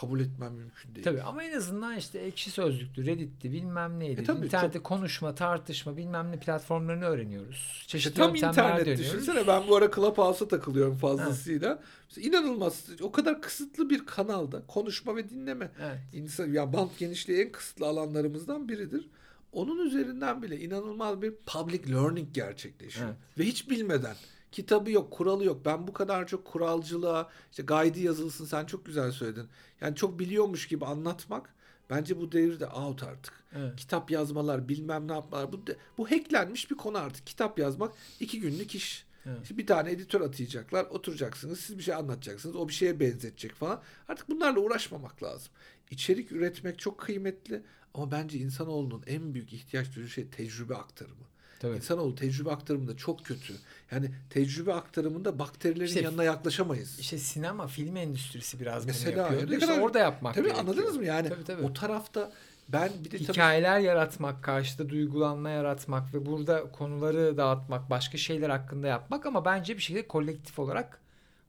kabul 0.00 0.20
etmem 0.20 0.52
mümkün 0.52 0.94
değil. 0.94 1.04
Tabii 1.04 1.22
ama 1.22 1.44
en 1.44 1.56
azından 1.56 1.96
işte 1.96 2.18
ekşi 2.18 2.50
sözlüktü, 2.50 3.06
Reddit'ti, 3.06 3.52
bilmem 3.52 4.00
neydi. 4.00 4.20
E, 4.20 4.24
tabii, 4.24 4.46
İnternette 4.46 4.78
çok... 4.78 4.84
konuşma, 4.84 5.34
tartışma, 5.34 5.96
bilmem 5.96 6.32
ne 6.32 6.38
platformlarını 6.38 7.04
öğreniyoruz. 7.04 7.84
Çeşitli 7.86 8.08
işte 8.08 8.22
tam 8.22 8.34
internet 8.34 8.86
dönüyoruz. 8.86 9.04
düşünsene 9.04 9.46
ben 9.46 9.68
bu 9.68 9.76
ara 9.76 9.90
Clubhouse'a 9.90 10.48
takılıyorum 10.48 10.96
fazlasıyla. 10.96 11.70
Ha. 11.70 11.80
İnanılmaz 12.16 12.86
o 13.02 13.12
kadar 13.12 13.42
kısıtlı 13.42 13.90
bir 13.90 14.06
kanalda 14.06 14.62
konuşma 14.66 15.16
ve 15.16 15.30
dinleme. 15.30 15.70
Evet. 15.80 15.98
İnsan, 16.12 16.46
ya 16.46 16.72
band 16.72 16.90
genişliği 16.98 17.44
en 17.44 17.52
kısıtlı 17.52 17.86
alanlarımızdan 17.86 18.68
biridir. 18.68 19.08
Onun 19.52 19.86
üzerinden 19.86 20.42
bile 20.42 20.60
inanılmaz 20.60 21.22
bir 21.22 21.34
public 21.46 21.92
learning 21.92 22.28
gerçekleşiyor. 22.32 23.08
Evet. 23.08 23.38
Ve 23.38 23.44
hiç 23.44 23.70
bilmeden 23.70 24.16
kitabı 24.52 24.90
yok, 24.90 25.10
kuralı 25.10 25.44
yok. 25.44 25.60
Ben 25.64 25.86
bu 25.86 25.92
kadar 25.92 26.26
çok 26.26 26.44
kuralcılığa, 26.44 27.30
işte 27.50 27.62
guide 27.62 28.00
yazılsın 28.00 28.44
sen 28.44 28.64
çok 28.64 28.86
güzel 28.86 29.12
söyledin. 29.12 29.48
Yani 29.80 29.96
çok 29.96 30.18
biliyormuş 30.18 30.68
gibi 30.68 30.84
anlatmak 30.84 31.54
bence 31.90 32.20
bu 32.20 32.32
devirde 32.32 32.66
out 32.66 33.02
artık. 33.02 33.44
Evet. 33.56 33.76
Kitap 33.76 34.10
yazmalar, 34.10 34.68
bilmem 34.68 35.08
ne 35.08 35.12
yapmalar. 35.12 35.52
Bu, 35.52 35.60
bu 35.98 36.10
hacklenmiş 36.10 36.70
bir 36.70 36.76
konu 36.76 36.98
artık. 36.98 37.26
Kitap 37.26 37.58
yazmak 37.58 37.92
iki 38.20 38.40
günlük 38.40 38.74
iş. 38.74 39.06
Evet. 39.26 39.38
İşte 39.42 39.58
bir 39.58 39.66
tane 39.66 39.90
editör 39.90 40.20
atayacaklar. 40.20 40.84
Oturacaksınız. 40.84 41.60
Siz 41.60 41.78
bir 41.78 41.82
şey 41.82 41.94
anlatacaksınız. 41.94 42.56
O 42.56 42.68
bir 42.68 42.72
şeye 42.72 43.00
benzetecek 43.00 43.54
falan. 43.54 43.82
Artık 44.08 44.28
bunlarla 44.28 44.60
uğraşmamak 44.60 45.22
lazım. 45.22 45.52
İçerik 45.90 46.32
üretmek 46.32 46.78
çok 46.78 46.98
kıymetli. 46.98 47.62
Ama 47.94 48.10
bence 48.10 48.38
insanoğlunun 48.38 49.02
en 49.06 49.34
büyük 49.34 49.52
ihtiyaç 49.52 49.96
duyduğu 49.96 50.08
şey 50.08 50.28
tecrübe 50.28 50.74
aktarımı. 50.74 51.24
Tabii. 51.60 51.76
İnsanoğlu 51.76 52.14
tecrübe 52.14 52.50
aktarımında 52.50 52.96
çok 52.96 53.24
kötü. 53.24 53.54
Yani 53.90 54.10
tecrübe 54.30 54.72
aktarımında 54.72 55.38
bakterilerin 55.38 55.86
işte, 55.88 56.00
yanına 56.00 56.24
yaklaşamayız. 56.24 56.98
İşte 56.98 57.18
sinema, 57.18 57.66
film 57.66 57.96
endüstrisi 57.96 58.60
biraz 58.60 58.86
Mesela, 58.86 59.30
bunu 59.30 59.40
yapıyor. 59.40 59.60
İşte 59.60 59.80
orada 59.80 59.98
yapmak 59.98 60.34
tabii 60.34 60.44
gerekiyor. 60.44 60.68
anladınız 60.68 60.96
mı 60.96 61.04
yani? 61.04 61.28
Tabii, 61.28 61.44
tabii. 61.44 61.62
O 61.62 61.72
tarafta 61.72 62.32
ben 62.68 62.90
bir 63.04 63.10
de 63.10 63.18
hikayeler 63.18 63.76
tabii... 63.76 63.86
yaratmak, 63.86 64.44
karşıda 64.44 64.88
duygulanma 64.88 65.50
yaratmak 65.50 66.14
ve 66.14 66.26
burada 66.26 66.70
konuları 66.72 67.36
dağıtmak, 67.36 67.90
başka 67.90 68.18
şeyler 68.18 68.50
hakkında 68.50 68.86
yapmak 68.86 69.26
ama 69.26 69.44
bence 69.44 69.76
bir 69.76 69.82
şekilde 69.82 70.08
kolektif 70.08 70.58
olarak 70.58 71.00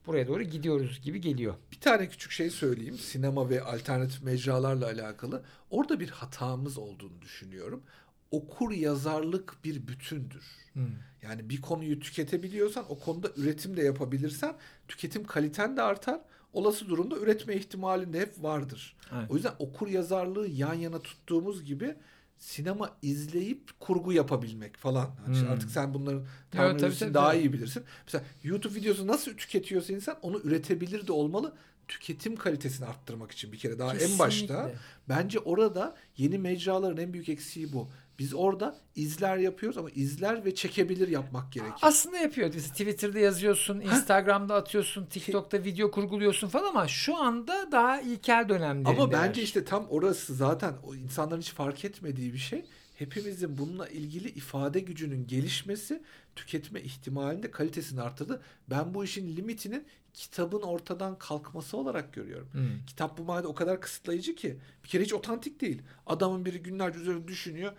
buraya 0.07 0.27
doğru 0.27 0.43
gidiyoruz 0.43 1.01
gibi 1.01 1.21
geliyor. 1.21 1.53
Bir 1.71 1.79
tane 1.79 2.09
küçük 2.09 2.31
şey 2.31 2.49
söyleyeyim. 2.49 2.97
Sinema 2.97 3.49
ve 3.49 3.61
alternatif 3.61 4.23
mecralarla 4.23 4.85
alakalı. 4.85 5.43
Orada 5.69 5.99
bir 5.99 6.09
hatamız 6.09 6.77
olduğunu 6.77 7.21
düşünüyorum 7.21 7.83
okur 8.31 8.71
yazarlık 8.71 9.63
bir 9.63 9.87
bütündür. 9.87 10.43
Hmm. 10.73 10.87
Yani 11.21 11.49
bir 11.49 11.61
konuyu 11.61 11.99
tüketebiliyorsan 11.99 12.85
o 12.89 12.99
konuda 12.99 13.31
üretim 13.35 13.77
de 13.77 13.81
yapabilirsen 13.81 14.55
tüketim 14.87 15.23
kaliten 15.23 15.77
de 15.77 15.81
artar. 15.81 16.21
Olası 16.53 16.89
durumda 16.89 17.17
üretme 17.17 17.55
ihtimalin 17.55 18.13
de 18.13 18.19
hep 18.19 18.43
vardır. 18.43 18.95
Evet. 19.13 19.31
O 19.31 19.35
yüzden 19.35 19.53
okur 19.59 19.87
yazarlığı 19.87 20.47
yan 20.47 20.73
yana 20.73 20.99
tuttuğumuz 20.99 21.63
gibi 21.63 21.95
sinema 22.37 22.97
izleyip 23.01 23.79
kurgu 23.79 24.13
yapabilmek 24.13 24.77
falan. 24.77 25.09
Yani 25.27 25.41
hmm. 25.41 25.51
Artık 25.51 25.71
sen 25.71 25.93
bunların 25.93 26.25
terminolojisini 26.51 27.05
evet, 27.05 27.15
daha 27.15 27.33
iyi 27.33 27.53
bilirsin. 27.53 27.83
Mesela 28.05 28.23
YouTube 28.43 28.75
videosu 28.75 29.07
nasıl 29.07 29.37
tüketiyorsa 29.37 29.93
insan 29.93 30.17
onu 30.21 30.39
üretebilir 30.39 31.07
de 31.07 31.11
olmalı 31.11 31.53
tüketim 31.87 32.35
kalitesini 32.35 32.87
arttırmak 32.87 33.31
için 33.31 33.51
bir 33.51 33.57
kere 33.57 33.79
daha 33.79 33.93
Kesinlikle. 33.93 34.13
en 34.13 34.19
başta 34.19 34.71
bence 35.09 35.39
orada 35.39 35.95
yeni 36.17 36.37
mecraların 36.37 36.97
en 36.97 37.13
büyük 37.13 37.29
eksiği 37.29 37.73
bu. 37.73 37.89
Biz 38.19 38.33
orada 38.33 38.77
izler 38.95 39.37
yapıyoruz 39.37 39.77
ama 39.77 39.89
izler 39.89 40.45
ve 40.45 40.55
çekebilir 40.55 41.07
yapmak 41.07 41.51
gerekiyor. 41.51 41.79
Aslında 41.81 42.17
yapıyor. 42.17 42.51
Mesela 42.53 42.73
Twitter'da 42.73 43.19
yazıyorsun, 43.19 43.79
Instagram'da 43.79 44.55
atıyorsun, 44.55 45.05
TikTok'ta 45.05 45.63
video 45.63 45.91
kurguluyorsun 45.91 46.47
falan 46.47 46.69
ama 46.69 46.87
şu 46.87 47.17
anda 47.17 47.71
daha 47.71 48.01
ilkel 48.01 48.49
dönemlerinde. 48.49 48.89
Ama 48.89 49.11
bence 49.11 49.41
işte 49.41 49.65
tam 49.65 49.87
orası 49.89 50.35
zaten 50.35 50.73
o 50.83 50.95
insanların 50.95 51.41
hiç 51.41 51.51
fark 51.51 51.85
etmediği 51.85 52.33
bir 52.33 52.37
şey. 52.37 52.65
Hepimizin 52.95 53.57
bununla 53.57 53.87
ilgili 53.87 54.29
ifade 54.29 54.79
gücünün 54.79 55.27
gelişmesi 55.27 56.03
tüketme 56.35 56.81
ihtimalinde 56.81 57.51
kalitesini 57.51 58.01
arttırdı. 58.01 58.41
Ben 58.69 58.93
bu 58.93 59.03
işin 59.03 59.35
limitinin 59.37 59.87
kitabın 60.13 60.61
ortadan 60.61 61.17
kalkması 61.19 61.77
olarak 61.77 62.13
görüyorum. 62.13 62.49
Hmm. 62.51 62.85
Kitap 62.87 63.17
bu 63.17 63.23
manada 63.23 63.47
o 63.47 63.55
kadar 63.55 63.81
kısıtlayıcı 63.81 64.35
ki 64.35 64.57
bir 64.83 64.89
kere 64.89 65.03
hiç 65.03 65.13
otantik 65.13 65.61
değil. 65.61 65.81
Adamın 66.05 66.45
biri 66.45 66.63
günlerce 66.63 66.99
üzerine 66.99 67.27
düşünüyor 67.27 67.73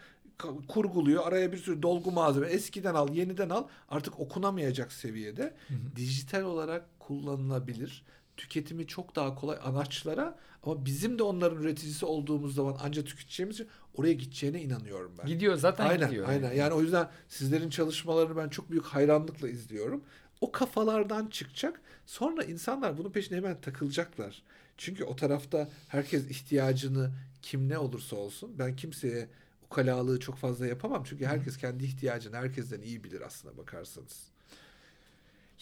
kurguluyor. 0.69 1.27
Araya 1.27 1.53
bir 1.53 1.59
sürü 1.59 1.83
dolgu 1.83 2.11
malzeme. 2.11 2.47
Eskiden 2.47 2.95
al, 2.95 3.15
yeniden 3.15 3.51
al. 3.51 3.65
Artık 3.89 4.21
okunamayacak 4.21 4.93
seviyede. 4.93 5.55
Hı 5.69 5.75
hı. 5.75 5.97
Dijital 5.97 6.43
olarak 6.43 7.01
kullanılabilir. 7.01 8.05
Tüketimi 8.37 8.87
çok 8.87 9.17
daha 9.17 9.35
kolay 9.35 9.59
anaçlara 9.65 10.39
ama 10.63 10.85
bizim 10.85 11.19
de 11.19 11.23
onların 11.23 11.63
üreticisi 11.63 12.07
olduğumuz 12.07 12.55
zaman 12.55 12.77
ancak 12.83 13.07
tüketeceğimiz 13.07 13.57
için 13.57 13.69
oraya 13.95 14.13
gideceğine 14.13 14.63
inanıyorum 14.63 15.13
ben. 15.19 15.27
Gidiyor 15.27 15.57
zaten 15.57 15.87
aynen, 15.87 16.09
gidiyor. 16.09 16.29
Aynen. 16.29 16.53
Yani 16.53 16.75
o 16.75 16.81
yüzden 16.83 17.09
sizlerin 17.29 17.71
çalışmalarını 17.71 18.37
ben 18.37 18.49
çok 18.49 18.71
büyük 18.71 18.85
hayranlıkla 18.85 19.49
izliyorum. 19.49 20.05
O 20.41 20.53
kafalardan 20.53 21.27
çıkacak. 21.27 21.81
Sonra 22.07 22.43
insanlar 22.43 22.99
bunun 22.99 23.11
peşine 23.11 23.37
hemen 23.37 23.61
takılacaklar. 23.61 24.43
Çünkü 24.77 25.05
o 25.05 25.17
tarafta 25.17 25.69
herkes 25.89 26.31
ihtiyacını 26.31 27.11
kim 27.43 27.69
ne 27.69 27.79
olursa 27.79 28.17
olsun 28.17 28.59
ben 28.59 28.77
kimseye 28.77 29.29
ukalalığı 29.71 30.21
çok 30.21 30.37
fazla 30.37 30.67
yapamam. 30.67 31.05
Çünkü 31.05 31.27
herkes 31.27 31.57
kendi 31.57 31.85
ihtiyacını 31.85 32.37
herkesten 32.37 32.81
iyi 32.81 33.05
bilir 33.05 33.21
aslında 33.21 33.57
bakarsanız. 33.57 34.31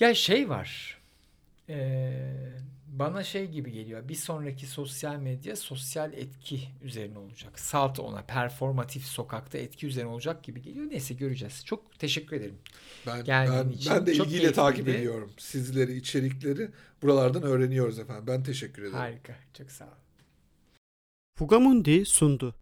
Ya 0.01 0.15
şey 0.15 0.49
var. 0.49 0.99
Ee, 1.69 2.53
bana 2.87 3.25
şey 3.25 3.51
gibi 3.51 3.73
geliyor. 3.73 4.09
Bir 4.09 4.15
sonraki 4.15 4.67
sosyal 4.67 5.17
medya 5.17 5.57
sosyal 5.57 6.13
etki 6.13 6.61
üzerine 6.83 7.19
olacak. 7.19 7.61
Salt 7.61 8.01
ona 8.01 8.23
performatif 8.23 9.05
sokakta 9.05 9.59
etki 9.59 9.87
üzerine 9.87 10.11
olacak 10.11 10.45
gibi 10.45 10.63
geliyor. 10.63 10.87
Neyse 10.91 11.15
göreceğiz. 11.15 11.65
Çok 11.65 11.99
teşekkür 11.99 12.37
ederim. 12.37 12.59
Ben, 13.07 13.27
ben, 13.27 13.69
için. 13.69 13.93
ben 13.93 14.07
de 14.07 14.15
Çok 14.15 14.27
ilgiyle 14.27 14.53
takip 14.53 14.89
ediyorum. 14.89 15.31
Sizleri, 15.39 15.97
içerikleri 15.97 16.71
buralardan 17.03 17.43
öğreniyoruz 17.43 17.99
efendim. 17.99 18.25
Ben 18.27 18.43
teşekkür 18.43 18.83
ederim. 18.83 18.99
Harika. 18.99 19.37
Çok 19.59 19.71
sağ 19.71 19.85
olun. 19.85 19.95
Fugamundi 21.39 22.05
sundu. 22.05 22.55